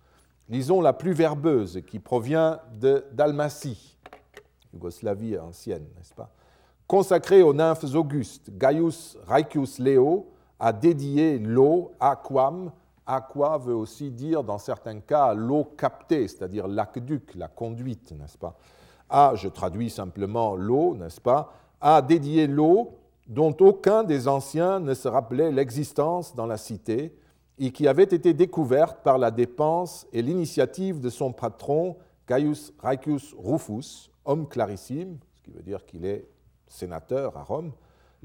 Lisons 0.47 0.79
la 0.79 0.93
plus 0.93 1.13
verbeuse 1.13 1.81
qui 1.87 1.97
provient 1.97 2.59
de 2.79 3.05
Dalmatie, 3.11 3.97
Yougoslavie 4.71 5.39
ancienne, 5.39 5.87
n'est-ce 5.97 6.13
pas? 6.13 6.29
Consacrée 6.85 7.41
aux 7.41 7.55
nymphes 7.55 7.95
augustes, 7.95 8.51
Gaius 8.55 9.17
Raicius 9.25 9.79
Leo 9.79 10.27
a 10.59 10.71
dédié 10.71 11.39
l'eau 11.39 11.91
aquam 11.99 12.71
Aqua 13.05 13.57
veut 13.57 13.75
aussi 13.75 14.11
dire, 14.11 14.43
dans 14.43 14.57
certains 14.57 14.99
cas, 14.99 15.33
l'eau 15.33 15.63
captée, 15.77 16.27
c'est-à-dire 16.27 16.67
l'aqueduc, 16.67 17.35
la 17.35 17.47
conduite, 17.47 18.11
n'est-ce 18.11 18.37
pas? 18.37 18.57
A, 19.09 19.33
je 19.35 19.47
traduis 19.47 19.89
simplement 19.89 20.55
l'eau, 20.55 20.95
n'est-ce 20.95 21.21
pas? 21.21 21.53
A 21.79 22.01
dédié 22.01 22.47
l'eau 22.47 22.97
dont 23.27 23.55
aucun 23.59 24.03
des 24.03 24.27
anciens 24.27 24.79
ne 24.79 24.93
se 24.93 25.07
rappelait 25.07 25.51
l'existence 25.51 26.35
dans 26.35 26.45
la 26.47 26.57
cité 26.57 27.15
et 27.57 27.71
qui 27.71 27.87
avait 27.87 28.03
été 28.03 28.33
découverte 28.33 29.01
par 29.03 29.17
la 29.17 29.31
dépense 29.31 30.07
et 30.11 30.21
l'initiative 30.21 30.99
de 30.99 31.09
son 31.09 31.31
patron 31.31 31.97
Gaius 32.27 32.73
Raicius 32.79 33.35
Rufus, 33.37 34.09
homme 34.25 34.47
clarissime, 34.47 35.17
ce 35.35 35.41
qui 35.41 35.51
veut 35.51 35.61
dire 35.61 35.85
qu'il 35.85 36.05
est 36.05 36.27
sénateur 36.67 37.37
à 37.37 37.43
Rome, 37.43 37.71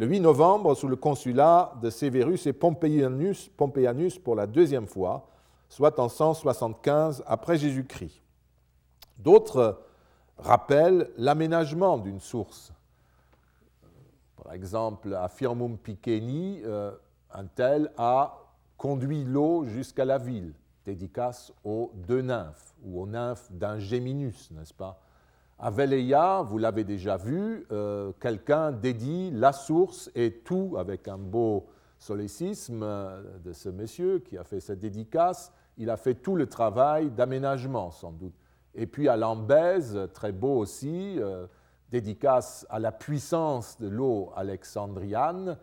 le 0.01 0.07
8 0.07 0.21
novembre 0.21 0.75
sous 0.75 0.89
le 0.89 0.97
consulat 0.97 1.75
de 1.83 1.91
Severus 1.91 2.47
et 2.47 2.55
Pompeianus, 2.55 4.19
pour 4.19 4.35
la 4.35 4.47
deuxième 4.47 4.87
fois, 4.87 5.29
soit 5.69 5.99
en 5.99 6.09
175 6.09 7.23
après 7.27 7.59
Jésus-Christ. 7.59 8.23
D'autres 9.19 9.83
rappellent 10.39 11.11
l'aménagement 11.19 11.99
d'une 11.99 12.19
source. 12.19 12.73
Par 14.43 14.55
exemple, 14.55 15.13
à 15.15 15.29
Firmum 15.29 15.77
Piceni, 15.77 16.63
euh, 16.65 16.93
un 17.35 17.45
tel 17.45 17.93
a 17.99 18.39
conduit 18.79 19.25
l'eau 19.25 19.67
jusqu'à 19.67 20.07
la 20.07 20.17
ville, 20.17 20.55
dédicace 20.87 21.53
aux 21.63 21.93
deux 21.95 22.23
nymphes 22.23 22.73
ou 22.83 23.03
aux 23.03 23.07
nymphes 23.07 23.53
d'un 23.53 23.79
Géminus, 23.79 24.51
n'est-ce 24.53 24.73
pas? 24.73 24.99
À 25.63 25.69
Veleia, 25.69 26.41
vous 26.43 26.57
l'avez 26.57 26.85
déjà 26.85 27.19
vu, 27.19 27.67
euh, 27.71 28.13
quelqu'un 28.19 28.73
dédie 28.73 29.31
la 29.31 29.53
source 29.53 30.11
et 30.15 30.39
tout 30.39 30.77
avec 30.79 31.07
un 31.07 31.19
beau 31.19 31.67
solécisme 31.99 32.81
de 33.45 33.53
ce 33.53 33.69
monsieur 33.69 34.21
qui 34.21 34.39
a 34.39 34.45
fait 34.45 34.61
cette 34.61 34.79
dédicace. 34.79 35.53
Il 35.77 35.91
a 35.91 35.99
fait 35.99 36.15
tout 36.15 36.35
le 36.35 36.47
travail 36.47 37.11
d'aménagement, 37.11 37.91
sans 37.91 38.13
doute. 38.13 38.33
Et 38.75 38.87
puis 38.87 39.07
à 39.09 39.19
Lambèse, 39.19 39.99
très 40.15 40.33
beau 40.33 40.57
aussi, 40.57 41.21
euh, 41.21 41.47
dédicace 41.91 42.67
à 42.71 42.79
la 42.79 42.91
puissance 42.91 43.79
de 43.79 43.89
l'eau 43.89 44.33
alexandriane. 44.37 45.59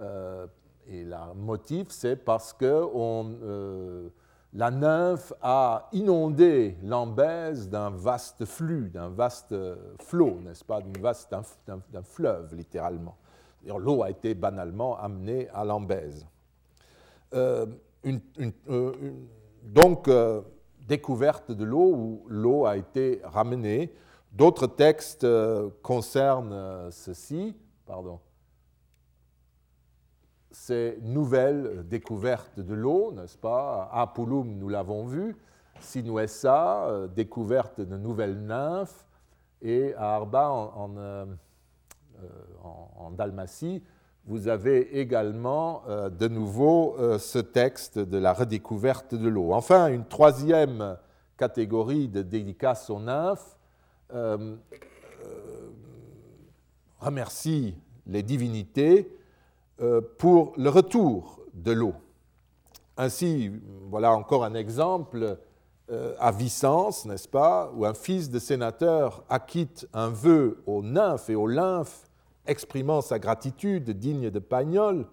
Euh, 0.00 0.46
et 0.86 1.04
le 1.04 1.34
motif, 1.34 1.88
c'est 1.90 2.16
parce 2.16 2.54
que 2.54 2.86
on 2.94 4.10
la 4.54 4.70
nymphe 4.70 5.32
a 5.40 5.88
inondé 5.92 6.76
l'Ambèse 6.82 7.68
d'un 7.68 7.90
vaste 7.90 8.44
flux, 8.44 8.90
d'un 8.90 9.08
vaste 9.08 9.54
flot, 10.00 10.38
n'est-ce 10.42 10.64
pas, 10.64 10.80
d'un 10.82 12.02
fleuve, 12.02 12.54
littéralement. 12.54 13.16
L'eau 13.64 14.02
a 14.02 14.10
été 14.10 14.34
banalement 14.34 14.98
amenée 14.98 15.48
à 15.50 15.64
l'Ambèse. 15.64 16.26
Euh, 17.34 17.66
euh, 18.68 18.92
donc, 19.62 20.08
euh, 20.08 20.42
découverte 20.86 21.52
de 21.52 21.64
l'eau 21.64 21.94
où 21.94 22.26
l'eau 22.28 22.66
a 22.66 22.76
été 22.76 23.20
ramenée. 23.24 23.94
D'autres 24.32 24.66
textes 24.66 25.26
concernent 25.82 26.90
ceci. 26.90 27.54
Pardon 27.86 28.18
ces 30.52 30.98
nouvelles 31.02 31.86
découvertes 31.88 32.60
de 32.60 32.74
l'eau, 32.74 33.12
n'est-ce 33.12 33.38
pas? 33.38 33.90
À 33.92 34.06
Pulum, 34.06 34.58
nous 34.58 34.68
l'avons 34.68 35.06
vu, 35.06 35.36
Sinuessa, 35.80 36.86
euh, 36.86 37.06
découverte 37.08 37.80
de 37.80 37.96
nouvelles 37.96 38.38
nymphes, 38.38 39.06
et 39.62 39.94
à 39.94 40.14
Arba, 40.14 40.50
en, 40.50 40.90
euh, 40.96 41.26
euh, 42.22 43.10
Dalmatie, 43.16 43.82
vous 44.24 44.46
avez 44.46 45.00
également 45.00 45.82
de 45.88 46.28
nouveau 46.28 46.96
ce 47.18 47.40
texte 47.40 47.98
de 47.98 48.18
la 48.18 48.32
redécouverte 48.32 49.16
de 49.16 49.28
l'eau. 49.28 49.52
Enfin, 49.52 49.88
une 49.88 50.04
troisième 50.04 50.96
catégorie 51.36 52.06
de 52.06 52.22
dédicaces 52.22 52.88
aux 52.88 53.00
nymphes. 53.00 53.58
Remercie 57.00 57.76
les 58.06 58.22
divinités 58.22 59.12
pour 60.18 60.52
le 60.56 60.68
retour 60.68 61.40
de 61.54 61.72
l'eau. 61.72 61.94
Ainsi, 62.96 63.50
voilà 63.88 64.12
encore 64.12 64.44
un 64.44 64.54
exemple 64.54 65.38
euh, 65.90 66.14
à 66.18 66.30
Vicence, 66.30 67.04
n'est-ce 67.06 67.28
pas, 67.28 67.72
où 67.74 67.84
un 67.84 67.94
fils 67.94 68.30
de 68.30 68.38
sénateur 68.38 69.24
acquitte 69.28 69.88
un 69.92 70.08
vœu 70.08 70.62
aux 70.66 70.82
nymphes 70.82 71.28
et 71.28 71.34
aux 71.34 71.46
lymphes, 71.46 72.04
exprimant 72.46 73.00
sa 73.00 73.18
gratitude 73.18 73.90
digne 73.90 74.30
de 74.30 74.38
Pagnol 74.38 75.06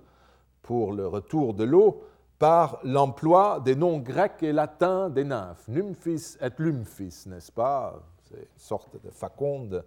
pour 0.61 0.93
le 0.93 1.07
retour 1.07 1.53
de 1.53 1.63
l'eau, 1.63 2.03
par 2.37 2.79
l'emploi 2.83 3.59
des 3.59 3.75
noms 3.75 3.97
grecs 3.97 4.43
et 4.43 4.53
latins 4.53 5.09
des 5.09 5.23
nymphes, 5.23 5.67
nymphis 5.67 6.37
et 6.39 6.49
lymphis, 6.57 7.23
n'est-ce 7.27 7.51
pas? 7.51 8.01
C'est 8.29 8.37
une 8.37 8.45
sorte 8.57 9.03
de 9.03 9.09
faconde 9.09 9.83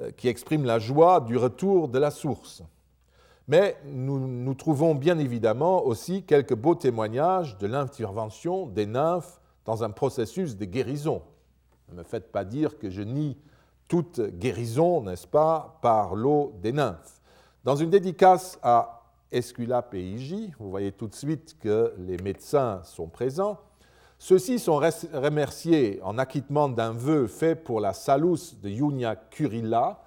euh, 0.00 0.10
qui 0.12 0.28
exprime 0.28 0.64
la 0.64 0.78
joie 0.78 1.20
du 1.20 1.36
retour 1.36 1.88
de 1.88 1.98
la 1.98 2.10
source. 2.10 2.62
Mais 3.46 3.76
nous, 3.84 4.54
trouvons 4.54 4.94
bien 4.94 5.18
évidemment 5.18 5.84
aussi 5.84 6.22
quelques 6.22 6.54
beaux 6.54 6.74
témoignages 6.74 7.58
de 7.58 7.66
l'intervention 7.66 8.66
des 8.66 8.86
nymphes 8.86 9.40
dans 9.66 9.84
un 9.84 9.90
processus 9.90 10.56
de 10.56 10.64
guérison. 10.64 11.22
Ne 11.90 11.98
me 11.98 12.02
faites 12.02 12.32
pas 12.32 12.44
dire 12.44 12.78
que 12.78 12.88
je 12.88 13.02
nie 13.02 13.36
toute 13.86 14.20
guérison, 14.38 15.02
n'est-ce 15.02 15.26
pas, 15.26 15.78
par 15.82 16.14
l'eau 16.14 16.54
des 16.62 16.72
nymphes. 16.72 17.20
Dans 17.64 17.76
une 17.76 17.90
dédicace 17.90 18.58
à 18.62 19.02
Esculape 19.30 19.94
et. 19.94 20.16
Vous 20.58 20.70
voyez 20.70 20.92
tout 20.92 21.08
de 21.08 21.14
suite 21.14 21.56
que 21.58 21.92
les 21.98 22.16
médecins 22.18 22.80
sont 22.84 23.08
présents. 23.08 23.58
Ceux-ci 24.18 24.58
sont 24.58 24.76
remerciés 24.76 26.00
en 26.02 26.16
acquittement 26.16 26.68
d'un 26.68 26.92
vœu 26.92 27.26
fait 27.26 27.56
pour 27.56 27.80
la 27.80 27.92
salus 27.92 28.54
de 28.62 28.70
Iunia 28.70 29.16
Curilla, 29.16 30.00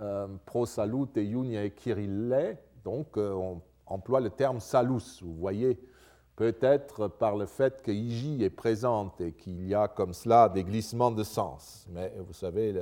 euh, 0.00 0.28
pro 0.44 0.66
salut 0.66 1.06
et 1.16 1.22
Iunia 1.22 1.70
Kyrillae, 1.70 2.58
donc 2.86 3.18
euh, 3.18 3.32
on 3.32 3.60
emploie 3.86 4.20
le 4.20 4.30
terme 4.30 4.60
salus. 4.60 5.20
Vous 5.20 5.34
voyez, 5.34 5.76
peut-être 6.36 7.08
par 7.08 7.34
le 7.34 7.46
fait 7.46 7.82
que 7.82 7.90
Igi 7.90 8.44
est 8.44 8.50
présente 8.50 9.20
et 9.20 9.32
qu'il 9.32 9.66
y 9.66 9.74
a 9.74 9.88
comme 9.88 10.14
cela 10.14 10.48
des 10.48 10.62
glissements 10.62 11.10
de 11.10 11.24
sens. 11.24 11.84
Mais 11.90 12.12
vous 12.24 12.32
savez, 12.32 12.72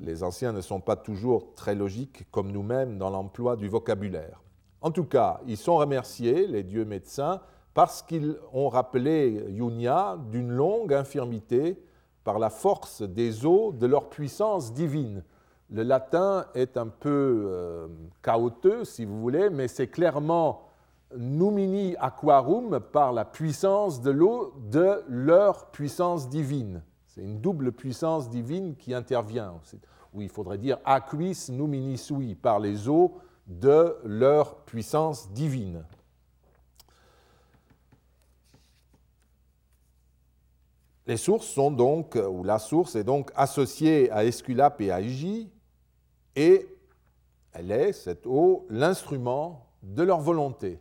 les 0.00 0.22
anciens 0.22 0.52
ne 0.52 0.62
sont 0.62 0.80
pas 0.80 0.96
toujours 0.96 1.54
très 1.54 1.74
logiques 1.74 2.24
comme 2.30 2.50
nous-mêmes 2.50 2.96
dans 2.96 3.10
l'emploi 3.10 3.56
du 3.56 3.68
vocabulaire. 3.68 4.40
En 4.80 4.90
tout 4.90 5.04
cas, 5.04 5.40
ils 5.46 5.58
sont 5.58 5.76
remerciés, 5.76 6.46
les 6.46 6.62
dieux 6.62 6.86
médecins, 6.86 7.42
parce 7.74 8.02
qu'ils 8.02 8.36
ont 8.54 8.70
rappelé 8.70 9.44
Yunia 9.50 10.18
d'une 10.30 10.50
longue 10.50 10.94
infirmité 10.94 11.78
par 12.24 12.38
la 12.38 12.48
force 12.48 13.02
des 13.02 13.44
eaux 13.44 13.72
de 13.72 13.86
leur 13.86 14.08
puissance 14.08 14.72
divine. 14.72 15.22
Le 15.72 15.84
latin 15.84 16.44
est 16.54 16.76
un 16.76 16.88
peu 16.88 17.46
euh, 17.46 17.88
chaotique, 18.22 18.84
si 18.84 19.06
vous 19.06 19.18
voulez, 19.18 19.48
mais 19.48 19.68
c'est 19.68 19.88
clairement 19.88 20.68
numini 21.16 21.96
aquarum 21.98 22.78
par 22.78 23.14
la 23.14 23.24
puissance 23.24 24.02
de 24.02 24.10
l'eau 24.10 24.52
de 24.70 25.02
leur 25.08 25.70
puissance 25.70 26.28
divine. 26.28 26.82
C'est 27.06 27.22
une 27.22 27.40
double 27.40 27.72
puissance 27.72 28.28
divine 28.28 28.76
qui 28.76 28.92
intervient. 28.92 29.54
Ou 30.12 30.20
il 30.20 30.28
faudrait 30.28 30.58
dire 30.58 30.76
aquis 30.84 31.50
numini 31.50 31.96
sui 31.96 32.34
par 32.34 32.60
les 32.60 32.86
eaux 32.86 33.14
de 33.46 33.96
leur 34.04 34.56
puissance 34.64 35.30
divine. 35.32 35.84
Les 41.06 41.16
sources 41.16 41.46
sont 41.46 41.70
donc, 41.70 42.14
ou 42.14 42.44
la 42.44 42.58
source 42.58 42.94
est 42.94 43.04
donc 43.04 43.30
associée 43.34 44.10
à 44.10 44.26
Esculape 44.26 44.82
et 44.82 44.90
à 44.90 45.00
Igi, 45.00 45.50
et 46.36 46.68
elle 47.52 47.70
est, 47.70 47.92
cette 47.92 48.26
eau, 48.26 48.66
l'instrument 48.70 49.66
de 49.82 50.02
leur 50.02 50.20
volonté. 50.20 50.80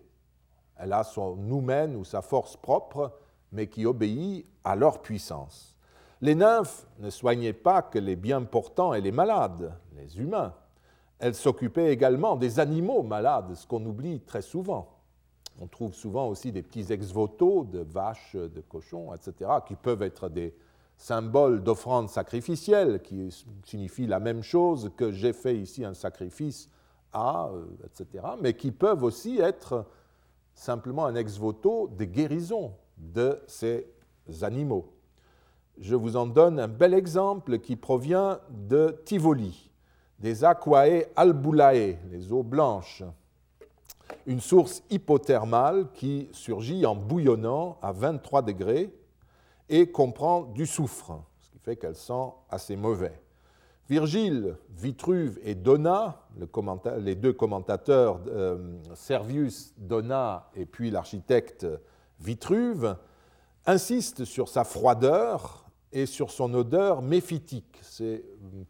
Elle 0.78 0.94
a 0.94 1.04
son 1.04 1.36
noumen 1.36 1.96
ou 1.96 2.04
sa 2.04 2.22
force 2.22 2.56
propre, 2.58 3.12
mais 3.52 3.68
qui 3.68 3.86
obéit 3.86 4.46
à 4.64 4.76
leur 4.76 5.02
puissance. 5.02 5.76
Les 6.22 6.36
nymphes 6.36 6.88
ne 7.00 7.10
soignaient 7.10 7.54
pas 7.54 7.82
que 7.82 8.00
les 8.00 8.16
bien 8.16 8.44
portants 8.44 8.94
et 8.94 9.02
les 9.02 9.12
malades, 9.12 9.74
les 9.96 10.20
humains. 10.20 10.54
Elles 11.20 11.36
s'occupaient 11.36 11.92
également 11.92 12.36
des 12.36 12.60
animaux 12.60 13.04
malades, 13.04 13.54
ce 13.56 13.68
qu'on 13.68 13.86
oublie 13.86 14.22
très 14.22 14.42
souvent. 14.42 14.98
On 15.60 15.68
trouve 15.68 15.94
souvent 15.94 16.28
aussi 16.28 16.52
des 16.52 16.64
petits 16.64 16.92
ex-voto 16.92 17.66
de 17.66 17.80
vaches, 17.80 18.36
de 18.36 18.62
cochons, 18.62 19.14
etc., 19.14 19.52
qui 19.68 19.76
peuvent 19.76 20.02
être 20.02 20.30
des 20.30 20.56
symboles 21.02 21.64
d'offrande 21.64 22.10
sacrificielle, 22.10 23.02
qui 23.02 23.36
signifient 23.66 24.06
la 24.06 24.20
même 24.20 24.44
chose 24.44 24.92
que 24.96 25.12
j'ai 25.12 25.34
fait 25.34 25.58
ici 25.58 25.84
un 25.84 25.96
sacrifice 25.96 26.70
à, 27.12 27.48
euh, 27.48 27.66
etc., 27.86 28.24
mais 28.40 28.54
qui 28.54 28.72
peuvent 28.72 29.04
aussi 29.04 29.40
être 29.40 29.88
simplement 30.54 31.08
un 31.08 31.16
ex-voto 31.16 31.90
de 31.98 32.06
guérison 32.06 32.74
de 32.98 33.42
ces 33.48 33.88
animaux. 34.44 34.94
Je 35.80 35.96
vous 35.96 36.18
en 36.18 36.28
donne 36.28 36.60
un 36.60 36.68
bel 36.68 36.94
exemple 36.94 37.58
qui 37.58 37.76
provient 37.78 38.40
de 38.52 38.96
Tivoli, 39.04 39.72
des 40.20 40.44
Aquae 40.44 41.08
albulae, 41.16 41.98
les 42.12 42.32
eaux 42.32 42.44
blanches, 42.44 43.04
une 44.28 44.40
source 44.40 44.84
hypothermale 44.92 45.88
qui 45.96 46.30
surgit 46.32 46.86
en 46.86 46.96
bouillonnant 46.96 47.80
à 47.82 47.92
23 47.92 48.44
degrés 48.44 48.94
et 49.72 49.90
comprend 49.90 50.42
du 50.44 50.68
soufre, 50.68 51.24
ce 51.40 51.50
qui 51.50 51.58
fait 51.58 51.78
qu'elle 51.78 51.96
sent 51.96 52.34
assez 52.50 52.76
mauvais. 52.76 53.20
Virgile, 53.90 54.58
Vitruve 54.70 55.40
et 55.44 55.56
Donat, 55.56 56.28
les 57.00 57.16
deux 57.16 57.34
commentateurs, 57.34 58.20
euh, 58.28 58.78
Servius, 58.94 59.74
Donat 59.78 60.52
et 60.56 60.66
puis 60.66 60.92
l'architecte 60.92 61.66
Vitruve, 62.20 62.98
insistent 63.66 64.26
sur 64.26 64.50
sa 64.50 64.66
froideur 64.66 65.66
et 65.94 66.06
sur 66.06 66.32
son 66.32 66.54
odeur 66.54 67.02
méphitique. 67.02 67.80
C'est 67.82 68.24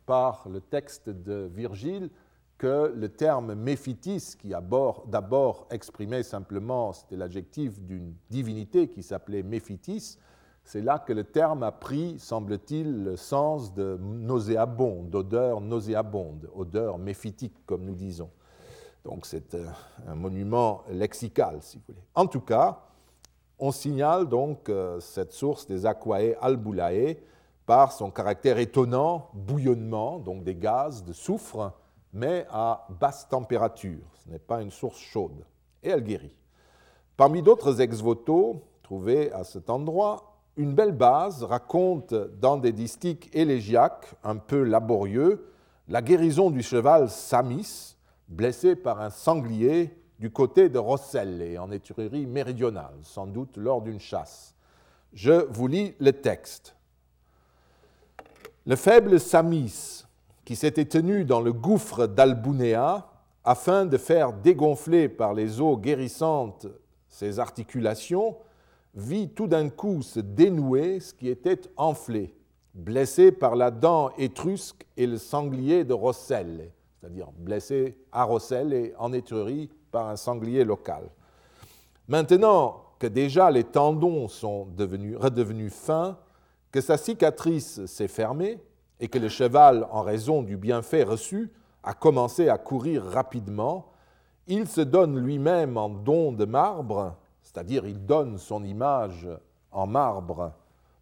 par 0.05 0.47
le 0.49 0.61
texte 0.61 1.09
de 1.09 1.49
Virgile 1.51 2.11
que 2.59 2.93
le 2.95 3.09
terme 3.09 3.55
méphitis, 3.55 4.35
qui 4.37 4.49
d'abord 4.49 5.67
exprimait 5.71 6.21
simplement, 6.21 6.93
c'était 6.93 7.15
l'adjectif 7.15 7.79
d'une 7.79 8.13
divinité 8.29 8.87
qui 8.87 9.01
s'appelait 9.01 9.41
Méphitis, 9.41 10.19
c'est 10.63 10.81
là 10.81 10.99
que 10.99 11.13
le 11.13 11.23
terme 11.23 11.63
a 11.63 11.71
pris, 11.71 12.17
semble-t-il, 12.19 13.03
le 13.03 13.15
sens 13.15 13.73
de 13.73 13.97
nauséabonde, 14.01 15.09
d'odeur 15.09 15.61
nauséabonde, 15.61 16.49
odeur 16.55 16.97
méphitique, 16.97 17.55
comme 17.65 17.83
nous 17.83 17.95
disons. 17.95 18.29
Donc 19.03 19.25
c'est 19.25 19.55
euh, 19.55 19.65
un 20.07 20.15
monument 20.15 20.83
lexical, 20.89 21.57
si 21.61 21.77
vous 21.77 21.83
voulez. 21.87 22.03
En 22.13 22.27
tout 22.27 22.41
cas, 22.41 22.83
on 23.57 23.71
signale 23.71 24.27
donc 24.27 24.69
euh, 24.69 24.99
cette 24.99 25.33
source 25.33 25.67
des 25.67 25.85
Aquae 25.85 26.35
albulae 26.39 27.17
par 27.65 27.91
son 27.91 28.11
caractère 28.11 28.57
étonnant, 28.57 29.29
bouillonnement, 29.33 30.19
donc 30.19 30.43
des 30.43 30.55
gaz, 30.55 31.03
de 31.03 31.13
soufre, 31.13 31.73
mais 32.13 32.45
à 32.49 32.87
basse 32.99 33.27
température. 33.29 34.03
Ce 34.23 34.29
n'est 34.29 34.39
pas 34.39 34.61
une 34.61 34.71
source 34.71 34.99
chaude. 34.99 35.45
Et 35.83 35.89
elle 35.89 36.03
guérit. 36.03 36.35
Parmi 37.17 37.41
d'autres 37.41 37.81
ex-voto 37.81 38.63
trouvés 38.83 39.31
à 39.31 39.43
cet 39.43 39.69
endroit, 39.69 40.30
une 40.57 40.73
belle 40.73 40.91
base 40.91 41.43
raconte 41.43 42.13
dans 42.13 42.57
des 42.57 42.71
distiques 42.71 43.29
élégiaques 43.33 44.13
un 44.23 44.37
peu 44.37 44.63
laborieux 44.63 45.47
la 45.87 46.01
guérison 46.01 46.51
du 46.51 46.61
cheval 46.61 47.09
Samis, 47.09 47.97
blessé 48.27 48.75
par 48.75 49.01
un 49.01 49.09
sanglier 49.09 49.97
du 50.19 50.31
côté 50.31 50.69
de 50.69 50.77
Rosselle 50.77 51.57
en 51.59 51.71
Étrurie 51.71 52.25
méridionale, 52.25 52.93
sans 53.01 53.27
doute 53.27 53.57
lors 53.57 53.81
d'une 53.81 53.99
chasse. 53.99 54.55
Je 55.13 55.45
vous 55.49 55.67
lis 55.67 55.93
le 55.99 56.13
texte. 56.13 56.75
Le 58.65 58.75
faible 58.75 59.19
Samis, 59.19 60.05
qui 60.45 60.55
s'était 60.55 60.85
tenu 60.85 61.25
dans 61.25 61.41
le 61.41 61.51
gouffre 61.51 62.07
d'Albunea 62.07 63.09
afin 63.43 63.85
de 63.85 63.97
faire 63.97 64.33
dégonfler 64.33 65.09
par 65.09 65.33
les 65.33 65.59
eaux 65.59 65.77
guérissantes 65.77 66.67
ses 67.09 67.39
articulations, 67.39 68.37
vit 68.95 69.29
tout 69.29 69.47
d'un 69.47 69.69
coup 69.69 70.01
se 70.01 70.19
dénouer 70.19 70.99
ce 70.99 71.13
qui 71.13 71.29
était 71.29 71.61
enflé, 71.77 72.35
blessé 72.73 73.31
par 73.31 73.55
la 73.55 73.71
dent 73.71 74.11
étrusque 74.17 74.85
et 74.97 75.07
le 75.07 75.17
sanglier 75.17 75.83
de 75.83 75.93
Rosselle, 75.93 76.71
c'est-à-dire 76.99 77.31
blessé 77.37 77.97
à 78.11 78.23
Rosselle 78.23 78.73
et 78.73 78.93
en 78.97 79.13
Étrurie 79.13 79.69
par 79.91 80.09
un 80.09 80.15
sanglier 80.15 80.63
local. 80.63 81.09
Maintenant 82.07 82.83
que 82.99 83.07
déjà 83.07 83.49
les 83.49 83.63
tendons 83.63 84.27
sont 84.27 84.67
devenus, 84.77 85.17
redevenus 85.17 85.73
fins, 85.73 86.17
que 86.71 86.81
sa 86.81 86.97
cicatrice 86.97 87.85
s'est 87.85 88.07
fermée, 88.07 88.59
et 88.99 89.07
que 89.07 89.17
le 89.17 89.29
cheval, 89.29 89.87
en 89.91 90.03
raison 90.03 90.43
du 90.43 90.57
bienfait 90.57 91.03
reçu, 91.03 91.51
a 91.83 91.93
commencé 91.93 92.49
à 92.49 92.59
courir 92.59 93.03
rapidement, 93.03 93.87
il 94.47 94.67
se 94.67 94.81
donne 94.81 95.17
lui-même 95.17 95.75
en 95.77 95.89
don 95.89 96.31
de 96.31 96.45
marbre, 96.45 97.15
c'est-à-dire 97.51 97.85
il 97.85 98.05
donne 98.05 98.37
son 98.37 98.63
image 98.63 99.27
en 99.71 99.87
marbre 99.87 100.53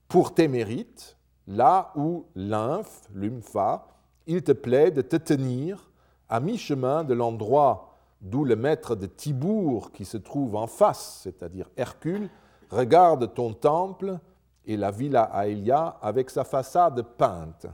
pour 0.07 0.33
tes 0.33 0.47
mérites, 0.47 1.17
là 1.47 1.91
où 1.95 2.25
lymphe, 2.35 3.07
lympha, 3.13 3.87
il 4.25 4.43
te 4.43 4.51
plaît 4.51 4.91
de 4.91 5.01
te 5.01 5.15
tenir 5.15 5.89
à 6.27 6.39
mi-chemin 6.39 7.03
de 7.03 7.13
l'endroit 7.13 7.95
d'où 8.21 8.43
le 8.43 8.55
maître 8.55 8.95
de 8.95 9.05
Tibour, 9.05 9.91
qui 9.91 10.05
se 10.05 10.17
trouve 10.17 10.55
en 10.55 10.67
face, 10.67 11.21
c'est-à-dire 11.23 11.69
Hercule, 11.77 12.29
regarde 12.69 13.33
ton 13.33 13.53
temple 13.53 14.19
et 14.65 14.77
la 14.77 14.91
villa 14.91 15.31
Aelia 15.33 15.97
avec 16.01 16.29
sa 16.29 16.43
façade 16.43 17.01
peinte. 17.17 17.67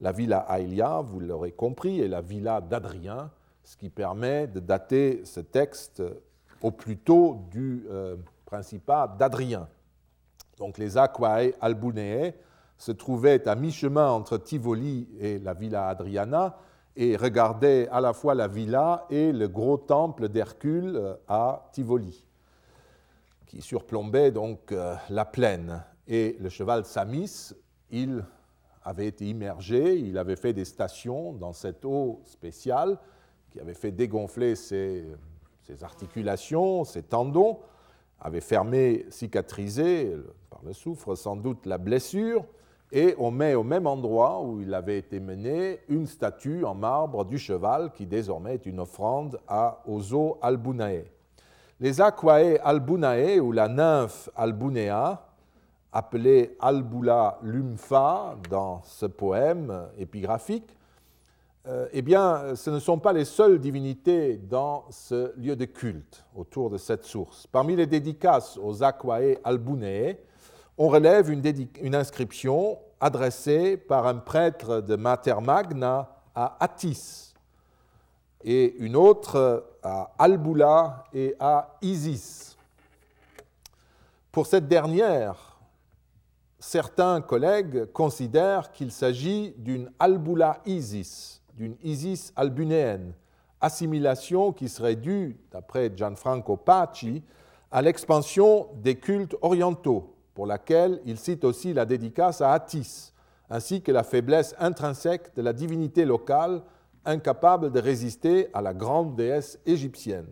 La 0.00 0.12
villa 0.12 0.44
Aelia, 0.48 1.00
vous 1.00 1.20
l'aurez 1.20 1.52
compris, 1.52 2.00
est 2.00 2.08
la 2.08 2.20
villa 2.20 2.60
d'Adrien, 2.60 3.30
ce 3.62 3.76
qui 3.76 3.88
permet 3.88 4.46
de 4.46 4.60
dater 4.60 5.24
ce 5.24 5.40
texte 5.40 6.02
au 6.62 6.70
plus 6.70 6.96
tôt 6.96 7.46
du 7.50 7.84
euh, 7.90 8.16
principat 8.44 9.16
d'Adrien. 9.18 9.68
Donc 10.58 10.78
les 10.78 10.96
Aquae 10.96 11.52
Albuneae 11.60 12.32
se 12.78 12.92
trouvaient 12.92 13.46
à 13.48 13.54
mi-chemin 13.54 14.10
entre 14.10 14.38
Tivoli 14.38 15.08
et 15.20 15.38
la 15.38 15.54
villa 15.54 15.88
Adriana 15.88 16.56
et 16.96 17.16
regardaient 17.16 17.88
à 17.88 18.00
la 18.00 18.12
fois 18.12 18.34
la 18.34 18.48
villa 18.48 19.06
et 19.10 19.32
le 19.32 19.48
gros 19.48 19.76
temple 19.76 20.28
d'Hercule 20.28 20.96
euh, 20.96 21.14
à 21.28 21.68
Tivoli, 21.72 22.24
qui 23.46 23.60
surplombait 23.60 24.30
donc 24.30 24.72
euh, 24.72 24.94
la 25.10 25.24
plaine. 25.24 25.82
Et 26.08 26.36
le 26.40 26.48
cheval 26.48 26.84
Samis, 26.84 27.52
il 27.90 28.24
avait 28.82 29.06
été 29.06 29.26
immergé, 29.26 29.98
il 29.98 30.16
avait 30.16 30.36
fait 30.36 30.52
des 30.52 30.64
stations 30.64 31.32
dans 31.32 31.52
cette 31.52 31.84
eau 31.84 32.20
spéciale 32.24 32.98
qui 33.50 33.60
avait 33.60 33.74
fait 33.74 33.90
dégonfler 33.90 34.54
ses, 34.54 35.04
ses 35.66 35.82
articulations, 35.82 36.84
ses 36.84 37.02
tendons, 37.02 37.58
avait 38.20 38.40
fermé, 38.40 39.04
cicatrisé 39.10 40.16
par 40.48 40.60
le 40.64 40.72
soufre 40.72 41.16
sans 41.16 41.34
doute 41.34 41.66
la 41.66 41.76
blessure, 41.76 42.44
et 42.92 43.16
on 43.18 43.32
met 43.32 43.56
au 43.56 43.64
même 43.64 43.88
endroit 43.88 44.40
où 44.42 44.60
il 44.60 44.72
avait 44.72 44.98
été 44.98 45.18
mené 45.18 45.80
une 45.88 46.06
statue 46.06 46.64
en 46.64 46.74
marbre 46.74 47.24
du 47.24 47.36
cheval 47.36 47.90
qui 47.92 48.06
désormais 48.06 48.54
est 48.54 48.66
une 48.66 48.78
offrande 48.78 49.40
à 49.48 49.82
Ozo 49.86 50.38
Albunae. 50.40 51.04
Les 51.80 52.00
Aquae 52.00 52.58
Albunae 52.62 53.40
ou 53.40 53.50
la 53.50 53.68
nymphe 53.68 54.30
Albunea, 54.36 55.20
appelée 55.92 56.56
Albula 56.60 57.38
Lumpha 57.42 58.36
dans 58.48 58.82
ce 58.84 59.06
poème 59.06 59.88
épigraphique, 59.98 60.75
euh, 61.68 61.88
eh 61.92 62.00
bien, 62.02 62.54
ce 62.54 62.70
ne 62.70 62.78
sont 62.78 62.98
pas 62.98 63.12
les 63.12 63.24
seules 63.24 63.58
divinités 63.58 64.36
dans 64.36 64.84
ce 64.90 65.36
lieu 65.36 65.56
de 65.56 65.64
culte 65.64 66.24
autour 66.36 66.70
de 66.70 66.78
cette 66.78 67.04
source. 67.04 67.48
Parmi 67.48 67.74
les 67.74 67.86
dédicaces 67.86 68.56
aux 68.56 68.84
Aquae 68.84 69.38
Albunae, 69.42 70.16
on 70.78 70.88
relève 70.88 71.30
une, 71.30 71.94
inscription 71.94 72.78
adressée 73.00 73.76
par 73.76 74.06
un 74.06 74.16
prêtre 74.16 74.80
de 74.80 74.94
Mater 74.94 75.34
Magna 75.42 76.08
à 76.34 76.56
Attis 76.60 77.34
et 78.44 78.76
une 78.76 78.94
autre 78.94 79.66
à 79.82 80.12
Albula 80.18 81.04
et 81.12 81.34
à 81.40 81.76
Isis. 81.82 82.56
Pour 84.30 84.46
cette 84.46 84.68
dernière, 84.68 85.58
certains 86.60 87.22
collègues 87.22 87.86
considèrent 87.86 88.70
qu'il 88.70 88.92
s'agit 88.92 89.54
d'une 89.56 89.90
Albula 89.98 90.60
Isis, 90.66 91.42
d'une 91.56 91.76
Isis 91.82 92.32
albunéenne, 92.36 93.12
assimilation 93.60 94.52
qui 94.52 94.68
serait 94.68 94.96
due, 94.96 95.38
d'après 95.50 95.92
Gianfranco 95.94 96.56
Paci, 96.56 97.22
à 97.70 97.82
l'expansion 97.82 98.68
des 98.76 98.96
cultes 98.96 99.36
orientaux 99.42 100.14
pour 100.34 100.46
laquelle 100.46 101.00
il 101.06 101.18
cite 101.18 101.44
aussi 101.44 101.72
la 101.72 101.86
dédicace 101.86 102.40
à 102.40 102.52
Attis, 102.52 103.12
ainsi 103.48 103.80
que 103.80 103.90
la 103.90 104.02
faiblesse 104.02 104.54
intrinsèque 104.58 105.34
de 105.34 105.42
la 105.42 105.52
divinité 105.52 106.04
locale 106.04 106.62
incapable 107.04 107.70
de 107.70 107.80
résister 107.80 108.48
à 108.52 108.60
la 108.60 108.74
grande 108.74 109.16
déesse 109.16 109.58
égyptienne. 109.64 110.26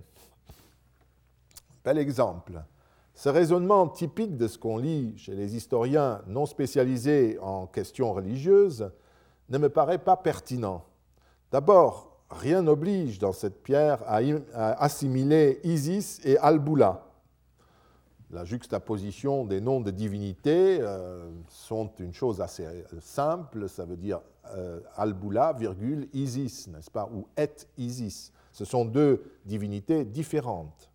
Bel 1.85 1.99
exemple. 1.99 2.63
Ce 3.15 3.29
raisonnement 3.29 3.89
typique 3.89 4.37
de 4.37 4.49
ce 4.49 4.59
qu'on 4.59 4.77
lit 4.77 5.17
chez 5.17 5.35
les 5.35 5.55
historiens 5.55 6.23
non 6.27 6.47
spécialisés 6.47 7.39
en 7.41 7.67
questions 7.67 8.13
religieuses 8.13 8.91
ne 9.49 9.59
me 9.59 9.69
paraît 9.69 9.99
pas 9.99 10.17
pertinent. 10.17 10.85
D'abord, 11.55 12.19
rien 12.31 12.63
n'oblige 12.63 13.21
dans 13.21 13.31
cette 13.31 13.63
pierre 13.63 14.03
à 14.09 14.19
assimiler 14.83 15.61
Isis 15.63 16.21
et 16.25 16.37
Albula, 16.39 17.05
la 18.33 18.45
juxtaposition 18.45 19.45
des 19.45 19.61
noms 19.61 19.81
de 19.81 19.93
divinités 19.93 20.81
euh, 20.81 21.31
sont 21.49 21.93
une 22.01 22.13
chose 22.13 22.41
assez 22.41 22.67
simple, 22.99 23.69
ça 23.69 23.85
veut 23.85 23.97
dire 23.97 24.21
euh, 24.57 24.81
Albula, 24.97 25.53
virgule, 25.53 26.09
Isis, 26.13 26.67
n'est-ce 26.67 26.91
pas, 26.91 27.09
ou 27.15 27.29
Et 27.37 27.49
Isis. 27.79 28.33
Ce 28.51 28.65
sont 28.65 28.85
deux 28.85 29.23
divinités 29.45 30.05
différentes. 30.05 30.91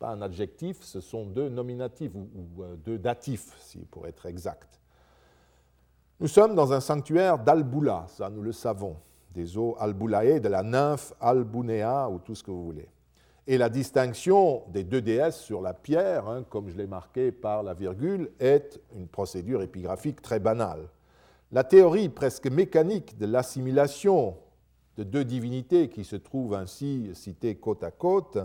Pas 0.00 0.08
un 0.08 0.20
adjectif, 0.20 0.82
ce 0.82 1.00
sont 1.00 1.26
deux 1.26 1.48
nominatifs 1.48 2.16
ou, 2.16 2.28
euh, 2.64 2.74
deux 2.74 2.98
datifs, 2.98 3.56
si, 3.60 3.78
pour 3.84 4.08
être 4.08 4.26
exact. 4.26 4.80
Nous 6.18 6.26
sommes 6.26 6.56
dans 6.56 6.72
un 6.72 6.80
sanctuaire 6.80 7.38
d'Albula, 7.38 8.06
ça 8.08 8.28
nous 8.28 8.42
le 8.42 8.50
savons, 8.50 8.96
des 9.34 9.56
eaux 9.56 9.76
Albulae, 9.78 10.40
de 10.40 10.48
la 10.48 10.62
nymphe 10.62 11.12
Albunea, 11.20 12.08
ou 12.08 12.18
tout 12.18 12.34
ce 12.34 12.42
que 12.42 12.50
vous 12.50 12.64
voulez. 12.64 12.88
Et 13.46 13.58
la 13.58 13.68
distinction 13.68 14.62
des 14.68 14.84
deux 14.84 15.00
déesses 15.00 15.40
sur 15.40 15.60
la 15.60 15.74
pierre, 15.74 16.28
hein, 16.28 16.44
comme 16.48 16.68
je 16.68 16.76
l'ai 16.76 16.86
marqué 16.86 17.32
par 17.32 17.62
la 17.62 17.74
virgule, 17.74 18.30
est 18.38 18.80
une 18.94 19.08
procédure 19.08 19.62
épigraphique 19.62 20.22
très 20.22 20.38
banale. 20.38 20.88
La 21.52 21.64
théorie 21.64 22.08
presque 22.08 22.46
mécanique 22.46 23.18
de 23.18 23.26
l'assimilation 23.26 24.36
de 24.96 25.02
deux 25.02 25.24
divinités 25.24 25.88
qui 25.88 26.04
se 26.04 26.16
trouvent 26.16 26.54
ainsi 26.54 27.10
citées 27.14 27.56
côte 27.56 27.82
à 27.82 27.90
côte, 27.90 28.38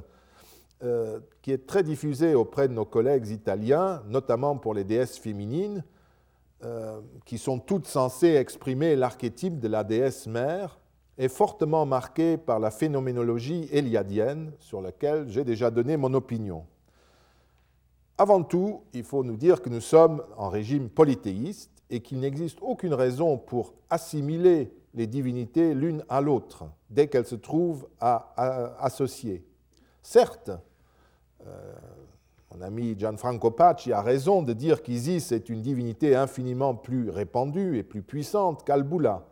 euh, 0.84 1.20
qui 1.42 1.52
est 1.52 1.68
très 1.68 1.84
diffusée 1.84 2.34
auprès 2.34 2.68
de 2.68 2.74
nos 2.74 2.86
collègues 2.86 3.28
italiens, 3.28 4.02
notamment 4.08 4.58
pour 4.58 4.74
les 4.74 4.84
déesses 4.84 5.18
féminines, 5.18 5.84
euh, 6.66 7.00
qui 7.26 7.38
sont 7.38 7.60
toutes 7.60 7.86
censées 7.86 8.34
exprimer 8.34 8.96
l'archétype 8.96 9.60
de 9.60 9.68
la 9.68 9.84
déesse 9.84 10.26
mère, 10.26 10.80
est 11.20 11.28
fortement 11.28 11.86
marqué 11.86 12.38
par 12.38 12.60
la 12.60 12.72
phénoménologie 12.72 13.70
éliadienne, 13.72 14.52
sur 14.60 14.82
laquelle 14.82 15.30
j'ai 15.30 15.44
déjà 15.44 15.70
donné 15.70 15.96
mon 15.96 16.14
opinion. 16.16 16.66
Avant 18.18 18.42
tout, 18.42 18.82
il 18.94 19.04
faut 19.04 19.24
nous 19.24 19.38
dire 19.38 19.62
que 19.62 19.70
nous 19.70 19.82
sommes 19.82 20.24
en 20.38 20.50
régime 20.50 20.90
polythéiste 20.90 21.84
et 21.92 22.00
qu'il 22.00 22.20
n'existe 22.20 22.58
aucune 22.62 22.96
raison 22.96 23.38
pour 23.38 23.76
assimiler 23.92 24.74
les 24.96 25.06
divinités 25.06 25.76
l'une 25.76 26.04
à 26.10 26.20
l'autre 26.20 26.66
dès 26.90 27.08
qu'elles 27.08 27.28
se 27.28 27.36
trouvent 27.36 27.88
associées. 28.00 29.46
Certes, 30.02 30.50
euh, 31.46 31.74
mon 32.56 32.62
ami 32.62 32.96
Gianfranco 32.98 33.52
Pacci 33.52 33.92
a 33.92 34.02
raison 34.02 34.42
de 34.42 34.54
dire 34.54 34.82
qu'Isis 34.82 35.34
est 35.34 35.50
une 35.50 35.62
divinité 35.62 36.16
infiniment 36.16 36.74
plus 36.74 37.10
répandue 37.10 37.78
et 37.78 37.84
plus 37.84 38.02
puissante 38.02 38.64
qu'Albula, 38.64 39.24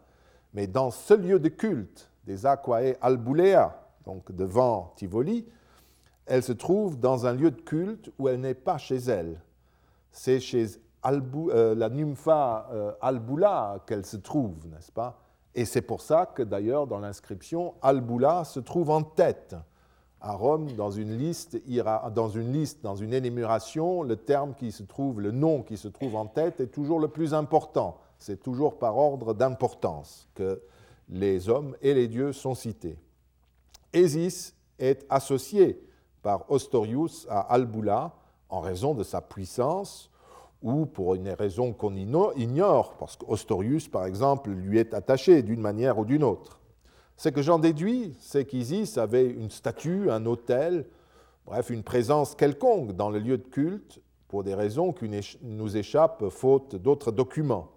mais 0.53 0.67
dans 0.67 0.91
ce 0.91 1.13
lieu 1.13 1.39
de 1.39 1.47
culte 1.47 2.09
des 2.26 2.45
Aquae 2.45 2.97
Albulea, 2.99 3.80
donc 4.05 4.32
devant 4.34 4.93
Tivoli, 4.97 5.47
elle 6.26 6.43
se 6.43 6.51
trouve 6.51 6.99
dans 6.99 7.26
un 7.26 7.34
lieu 7.34 7.51
de 7.51 7.61
culte 7.61 8.11
où 8.19 8.28
elle 8.28 8.41
n'est 8.41 8.53
pas 8.53 8.78
chez 8.78 8.97
elle. 8.97 9.39
C'est 10.11 10.41
chez 10.41 10.65
euh, 11.05 11.76
la 11.76 11.89
nympha 11.89 12.67
euh, 12.74 12.91
Albula 13.01 13.80
qu'elle 13.86 14.05
se 14.05 14.17
trouve, 14.17 14.67
n'est-ce 14.67 14.91
pas? 14.91 15.21
Et 15.55 15.63
c'est 15.63 15.82
pour 15.82 16.01
ça 16.01 16.26
que 16.26 16.43
d'ailleurs 16.43 16.88
dans 16.88 16.99
l'inscription, 16.99 17.76
Albula 17.82 18.43
se 18.43 18.59
trouve 18.59 18.89
en 18.89 19.03
tête. 19.03 19.55
À 20.26 20.34
Rome, 20.34 20.71
dans 20.71 20.89
une 20.89 21.17
liste, 21.17 21.59
dans 22.82 22.95
une 22.95 23.13
énumération, 23.13 24.03
le 24.03 24.15
terme 24.15 24.53
qui 24.55 24.71
se 24.71 24.84
trouve, 24.84 25.19
le 25.19 25.32
nom 25.32 25.61
qui 25.61 25.78
se 25.78 25.89
trouve 25.89 26.15
en 26.15 26.26
tête 26.26 26.59
est 26.61 26.67
toujours 26.67 26.99
le 26.99 27.09
plus 27.09 27.34
important 27.34 27.97
c'est 28.24 28.41
toujours 28.41 28.80
par 28.80 28.97
ordre 28.97 29.34
d'importance 29.34 30.30
que 30.34 30.61
les 31.09 31.49
hommes 31.49 31.76
et 31.82 31.93
les 31.93 32.07
dieux 32.07 32.32
sont 32.32 32.55
cités. 32.55 32.97
Isis 33.93 34.55
est 34.80 35.05
associé 35.09 35.86
par 36.21 36.49
Ostorius 36.49 37.28
à 37.30 37.41
Albula 37.41 38.13
en 38.49 38.61
raison 38.61 38.93
de 38.93 39.03
sa 39.03 39.19
puissance 39.19 40.09
ou 40.61 40.86
pour 40.86 41.15
une 41.15 41.28
raison 41.30 41.74
qu'on 41.74 41.93
ignore, 41.95 42.93
parce 42.93 43.17
qu'Ostorius, 43.17 43.89
par 43.89 44.05
exemple, 44.05 44.49
lui 44.51 44.80
est 44.80 44.93
attaché 44.93 45.43
d'une 45.43 45.59
manière 45.59 45.99
ou 45.99 46.05
d'une 46.05 46.24
autre. 46.24 46.61
Ce 47.18 47.30
que 47.30 47.41
j'en 47.41 47.59
déduis, 47.59 48.16
c'est 48.20 48.45
qu'Isis 48.45 48.97
avait 48.97 49.28
une 49.28 49.49
statue, 49.49 50.09
un 50.09 50.26
autel, 50.26 50.86
bref, 51.45 51.70
une 51.70 51.84
présence 51.84 52.36
quelconque 52.36 52.93
dans 52.93 53.09
le 53.09 53.20
lieu 53.20 53.38
de 53.38 53.47
culte, 53.47 54.01
pour 54.28 54.43
des 54.43 54.55
raisons 54.55 54.93
qui 54.93 55.07
nous 55.43 55.78
échappent 55.78 56.28
faute 56.30 56.76
d'autres 56.76 57.11
documents. 57.11 57.70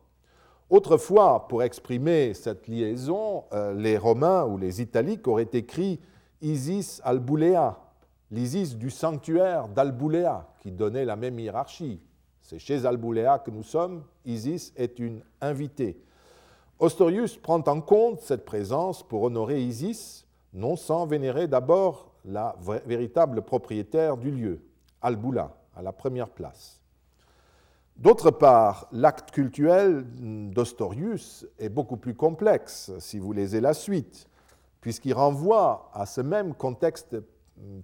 Autrefois, 0.71 1.47
pour 1.49 1.63
exprimer 1.63 2.33
cette 2.33 2.67
liaison, 2.67 3.45
euh, 3.53 3.75
les 3.75 3.99
Romains 3.99 4.47
ou 4.47 4.57
les 4.57 4.81
Italiques 4.81 5.29
auraient 5.29 5.51
écrit 5.53 6.01
Isis 6.41 7.01
albulea, 7.05 7.79
l'Isis 8.31 8.75
du 8.75 8.91
sanctuaire 8.91 9.69
d'Albulea, 9.69 10.49
qui 10.61 10.73
donnait 10.73 11.05
la 11.05 11.15
même 11.15 11.39
hiérarchie. 11.39 12.01
C'est 12.41 12.59
chez 12.59 12.87
Albulea 12.87 13.39
que 13.41 13.51
nous 13.51 13.63
sommes, 13.63 14.05
Isis 14.25 14.73
est 14.77 14.99
une 14.99 15.21
invitée. 15.41 16.01
Ostorius 16.79 17.39
prend 17.39 17.63
en 17.67 17.81
compte 17.81 18.21
cette 18.21 18.45
présence 18.45 19.03
pour 19.03 19.23
honorer 19.23 19.63
Isis, 19.63 20.27
non 20.53 20.77
sans 20.77 21.07
vénérer 21.07 21.49
d'abord 21.49 22.13
la 22.27 22.55
véritable 22.85 23.41
propriétaire 23.41 24.19
du 24.19 24.31
lieu, 24.31 24.61
Albula, 25.01 25.57
à 25.75 25.81
la 25.81 25.93
première 25.93 26.29
place. 26.29 26.83
D'autre 27.97 28.31
part, 28.31 28.89
l'acte 28.93 29.31
cultuel 29.31 30.05
d'Ostorius 30.53 31.47
est 31.59 31.71
beaucoup 31.71 31.97
plus 31.97 32.15
complexe, 32.15 32.93
si 32.99 33.19
vous 33.19 33.33
lisez 33.33 33.63
la 33.63 33.73
suite, 33.73 34.29
puisqu'il 34.83 35.15
renvoie 35.15 35.91
à 35.95 36.05
ce 36.05 36.21
même 36.21 36.53
contexte 36.55 37.17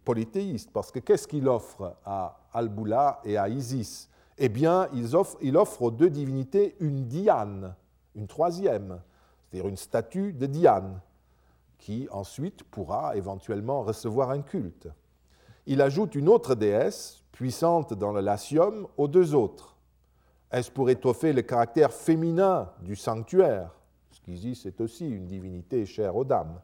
polythéiste. 0.05 0.71
Parce 0.71 0.93
que 0.93 0.99
qu'est-ce 0.99 1.27
qu'il 1.27 1.49
offre 1.49 1.97
à 2.05 2.41
Albula 2.53 3.21
et 3.25 3.39
à 3.39 3.49
Isis? 3.49 4.11
Eh 4.37 4.51
bien, 4.51 4.89
il 4.93 5.17
offre, 5.17 5.39
il 5.41 5.57
offre 5.57 5.81
aux 5.81 5.91
deux 5.91 6.11
divinités 6.11 6.77
une 6.79 7.07
Diane, 7.07 7.75
une 8.15 8.27
troisième, 8.27 9.01
c'est-à-dire 9.51 9.69
une 9.69 9.77
statue 9.77 10.33
de 10.33 10.47
Diane, 10.47 11.01
qui 11.79 12.09
ensuite 12.11 12.63
pourra 12.65 13.17
éventuellement 13.17 13.83
recevoir 13.83 14.31
un 14.31 14.43
culte. 14.43 14.89
Il 15.67 15.81
ajoute 15.81 16.15
une 16.15 16.29
autre 16.29 16.55
déesse, 16.55 17.23
puissante 17.33 17.95
dans 17.95 18.13
le 18.13 18.21
Latium, 18.21 18.87
aux 18.97 19.09
deux 19.09 19.35
autres 19.35 19.73
est-ce 20.53 20.71
pour 20.71 20.91
étoffer 20.91 21.33
le 21.33 21.41
caractère 21.41 21.93
féminin 21.93 22.71
du 22.83 22.95
sanctuaire 22.95 23.75
qu'Isis 24.23 24.67
est 24.67 24.81
aussi 24.81 25.09
une 25.09 25.27
divinité 25.27 25.85
chère 25.85 26.15
aux 26.15 26.25
dames. 26.25 26.61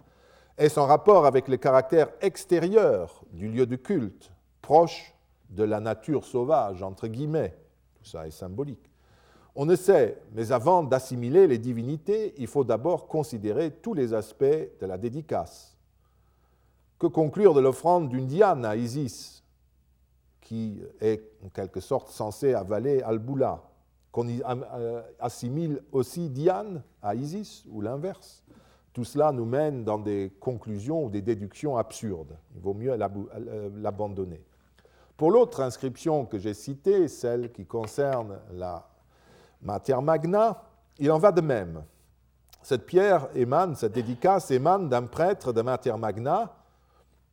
Est-ce 0.56 0.78
en 0.78 0.86
rapport 0.86 1.26
avec 1.26 1.48
le 1.48 1.56
caractère 1.56 2.08
extérieur 2.20 3.24
du 3.32 3.48
lieu 3.48 3.66
de 3.66 3.74
culte, 3.74 4.30
proche 4.62 5.12
de 5.50 5.64
la 5.64 5.80
nature 5.80 6.24
sauvage, 6.24 6.84
entre 6.84 7.08
guillemets 7.08 7.56
Tout 7.96 8.04
ça 8.04 8.28
est 8.28 8.30
symbolique. 8.30 8.88
On 9.60 9.66
ne 9.66 9.74
sait, 9.74 10.16
mais 10.34 10.52
avant 10.52 10.84
d'assimiler 10.84 11.48
les 11.48 11.58
divinités, 11.58 12.32
il 12.38 12.46
faut 12.46 12.62
d'abord 12.62 13.08
considérer 13.08 13.72
tous 13.72 13.92
les 13.92 14.14
aspects 14.14 14.44
de 14.44 14.86
la 14.86 14.96
dédicace. 14.96 15.76
Que 16.96 17.08
conclure 17.08 17.54
de 17.54 17.60
l'offrande 17.60 18.08
d'une 18.08 18.28
Diane 18.28 18.64
à 18.64 18.76
Isis, 18.76 19.42
qui 20.40 20.80
est 21.00 21.24
en 21.44 21.48
quelque 21.48 21.80
sorte 21.80 22.08
censée 22.08 22.54
avaler 22.54 23.02
Al-Boula 23.02 23.60
Qu'on 24.12 24.28
euh, 24.28 25.02
assimile 25.18 25.82
aussi 25.90 26.30
Diane 26.30 26.84
à 27.02 27.16
Isis 27.16 27.64
ou 27.68 27.80
l'inverse? 27.80 28.44
Tout 28.92 29.04
cela 29.04 29.32
nous 29.32 29.44
mène 29.44 29.82
dans 29.82 29.98
des 29.98 30.30
conclusions 30.38 31.06
ou 31.06 31.10
des 31.10 31.20
déductions 31.20 31.76
absurdes. 31.76 32.38
Il 32.54 32.60
vaut 32.60 32.74
mieux 32.74 32.92
euh, 32.92 33.70
l'abandonner. 33.74 34.40
Pour 35.16 35.32
l'autre 35.32 35.62
inscription 35.62 36.26
que 36.26 36.38
j'ai 36.38 36.54
citée, 36.54 37.08
celle 37.08 37.50
qui 37.50 37.66
concerne 37.66 38.38
la 38.52 38.87
Mater 39.62 40.00
Magna, 40.02 40.62
il 40.98 41.10
en 41.10 41.18
va 41.18 41.32
de 41.32 41.40
même. 41.40 41.84
Cette 42.62 42.86
pierre 42.86 43.28
émane, 43.34 43.76
cette 43.76 43.92
dédicace 43.92 44.50
émane 44.50 44.88
d'un 44.88 45.04
prêtre 45.04 45.52
de 45.52 45.62
Mater 45.62 45.96
Magna 45.96 46.54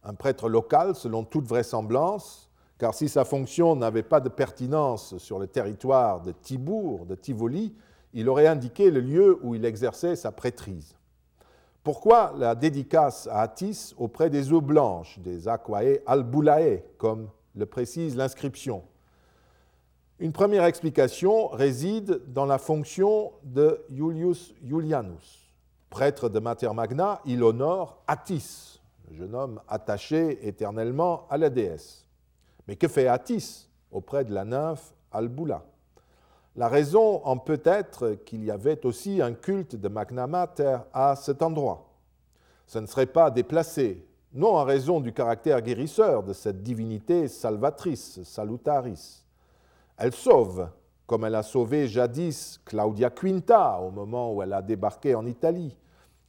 un 0.06 0.14
prêtre 0.14 0.48
local 0.48 0.96
selon 0.96 1.24
toute 1.24 1.48
vraisemblance, 1.48 2.50
car 2.78 2.94
si 2.94 3.10
sa 3.10 3.26
fonction 3.26 3.76
n'avait 3.76 4.04
pas 4.04 4.20
de 4.20 4.30
pertinence 4.30 5.18
sur 5.18 5.40
le 5.40 5.48
territoire 5.48 6.22
de 6.22 6.32
Tibourg, 6.32 7.06
de 7.06 7.16
Tivoli, 7.16 7.76
il 8.14 8.30
aurait 8.30 8.48
indiqué 8.48 8.92
le 8.92 9.00
lieu 9.00 9.40
où 9.42 9.56
il 9.56 9.66
exerçait 9.66 10.16
sa 10.16 10.32
prêtrise. 10.32 10.96
Pourquoi 11.84 12.34
la 12.38 12.56
dédicace 12.56 13.28
à 13.32 13.42
Atis 13.42 13.94
auprès 13.98 14.30
des 14.30 14.54
eaux 14.54 14.62
blanches, 14.62 15.20
des 15.20 15.48
aquae 15.48 16.02
albulae, 16.06 16.84
comme 16.98 17.30
le 17.56 17.66
précise 17.66 18.16
l'inscription? 18.16 18.84
Une 20.18 20.32
première 20.32 20.64
explication 20.64 21.50
réside 21.50 22.22
dans 22.28 22.46
la 22.46 22.58
fonction 22.58 23.34
de 23.44 23.84
Julius 23.92 24.54
Julianus. 24.64 25.52
Prêtre 25.90 26.30
de 26.30 26.40
Mater 26.40 26.74
Magna, 26.74 27.20
il 27.26 27.44
honore 27.44 28.02
Atis, 28.08 28.80
jeune 29.12 29.36
homme 29.36 29.60
attaché 29.68 30.48
éternellement 30.48 31.28
à 31.30 31.38
la 31.38 31.50
déesse. 31.50 32.06
Mais 32.66 32.78
que 32.78 32.88
fait 32.88 33.10
Attis 33.10 33.68
auprès 33.92 34.24
de 34.24 34.34
la 34.34 34.46
nymphe 34.46 34.94
Alboula 35.12 35.66
La 36.56 36.70
raison 36.70 37.22
en 37.26 37.38
peut 37.38 37.62
être 37.66 38.12
qu'il 38.26 38.46
y 38.46 38.52
avait 38.52 38.86
aussi 38.86 39.22
un 39.22 39.34
culte 39.34 39.76
de 39.76 39.90
Magna 39.90 40.28
Mater 40.28 40.78
à 40.94 41.18
cet 41.18 41.42
endroit. 41.42 41.90
Ce 42.68 42.80
ne 42.80 42.86
serait 42.86 43.06
pas 43.06 43.32
déplacé, 43.32 44.08
non 44.32 44.56
en 44.56 44.64
raison 44.64 45.02
du 45.02 45.12
caractère 45.12 45.62
guérisseur 45.62 46.24
de 46.24 46.32
cette 46.32 46.64
divinité 46.64 47.28
salvatrice, 47.28 48.24
salutaris. 48.24 49.25
Elle 49.98 50.14
sauve, 50.14 50.70
comme 51.08 51.24
elle 51.24 51.36
a 51.36 51.44
sauvé 51.44 51.88
jadis 51.88 52.60
Claudia 52.66 53.10
Quinta 53.10 53.80
au 53.80 53.92
moment 53.92 54.34
où 54.34 54.42
elle 54.42 54.54
a 54.54 54.62
débarqué 54.62 55.16
en 55.16 55.26
Italie. 55.26 55.76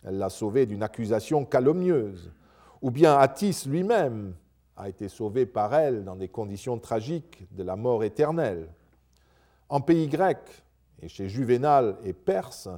Elle 0.05 0.19
l'a 0.19 0.31
sauvée 0.31 0.67
d'une 0.67 0.83
accusation 0.83 1.45
calomnieuse 1.45 2.31
ou 2.83 2.91
bien 2.91 3.17
Attis 3.19 3.65
lui-même 3.67 4.35
a 4.77 4.89
été 4.89 5.09
sauvé 5.09 5.47
par 5.47 5.75
elle 5.75 6.05
dans 6.05 6.17
des 6.17 6.29
conditions 6.29 6.79
tragiques 6.79 7.47
de 7.53 7.63
la 7.63 7.77
mort 7.77 8.05
éternelle. 8.05 8.69
En 9.69 9.81
pays 9.81 10.07
grec, 10.07 10.39
et 11.03 11.09
chez 11.09 11.29
Juvénal 11.29 11.97
et 12.05 12.13
Perse, 12.13 12.69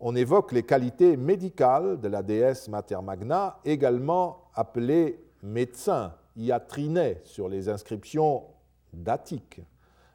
on 0.00 0.16
évoque 0.16 0.52
les 0.52 0.64
qualités 0.64 1.16
médicales 1.16 2.00
de 2.00 2.08
la 2.08 2.22
déesse 2.22 2.68
Mater 2.68 3.00
Magna, 3.02 3.58
également 3.64 4.50
appelée 4.54 5.22
médecin, 5.42 6.14
iatriné 6.36 7.20
sur 7.24 7.48
les 7.48 7.68
inscriptions 7.68 8.44
d'Attique. 8.92 9.60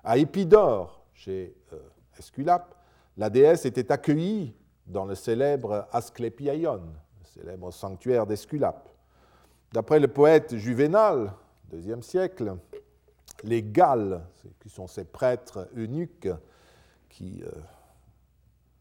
À 0.03 0.17
Épidore, 0.17 1.03
chez 1.13 1.55
euh, 1.73 1.77
Esculape, 2.17 2.75
la 3.17 3.29
déesse 3.29 3.65
était 3.65 3.91
accueillie 3.91 4.55
dans 4.87 5.05
le 5.05 5.13
célèbre 5.13 5.87
Asclépiaion, 5.91 6.81
le 7.19 7.25
célèbre 7.25 7.71
sanctuaire 7.71 8.25
d'Esculape. 8.25 8.89
D'après 9.73 9.99
le 9.99 10.07
poète 10.07 10.55
Juvénal, 10.55 11.33
deuxième 11.69 12.01
siècle, 12.01 12.55
les 13.43 13.61
Galles, 13.61 14.23
qui 14.59 14.69
sont 14.69 14.87
ces 14.87 15.03
prêtres 15.03 15.67
eunuques 15.75 16.29
qui 17.09 17.43
euh, 17.43 17.51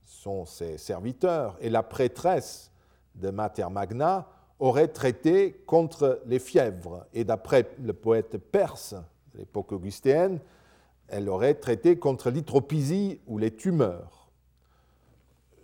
sont 0.04 0.46
ses 0.46 0.78
serviteurs, 0.78 1.56
et 1.60 1.68
la 1.68 1.82
prêtresse 1.82 2.70
de 3.16 3.30
Mater 3.30 3.68
Magna 3.70 4.28
auraient 4.60 4.88
traité 4.88 5.52
contre 5.66 6.22
les 6.26 6.38
fièvres. 6.38 7.06
Et 7.12 7.24
d'après 7.24 7.68
le 7.82 7.92
poète 7.92 8.38
perse 8.38 8.94
de 9.32 9.38
l'époque 9.38 9.72
augustéenne, 9.72 10.40
elle 11.08 11.28
aurait 11.28 11.54
traité 11.54 11.98
contre 11.98 12.30
l'hydropisie 12.30 13.20
ou 13.26 13.38
les 13.38 13.54
tumeurs. 13.54 14.28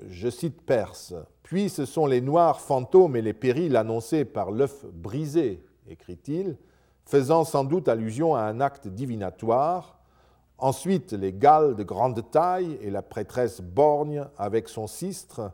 Je 0.09 0.29
cite 0.29 0.63
Perse. 0.63 1.15
Puis 1.43 1.69
ce 1.69 1.85
sont 1.85 2.07
les 2.07 2.21
noirs 2.21 2.61
fantômes 2.61 3.17
et 3.17 3.23
les 3.23 3.35
périls 3.35 3.77
annoncés 3.77 4.25
par 4.25 4.51
l'œuf 4.51 4.85
brisé, 4.87 5.63
écrit-il, 5.89 6.57
faisant 7.05 7.45
sans 7.45 7.65
doute 7.65 7.89
allusion 7.89 8.35
à 8.35 8.43
un 8.43 8.61
acte 8.61 8.89
divinatoire. 8.89 9.99
Ensuite, 10.59 11.13
les 11.13 11.33
Galles 11.33 11.77
de 11.77 11.83
grande 11.83 12.31
taille 12.31 12.79
et 12.81 12.91
la 12.91 13.03
prêtresse 13.03 13.61
borgne 13.61 14.25
avec 14.39 14.69
son 14.69 14.87
sistre, 14.87 15.53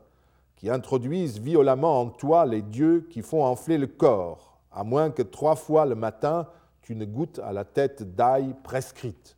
qui 0.55 0.69
introduisent 0.69 1.39
violemment 1.39 1.99
en 1.99 2.05
toi 2.07 2.45
les 2.45 2.61
dieux 2.61 3.07
qui 3.09 3.21
font 3.21 3.43
enfler 3.43 3.77
le 3.77 3.87
corps, 3.87 4.59
à 4.71 4.83
moins 4.83 5.09
que 5.09 5.23
trois 5.23 5.55
fois 5.55 5.85
le 5.85 5.95
matin 5.95 6.47
tu 6.81 6.95
ne 6.95 7.05
goûtes 7.05 7.39
à 7.39 7.51
la 7.51 7.65
tête 7.65 8.15
d'ail 8.15 8.55
prescrite. 8.63 9.37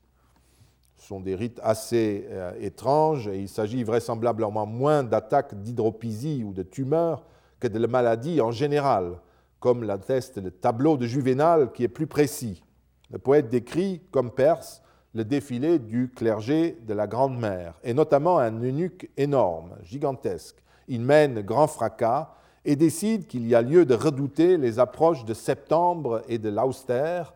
Sont 1.03 1.19
des 1.19 1.35
rites 1.35 1.59
assez 1.63 2.25
euh, 2.29 2.53
étranges 2.61 3.27
et 3.27 3.37
il 3.37 3.49
s'agit 3.49 3.83
vraisemblablement 3.83 4.65
moins 4.65 5.03
d'attaques 5.03 5.53
d'hydropisie 5.61 6.45
ou 6.45 6.53
de 6.53 6.63
tumeurs 6.63 7.25
que 7.59 7.67
de 7.67 7.77
la 7.77 7.87
maladie 7.87 8.39
en 8.39 8.51
général, 8.51 9.19
comme 9.59 9.83
l'atteste 9.83 10.41
le 10.41 10.49
tableau 10.49 10.95
de 10.95 11.05
Juvénal 11.05 11.73
qui 11.73 11.83
est 11.83 11.89
plus 11.89 12.07
précis. 12.07 12.63
Le 13.11 13.19
poète 13.19 13.49
décrit, 13.49 14.01
comme 14.11 14.31
Perse, 14.31 14.81
le 15.13 15.25
défilé 15.25 15.77
du 15.77 16.09
clergé 16.09 16.77
de 16.87 16.93
la 16.93 17.05
Grande 17.05 17.37
Mère, 17.37 17.77
et 17.83 17.93
notamment 17.93 18.39
un 18.39 18.61
eunuque 18.61 19.11
énorme, 19.17 19.75
gigantesque. 19.83 20.63
Il 20.87 21.01
mène 21.01 21.41
grand 21.41 21.67
fracas 21.67 22.33
et 22.63 22.77
décide 22.77 23.27
qu'il 23.27 23.45
y 23.45 23.55
a 23.55 23.61
lieu 23.61 23.85
de 23.85 23.93
redouter 23.93 24.55
les 24.55 24.79
approches 24.79 25.25
de 25.25 25.33
septembre 25.33 26.21
et 26.29 26.37
de 26.37 26.47
l'austère, 26.47 27.33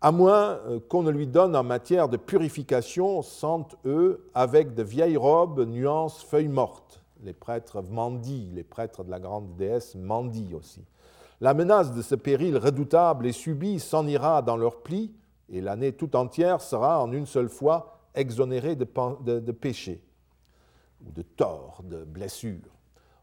à 0.00 0.12
moins 0.12 0.60
euh, 0.66 0.80
qu'on 0.88 1.02
ne 1.02 1.10
lui 1.10 1.26
donne 1.26 1.56
en 1.56 1.64
matière 1.64 2.08
de 2.08 2.16
purification, 2.16 3.22
sentent 3.22 3.76
eux, 3.84 4.28
avec 4.34 4.74
de 4.74 4.82
vieilles 4.82 5.16
robes, 5.16 5.66
nuances, 5.66 6.22
feuilles 6.22 6.48
mortes. 6.48 7.02
Les 7.22 7.32
prêtres 7.32 7.82
mendient, 7.82 8.50
les 8.54 8.62
prêtres 8.62 9.02
de 9.02 9.10
la 9.10 9.18
grande 9.18 9.56
déesse 9.56 9.96
mendient 9.96 10.54
aussi. 10.54 10.84
La 11.40 11.54
menace 11.54 11.92
de 11.92 12.02
ce 12.02 12.14
péril 12.14 12.56
redoutable 12.56 13.26
et 13.26 13.32
subi 13.32 13.80
s'en 13.80 14.06
ira 14.06 14.42
dans 14.42 14.56
leur 14.56 14.82
pli, 14.82 15.12
et 15.50 15.60
l'année 15.60 15.92
tout 15.92 16.14
entière 16.14 16.60
sera 16.60 17.02
en 17.02 17.12
une 17.12 17.26
seule 17.26 17.48
fois 17.48 18.00
exonérée 18.14 18.76
de 18.76 19.52
péché, 19.52 20.02
ou 21.04 21.10
de 21.10 21.22
tort, 21.22 21.80
de 21.84 22.04
blessure. 22.04 22.78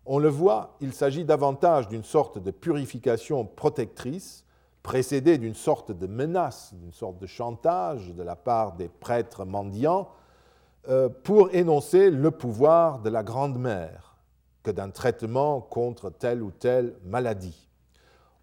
On 0.05 0.19
le 0.19 0.29
voit, 0.29 0.75
il 0.81 0.93
s'agit 0.93 1.25
davantage 1.25 1.87
d'une 1.87 2.03
sorte 2.03 2.37
de 2.37 2.51
purification 2.51 3.45
protectrice 3.45 4.44
précédé 4.85 5.39
d'une 5.39 5.55
sorte 5.55 5.91
de 5.91 6.05
menace, 6.05 6.71
d'une 6.75 6.91
sorte 6.91 7.17
de 7.17 7.25
chantage 7.25 8.13
de 8.13 8.21
la 8.21 8.35
part 8.35 8.73
des 8.73 8.87
prêtres 8.87 9.43
mendiants 9.43 10.09
euh, 10.89 11.09
pour 11.09 11.49
énoncer 11.55 12.11
le 12.11 12.29
pouvoir 12.29 12.99
de 12.99 13.09
la 13.09 13.23
Grande 13.23 13.57
Mère 13.57 14.15
que 14.61 14.69
d'un 14.69 14.91
traitement 14.91 15.59
contre 15.59 16.11
telle 16.11 16.43
ou 16.43 16.51
telle 16.51 16.93
maladie. 17.03 17.67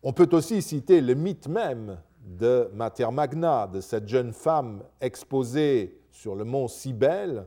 On 0.03 0.12
peut 0.12 0.28
aussi 0.32 0.62
citer 0.62 1.01
le 1.01 1.14
mythe 1.14 1.47
même 1.47 2.01
de 2.26 2.68
Mater 2.74 3.12
Magna, 3.12 3.68
de 3.68 3.80
cette 3.80 4.09
jeune 4.09 4.32
femme 4.32 4.82
exposée 5.01 6.01
sur 6.11 6.34
le 6.34 6.43
mont 6.43 6.66
Cybèle, 6.66 7.47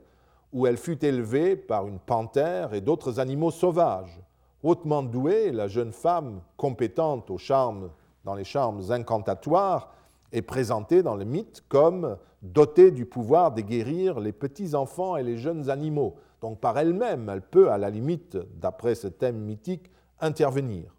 où 0.53 0.67
elle 0.67 0.77
fut 0.77 1.03
élevée 1.03 1.57
par 1.57 1.85
une 1.85 1.99
panthère 1.99 2.73
et 2.73 2.79
d'autres 2.79 3.19
animaux 3.19 3.51
sauvages. 3.51 4.21
Hautement 4.63 5.03
douée, 5.03 5.51
la 5.51 5.67
jeune 5.67 5.91
femme, 5.91 6.39
compétente 6.55 7.29
au 7.29 7.37
charme 7.37 7.89
dans 8.25 8.35
les 8.35 8.43
charmes 8.43 8.81
incantatoires, 8.91 9.93
est 10.31 10.41
présentée 10.41 11.03
dans 11.03 11.15
le 11.15 11.23
mythe 11.23 11.63
comme 11.69 12.17
dotée 12.41 12.91
du 12.91 13.05
pouvoir 13.05 13.53
de 13.53 13.61
guérir 13.61 14.19
les 14.19 14.33
petits-enfants 14.33 15.15
et 15.15 15.23
les 15.23 15.37
jeunes 15.37 15.69
animaux. 15.69 16.15
Donc 16.41 16.59
par 16.59 16.77
elle-même, 16.77 17.29
elle 17.29 17.41
peut, 17.41 17.71
à 17.71 17.77
la 17.77 17.89
limite, 17.89 18.37
d'après 18.59 18.95
ce 18.95 19.07
thème 19.07 19.37
mythique, 19.37 19.89
intervenir. 20.19 20.95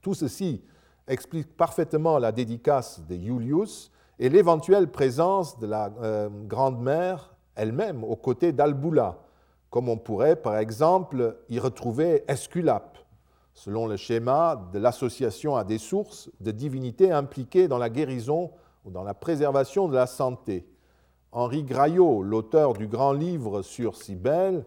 Tout 0.00 0.14
ceci 0.14 0.62
explique 1.06 1.56
parfaitement 1.56 2.18
la 2.18 2.32
dédicace 2.32 3.00
de 3.06 3.16
Julius 3.16 3.90
et 4.18 4.28
l'éventuelle 4.28 4.90
présence 4.90 5.58
de 5.58 5.66
la 5.66 5.90
euh, 6.02 6.28
Grande-Mère 6.46 7.34
elle-même 7.54 8.04
aux 8.04 8.16
côtés 8.16 8.52
d'Albula, 8.52 9.18
comme 9.70 9.88
on 9.88 9.96
pourrait 9.96 10.36
par 10.36 10.56
exemple 10.58 11.36
y 11.48 11.58
retrouver 11.58 12.24
Esculape, 12.28 12.97
selon 13.58 13.88
le 13.88 13.96
schéma 13.96 14.68
de 14.72 14.78
l'association 14.78 15.56
à 15.56 15.64
des 15.64 15.78
sources 15.78 16.30
de 16.40 16.52
divinités 16.52 17.10
impliquées 17.10 17.66
dans 17.66 17.78
la 17.78 17.90
guérison 17.90 18.52
ou 18.84 18.92
dans 18.92 19.02
la 19.02 19.14
préservation 19.14 19.88
de 19.88 19.96
la 19.96 20.06
santé. 20.06 20.64
Henri 21.32 21.64
Graillot, 21.64 22.22
l'auteur 22.22 22.74
du 22.74 22.86
grand 22.86 23.12
livre 23.12 23.62
sur 23.62 23.96
Cybèle, 23.96 24.64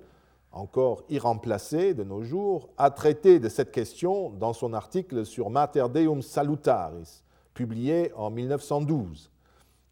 encore 0.52 1.04
irremplacé 1.08 1.94
de 1.94 2.04
nos 2.04 2.22
jours, 2.22 2.68
a 2.78 2.92
traité 2.92 3.40
de 3.40 3.48
cette 3.48 3.72
question 3.72 4.30
dans 4.32 4.52
son 4.52 4.74
article 4.74 5.26
sur 5.26 5.50
Mater 5.50 5.86
Deum 5.94 6.22
Salutaris, 6.22 7.24
publié 7.54 8.12
en 8.18 8.30
1912. 8.30 9.32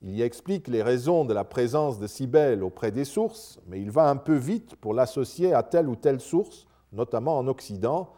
Il 0.02 0.14
y 0.14 0.24
explique 0.24 0.68
les 0.68 0.84
raisons 0.84 1.24
de 1.24 1.34
la 1.34 1.46
présence 1.46 2.00
de 2.00 2.08
Cybèle 2.08 2.64
auprès 2.64 2.92
des 2.92 3.06
sources, 3.06 3.62
mais 3.66 3.80
il 3.80 3.92
va 3.92 4.10
un 4.10 4.18
peu 4.18 4.36
vite 4.36 4.76
pour 4.76 4.94
l'associer 4.94 5.54
à 5.54 5.64
telle 5.64 5.88
ou 5.88 5.96
telle 5.96 6.20
source, 6.20 6.68
notamment 6.92 7.38
en 7.38 7.48
Occident, 7.48 8.10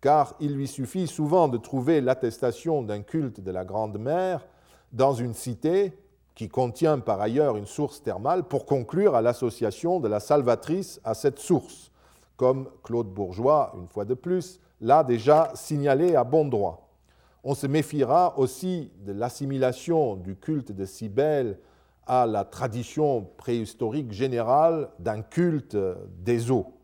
car 0.00 0.34
il 0.40 0.54
lui 0.54 0.68
suffit 0.68 1.06
souvent 1.06 1.48
de 1.48 1.58
trouver 1.58 2.00
l'attestation 2.00 2.82
d'un 2.82 3.02
culte 3.02 3.40
de 3.40 3.50
la 3.50 3.64
Grande 3.64 3.98
Mère 3.98 4.46
dans 4.92 5.12
une 5.12 5.34
cité 5.34 5.92
qui 6.34 6.48
contient 6.48 7.00
par 7.00 7.20
ailleurs 7.20 7.56
une 7.56 7.66
source 7.66 8.00
thermale, 8.00 8.44
pour 8.44 8.64
conclure 8.64 9.16
à 9.16 9.22
l'association 9.22 9.98
de 9.98 10.06
la 10.06 10.20
salvatrice 10.20 11.00
à 11.02 11.14
cette 11.14 11.40
source, 11.40 11.90
comme 12.36 12.68
Claude 12.84 13.08
Bourgeois, 13.08 13.74
une 13.76 13.88
fois 13.88 14.04
de 14.04 14.14
plus, 14.14 14.60
l'a 14.80 15.02
déjà 15.02 15.50
signalé 15.54 16.14
à 16.14 16.22
bon 16.22 16.44
droit. 16.44 16.88
On 17.42 17.54
se 17.54 17.66
méfiera 17.66 18.38
aussi 18.38 18.92
de 19.04 19.12
l'assimilation 19.12 20.14
du 20.14 20.36
culte 20.36 20.70
de 20.70 20.84
Cybèle 20.84 21.58
à 22.06 22.24
la 22.24 22.44
tradition 22.44 23.28
préhistorique 23.36 24.12
générale 24.12 24.90
d'un 25.00 25.22
culte 25.22 25.76
des 26.20 26.52
eaux. 26.52 26.77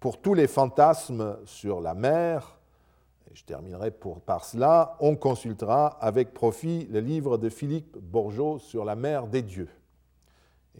Pour 0.00 0.20
tous 0.20 0.34
les 0.34 0.48
fantasmes 0.48 1.38
sur 1.44 1.80
la 1.82 1.94
mer, 1.94 2.58
je 3.34 3.44
terminerai 3.44 3.92
par 4.24 4.46
cela, 4.46 4.96
on 4.98 5.14
consultera 5.14 5.98
avec 6.00 6.32
profit 6.32 6.86
le 6.86 7.00
livre 7.00 7.36
de 7.36 7.50
Philippe 7.50 7.98
Bourgeot 7.98 8.58
sur 8.58 8.86
la 8.86 8.96
mer 8.96 9.26
des 9.26 9.42
dieux. 9.42 9.68